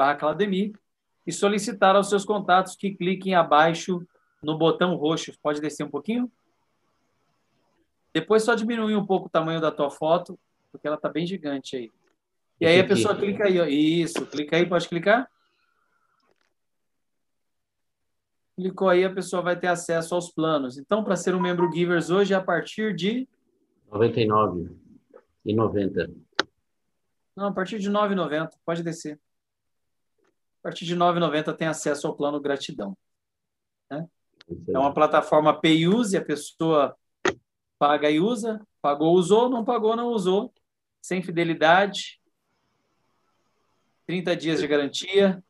e 1.24 1.32
solicitar 1.32 1.94
aos 1.94 2.08
seus 2.08 2.24
contatos 2.24 2.74
que 2.74 2.94
cliquem 2.94 3.34
abaixo 3.34 4.04
no 4.42 4.58
botão 4.58 4.94
roxo. 4.96 5.32
Pode 5.42 5.60
descer 5.60 5.84
um 5.84 5.90
pouquinho? 5.90 6.30
Depois 8.12 8.42
só 8.42 8.54
diminuir 8.54 8.96
um 8.96 9.06
pouco 9.06 9.26
o 9.26 9.30
tamanho 9.30 9.60
da 9.60 9.70
tua 9.70 9.90
foto, 9.90 10.38
porque 10.70 10.86
ela 10.86 10.96
tá 10.96 11.08
bem 11.08 11.26
gigante 11.26 11.76
aí. 11.76 11.90
E 12.60 12.66
aí 12.66 12.80
a 12.80 12.86
pessoa 12.86 13.16
clica 13.16 13.44
aí, 13.44 13.60
ó. 13.60 13.64
Isso, 13.64 14.26
clica 14.26 14.56
aí, 14.56 14.68
pode 14.68 14.88
clicar? 14.88 15.30
Clicou 18.54 18.88
aí, 18.88 19.04
a 19.04 19.12
pessoa 19.12 19.42
vai 19.42 19.58
ter 19.58 19.68
acesso 19.68 20.14
aos 20.14 20.30
planos. 20.30 20.76
Então, 20.76 21.02
para 21.02 21.16
ser 21.16 21.34
um 21.34 21.40
membro 21.40 21.72
Givers 21.72 22.10
hoje, 22.10 22.34
é 22.34 22.36
a 22.36 22.40
partir 22.40 22.94
de 22.94 23.26
99 23.90 24.70
e 25.44 25.54
90. 25.54 26.10
Não, 27.34 27.46
a 27.46 27.52
partir 27.52 27.78
de 27.78 27.90
9,90, 27.90 28.50
pode 28.64 28.82
descer. 28.82 29.18
A 30.60 30.62
partir 30.62 30.84
de 30.84 30.94
9,90 30.94 31.56
tem 31.56 31.66
acesso 31.66 32.06
ao 32.06 32.14
plano 32.14 32.40
gratidão. 32.40 32.96
Né? 33.90 34.06
É 34.68 34.78
uma 34.78 34.92
plataforma 34.92 35.58
pay 35.58 35.86
use, 35.86 36.16
a 36.16 36.24
pessoa 36.24 36.96
paga 37.78 38.10
e 38.10 38.20
usa, 38.20 38.60
pagou, 38.80 39.14
usou, 39.14 39.48
não 39.48 39.64
pagou, 39.64 39.96
não 39.96 40.08
usou, 40.08 40.52
sem 41.00 41.22
fidelidade, 41.22 42.20
30 44.06 44.36
dias 44.36 44.60
de 44.60 44.66
garantia, 44.66 45.42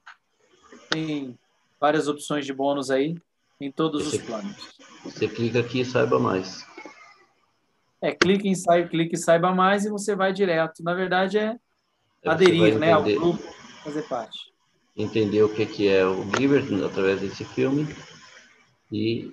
tem 0.89 1.39
várias 1.81 2.09
opções 2.09 2.47
de 2.47 2.53
bônus 2.53 2.91
aí 2.91 3.17
em 3.61 3.71
todos 3.71 4.05
você, 4.05 4.17
os 4.17 4.23
planos. 4.23 4.57
Você 5.05 5.29
clica 5.29 5.61
aqui 5.61 5.81
e 5.81 5.85
saiba 5.85 6.19
mais. 6.19 6.67
É, 8.01 8.13
clique 8.13 8.49
em 8.49 8.55
sai, 8.55 8.89
clique 8.89 9.15
e 9.15 9.19
saiba 9.19 9.55
mais 9.55 9.85
e 9.85 9.91
você 9.91 10.17
vai 10.17 10.33
direto. 10.33 10.83
Na 10.83 10.95
verdade, 10.95 11.39
é 11.39 11.59
aderir 12.25 12.79
né, 12.79 12.93
ao 12.93 13.03
grupo, 13.03 13.43
fazer 13.85 14.03
parte. 14.03 14.39
Entender 14.97 15.43
o 15.43 15.55
que, 15.55 15.65
que 15.67 15.89
é 15.89 16.05
o 16.05 16.25
Giver 16.37 16.63
através 16.85 17.21
desse 17.21 17.45
filme 17.45 17.87
e 18.93 19.32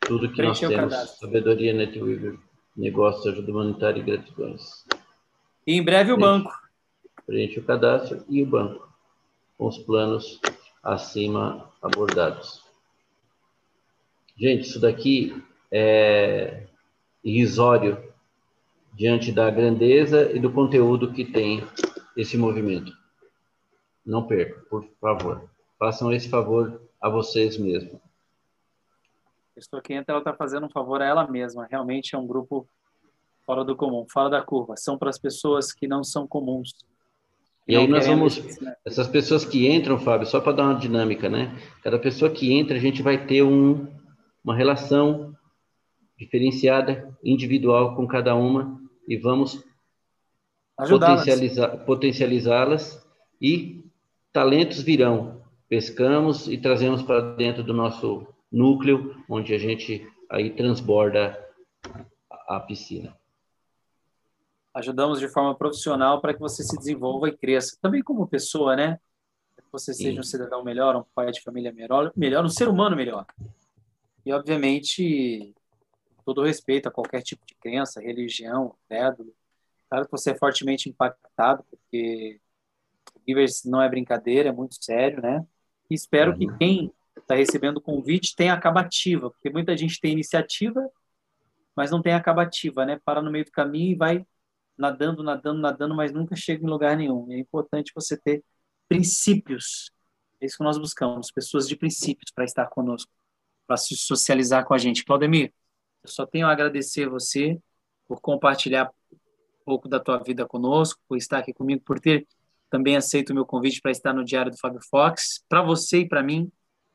tudo 0.00 0.32
que 0.32 0.42
nós 0.42 0.58
temos, 0.58 0.94
sabedoria 1.18 1.74
NetWeaver, 1.74 2.38
negócio, 2.74 3.30
ajuda 3.30 3.52
humanitária 3.52 4.00
e 4.00 4.02
gratidões. 4.02 4.86
E 5.66 5.74
em 5.74 5.84
breve 5.84 6.12
o 6.12 6.18
banco. 6.18 6.50
Preenche 7.26 7.60
o 7.60 7.64
cadastro 7.64 8.24
e 8.28 8.42
o 8.42 8.46
banco, 8.46 8.88
com 9.58 9.66
os 9.66 9.78
planos 9.78 10.40
acima 10.82 11.70
abordados. 11.82 12.64
Gente, 14.38 14.62
isso 14.68 14.80
daqui 14.80 15.42
é 15.70 16.66
irrisório 17.22 18.02
diante 18.94 19.32
da 19.32 19.50
grandeza 19.50 20.30
e 20.32 20.38
do 20.38 20.52
conteúdo 20.52 21.12
que 21.12 21.24
tem 21.24 21.62
esse 22.16 22.38
movimento. 22.38 22.92
Não 24.04 24.26
percam, 24.26 24.62
por 24.70 24.86
favor. 25.00 25.50
Façam 25.78 26.12
esse 26.12 26.28
favor 26.28 26.80
a 27.00 27.08
vocês 27.08 27.58
mesmos. 27.58 28.05
Pessoa 29.56 29.80
que 29.80 29.94
entra, 29.94 30.12
ela 30.12 30.18
está 30.18 30.34
fazendo 30.34 30.66
um 30.66 30.68
favor 30.68 31.00
a 31.00 31.06
ela 31.06 31.26
mesma. 31.26 31.66
Realmente 31.70 32.14
é 32.14 32.18
um 32.18 32.26
grupo 32.26 32.68
fora 33.46 33.64
do 33.64 33.74
comum, 33.74 34.04
fora 34.12 34.28
da 34.28 34.42
curva. 34.42 34.74
São 34.76 34.98
para 34.98 35.08
as 35.08 35.18
pessoas 35.18 35.72
que 35.72 35.88
não 35.88 36.04
são 36.04 36.26
comuns. 36.28 36.74
E 37.66 37.74
aí 37.74 37.88
nós 37.88 38.06
vamos, 38.06 38.38
essas 38.84 39.08
pessoas 39.08 39.46
que 39.46 39.66
entram, 39.66 39.98
Fábio, 39.98 40.26
só 40.26 40.40
para 40.40 40.52
dar 40.52 40.64
uma 40.64 40.78
dinâmica, 40.78 41.30
né? 41.30 41.58
Cada 41.82 41.98
pessoa 41.98 42.30
que 42.30 42.52
entra, 42.52 42.76
a 42.76 42.78
gente 42.78 43.02
vai 43.02 43.26
ter 43.26 43.42
um, 43.42 43.88
uma 44.44 44.54
relação 44.54 45.34
diferenciada, 46.18 47.16
individual 47.24 47.96
com 47.96 48.06
cada 48.06 48.34
uma 48.34 48.78
e 49.08 49.16
vamos 49.16 49.64
potencializá-las 50.76 51.84
potencializá 51.86 53.02
e 53.40 53.86
talentos 54.34 54.82
virão. 54.82 55.40
Pescamos 55.66 56.46
e 56.46 56.58
trazemos 56.58 57.00
para 57.02 57.34
dentro 57.34 57.64
do 57.64 57.72
nosso 57.72 58.35
núcleo, 58.50 59.22
onde 59.28 59.54
a 59.54 59.58
gente 59.58 60.06
aí 60.30 60.50
transborda 60.50 61.38
a 62.48 62.60
piscina. 62.60 63.16
Ajudamos 64.74 65.18
de 65.18 65.28
forma 65.28 65.54
profissional 65.54 66.20
para 66.20 66.34
que 66.34 66.40
você 66.40 66.62
se 66.62 66.76
desenvolva 66.76 67.28
e 67.28 67.36
cresça. 67.36 67.78
Também 67.80 68.02
como 68.02 68.26
pessoa, 68.26 68.76
né? 68.76 69.00
Que 69.56 69.64
você 69.72 69.94
seja 69.94 70.12
Sim. 70.12 70.18
um 70.20 70.22
cidadão 70.22 70.62
melhor, 70.62 70.94
um 70.96 71.04
pai 71.14 71.30
de 71.30 71.40
família 71.40 71.72
melhor, 71.72 72.12
melhor, 72.14 72.44
um 72.44 72.48
ser 72.48 72.68
humano 72.68 72.94
melhor. 72.94 73.26
E, 74.24 74.32
obviamente, 74.32 75.54
todo 76.24 76.42
respeito 76.42 76.88
a 76.88 76.92
qualquer 76.92 77.22
tipo 77.22 77.46
de 77.46 77.54
crença, 77.54 78.00
religião, 78.00 78.74
credo. 78.88 79.32
Claro 79.88 80.04
que 80.04 80.10
você 80.10 80.32
é 80.32 80.34
fortemente 80.34 80.90
impactado, 80.90 81.64
porque 81.70 82.40
o 83.14 83.20
Givers 83.26 83.64
não 83.64 83.80
é 83.80 83.88
brincadeira, 83.88 84.48
é 84.50 84.52
muito 84.52 84.76
sério, 84.84 85.22
né? 85.22 85.46
E 85.88 85.94
espero 85.94 86.32
uhum. 86.32 86.38
que 86.38 86.58
quem 86.58 86.92
está 87.26 87.34
recebendo 87.34 87.80
convite 87.80 88.36
tenha 88.36 88.54
acabativa, 88.54 89.30
porque 89.30 89.50
muita 89.50 89.76
gente 89.76 90.00
tem 90.00 90.12
iniciativa, 90.12 90.88
mas 91.74 91.90
não 91.90 92.00
tem 92.00 92.14
acabativa, 92.14 92.86
né? 92.86 93.00
Para 93.04 93.20
no 93.20 93.30
meio 93.30 93.44
do 93.44 93.50
caminho 93.50 93.92
e 93.92 93.94
vai 93.96 94.26
nadando, 94.78 95.22
nadando, 95.22 95.60
nadando, 95.60 95.94
mas 95.94 96.12
nunca 96.12 96.36
chega 96.36 96.64
em 96.64 96.70
lugar 96.70 96.96
nenhum. 96.96 97.30
É 97.32 97.38
importante 97.38 97.92
você 97.94 98.16
ter 98.16 98.44
princípios. 98.88 99.90
É 100.40 100.46
isso 100.46 100.56
que 100.56 100.64
nós 100.64 100.78
buscamos, 100.78 101.30
pessoas 101.32 101.66
de 101.68 101.76
princípios 101.76 102.30
para 102.32 102.44
estar 102.44 102.66
conosco, 102.66 103.10
para 103.66 103.76
se 103.76 103.96
socializar 103.96 104.64
com 104.64 104.74
a 104.74 104.78
gente. 104.78 105.04
Claudemir, 105.04 105.52
eu 106.04 106.08
só 106.08 106.24
tenho 106.24 106.46
a 106.46 106.52
agradecer 106.52 107.08
você 107.08 107.58
por 108.06 108.20
compartilhar 108.20 108.88
um 109.12 109.64
pouco 109.64 109.88
da 109.88 109.98
tua 109.98 110.18
vida 110.18 110.46
conosco, 110.46 111.00
por 111.08 111.16
estar 111.16 111.38
aqui 111.38 111.52
comigo, 111.52 111.82
por 111.84 111.98
ter 111.98 112.26
também 112.70 112.96
aceito 112.96 113.30
o 113.30 113.34
meu 113.34 113.44
convite 113.44 113.80
para 113.80 113.90
estar 113.90 114.12
no 114.12 114.24
Diário 114.24 114.52
do 114.52 114.58
Fábio 114.58 114.80
Fox. 114.88 115.44
Para 115.48 115.62
você 115.62 116.00
e 116.00 116.08
para 116.08 116.22
mim, 116.22 116.50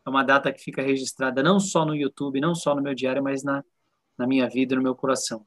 é 0.05 0.09
uma 0.09 0.23
data 0.23 0.51
que 0.51 0.61
fica 0.61 0.81
registrada 0.81 1.43
não 1.43 1.59
só 1.59 1.85
no 1.85 1.95
YouTube, 1.95 2.41
não 2.41 2.55
só 2.55 2.75
no 2.75 2.81
meu 2.81 2.93
diário, 2.93 3.23
mas 3.23 3.43
na, 3.43 3.63
na 4.17 4.25
minha 4.25 4.49
vida, 4.49 4.75
no 4.75 4.81
meu 4.81 4.95
coração. 4.95 5.45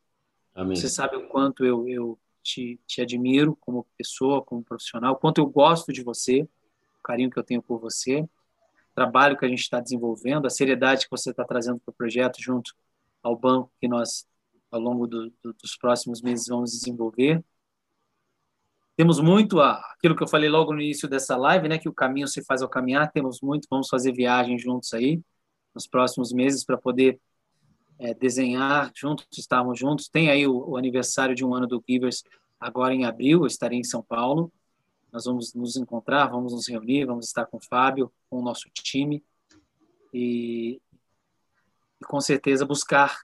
Amém. 0.54 0.76
Você 0.76 0.88
sabe 0.88 1.16
o 1.16 1.28
quanto 1.28 1.64
eu, 1.64 1.88
eu 1.88 2.18
te, 2.42 2.80
te 2.86 3.00
admiro 3.00 3.56
como 3.56 3.86
pessoa, 3.96 4.42
como 4.42 4.62
profissional, 4.62 5.14
o 5.14 5.16
quanto 5.16 5.38
eu 5.38 5.46
gosto 5.46 5.92
de 5.92 6.02
você, 6.02 6.42
o 6.42 7.02
carinho 7.02 7.30
que 7.30 7.38
eu 7.38 7.42
tenho 7.42 7.60
por 7.60 7.80
você, 7.80 8.20
o 8.20 8.94
trabalho 8.94 9.36
que 9.36 9.44
a 9.44 9.48
gente 9.48 9.60
está 9.60 9.80
desenvolvendo, 9.80 10.46
a 10.46 10.50
seriedade 10.50 11.04
que 11.04 11.10
você 11.10 11.30
está 11.30 11.44
trazendo 11.44 11.80
para 11.80 11.90
o 11.90 11.94
projeto 11.94 12.40
junto 12.40 12.74
ao 13.22 13.36
banco 13.36 13.72
que 13.80 13.88
nós, 13.88 14.26
ao 14.70 14.80
longo 14.80 15.06
do, 15.06 15.30
do, 15.42 15.52
dos 15.54 15.76
próximos 15.76 16.22
meses, 16.22 16.46
vamos 16.46 16.70
desenvolver. 16.70 17.42
Temos 18.96 19.18
muito 19.18 19.60
a, 19.60 19.72
aquilo 19.96 20.14
que 20.14 20.22
eu 20.22 20.28
falei 20.28 20.48
logo 20.48 20.72
no 20.72 20.80
início 20.80 21.08
dessa 21.08 21.36
live, 21.36 21.68
né, 21.68 21.78
que 21.78 21.88
o 21.88 21.92
caminho 21.92 22.28
se 22.28 22.44
faz 22.44 22.62
ao 22.62 22.68
caminhar. 22.68 23.10
Temos 23.10 23.40
muito, 23.40 23.66
vamos 23.68 23.88
fazer 23.88 24.12
viagens 24.12 24.62
juntos 24.62 24.92
aí 24.94 25.20
nos 25.74 25.86
próximos 25.86 26.32
meses 26.32 26.64
para 26.64 26.78
poder 26.78 27.20
é, 27.98 28.14
desenhar 28.14 28.92
juntos, 28.94 29.26
estarmos 29.36 29.78
juntos. 29.78 30.08
Tem 30.08 30.30
aí 30.30 30.46
o, 30.46 30.70
o, 30.70 30.76
aniversário 30.76 31.34
de 31.34 31.44
um 31.44 31.54
ano 31.54 31.66
do 31.66 31.82
Givers 31.88 32.22
agora 32.60 32.94
em 32.94 33.04
abril, 33.04 33.40
eu 33.40 33.46
estarei 33.46 33.78
em 33.78 33.84
São 33.84 34.02
Paulo. 34.02 34.52
Nós 35.12 35.24
vamos 35.24 35.54
nos 35.54 35.76
encontrar, 35.76 36.26
vamos 36.26 36.52
nos 36.52 36.68
reunir, 36.68 37.04
vamos 37.04 37.26
estar 37.26 37.46
com 37.46 37.56
o 37.56 37.64
Fábio, 37.64 38.12
com 38.30 38.38
o 38.38 38.42
nosso 38.42 38.68
time. 38.72 39.22
E, 40.12 40.80
e 42.00 42.04
com 42.04 42.20
certeza 42.20 42.64
buscar 42.64 43.22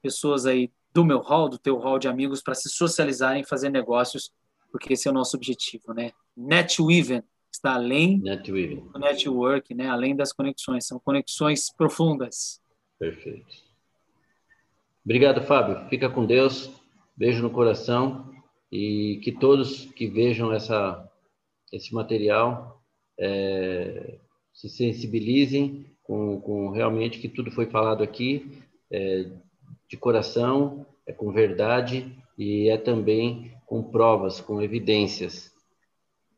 pessoas 0.00 0.46
aí 0.46 0.72
do 0.92 1.04
meu 1.04 1.20
hall, 1.20 1.48
do 1.48 1.58
teu 1.58 1.78
hall 1.78 1.98
de 1.98 2.08
amigos, 2.08 2.42
para 2.42 2.54
se 2.54 2.68
socializarem 2.68 3.44
fazer 3.44 3.70
negócios, 3.70 4.32
porque 4.70 4.92
esse 4.92 5.08
é 5.08 5.10
o 5.10 5.14
nosso 5.14 5.36
objetivo, 5.36 5.92
né? 5.92 6.12
Netweaving 6.36 7.22
está 7.52 7.74
além 7.74 8.18
Netweaving. 8.18 8.88
do 8.92 8.98
network, 8.98 9.74
né? 9.74 9.88
Além 9.88 10.14
das 10.14 10.32
conexões, 10.32 10.86
são 10.86 10.98
conexões 11.00 11.72
profundas. 11.74 12.60
Perfeito. 12.98 13.70
Obrigado, 15.04 15.42
Fábio. 15.42 15.88
Fica 15.88 16.08
com 16.08 16.24
Deus. 16.24 16.70
Beijo 17.16 17.42
no 17.42 17.50
coração 17.50 18.32
e 18.72 19.20
que 19.22 19.32
todos 19.32 19.86
que 19.92 20.06
vejam 20.06 20.52
essa 20.52 21.06
esse 21.72 21.94
material 21.94 22.82
é, 23.18 24.18
se 24.52 24.68
sensibilizem 24.68 25.86
com, 26.02 26.40
com 26.40 26.70
realmente 26.70 27.18
que 27.18 27.28
tudo 27.28 27.50
foi 27.50 27.66
falado 27.66 28.02
aqui 28.02 28.62
é, 28.90 29.30
de 29.88 29.96
coração, 29.96 30.84
é 31.06 31.12
com 31.12 31.30
verdade 31.32 32.12
e 32.36 32.68
é 32.68 32.76
também 32.76 33.52
com 33.70 33.84
provas, 33.84 34.40
com 34.40 34.60
evidências. 34.60 35.54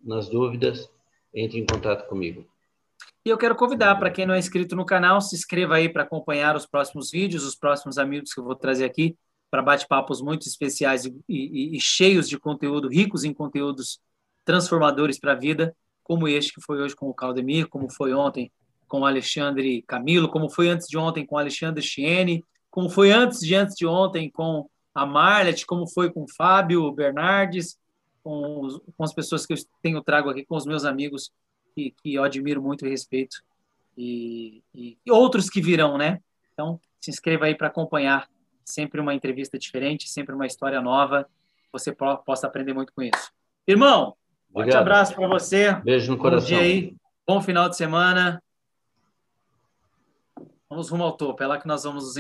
Nas 0.04 0.28
dúvidas, 0.28 0.90
entre 1.32 1.58
em 1.58 1.64
contato 1.64 2.06
comigo. 2.08 2.44
E 3.24 3.30
eu 3.30 3.38
quero 3.38 3.54
convidar 3.54 3.94
para 3.94 4.10
quem 4.10 4.26
não 4.26 4.34
é 4.34 4.38
inscrito 4.38 4.76
no 4.76 4.84
canal, 4.84 5.20
se 5.20 5.34
inscreva 5.34 5.76
aí 5.76 5.88
para 5.88 6.02
acompanhar 6.02 6.56
os 6.56 6.66
próximos 6.66 7.10
vídeos, 7.10 7.44
os 7.44 7.54
próximos 7.54 7.96
amigos 7.96 8.34
que 8.34 8.40
eu 8.40 8.44
vou 8.44 8.54
trazer 8.54 8.84
aqui 8.84 9.16
para 9.50 9.62
bate-papos 9.62 10.20
muito 10.20 10.46
especiais 10.46 11.04
e, 11.04 11.14
e, 11.28 11.76
e, 11.76 11.80
cheios 11.80 12.28
de 12.28 12.38
conteúdo, 12.38 12.88
ricos 12.88 13.22
em 13.22 13.32
conteúdos 13.32 14.00
transformadores 14.44 15.18
para 15.18 15.32
a 15.32 15.36
vida, 15.36 15.74
como 16.02 16.26
este 16.26 16.52
que 16.52 16.60
foi 16.60 16.82
hoje 16.82 16.96
com 16.96 17.08
o 17.08 17.14
Caldemir, 17.14 17.68
como 17.68 17.88
foi 17.88 18.12
ontem 18.12 18.52
com 18.88 19.00
o 19.00 19.06
Alexandre 19.06 19.82
Camilo, 19.82 20.28
como 20.28 20.50
foi 20.50 20.68
antes 20.68 20.88
de 20.88 20.98
ontem 20.98 21.24
com 21.24 21.36
o 21.36 21.38
Alexandre 21.38 21.82
Chiene, 21.82 22.44
como 22.70 22.90
foi 22.90 23.12
antes 23.12 23.38
de 23.38 23.54
antes 23.54 23.76
de 23.76 23.86
ontem 23.86 24.28
com 24.28 24.68
a 24.95 25.07
Marlet, 25.07 25.64
como 25.66 25.86
foi 25.86 26.12
com 26.12 26.24
o 26.24 26.28
Fábio 26.36 26.90
Bernardes, 26.93 27.78
com, 28.22 28.61
os, 28.61 28.80
com 28.97 29.05
as 29.05 29.12
pessoas 29.12 29.47
que 29.47 29.53
eu 29.53 29.59
tenho 29.82 30.03
trago 30.03 30.30
aqui, 30.30 30.45
com 30.45 30.57
os 30.57 30.66
meus 30.66 30.84
amigos, 30.84 31.32
que, 31.74 31.95
que 32.03 32.14
eu 32.14 32.22
admiro 32.22 32.62
muito 32.62 32.86
e 32.86 32.90
respeito, 32.90 33.43
e, 33.97 34.62
e, 34.74 34.99
e 35.05 35.11
outros 35.11 35.51
que 35.51 35.61
virão, 35.61 35.99
né? 35.99 36.20
Então, 36.53 36.80
se 37.01 37.11
inscreva 37.11 37.47
aí 37.47 37.55
para 37.55 37.68
acompanhar 37.68 38.28
sempre 38.64 39.01
uma 39.01 39.14
entrevista 39.14 39.59
diferente, 39.59 40.09
sempre 40.09 40.34
uma 40.34 40.47
história 40.47 40.80
nova, 40.80 41.28
você 41.72 41.93
possa 41.93 42.47
aprender 42.47 42.74
muito 42.74 42.93
com 42.93 43.03
isso. 43.03 43.32
Irmão, 43.66 44.14
um 44.51 44.55
forte 44.55 44.76
abraço 44.76 45.14
para 45.14 45.26
você. 45.26 45.72
Beijo 45.76 46.12
no 46.12 46.18
coração. 46.18 46.40
Bom 46.40 46.57
dia 46.57 46.61
aí, 46.61 46.97
bom 47.26 47.40
final 47.40 47.68
de 47.68 47.76
semana. 47.76 48.43
Vamos 50.68 50.88
rumo 50.88 51.05
ao 51.05 51.12
topo, 51.12 51.43
é 51.43 51.47
lá 51.47 51.59
que 51.59 51.66
nós 51.66 51.84
vamos 51.84 52.05
nos 52.05 52.16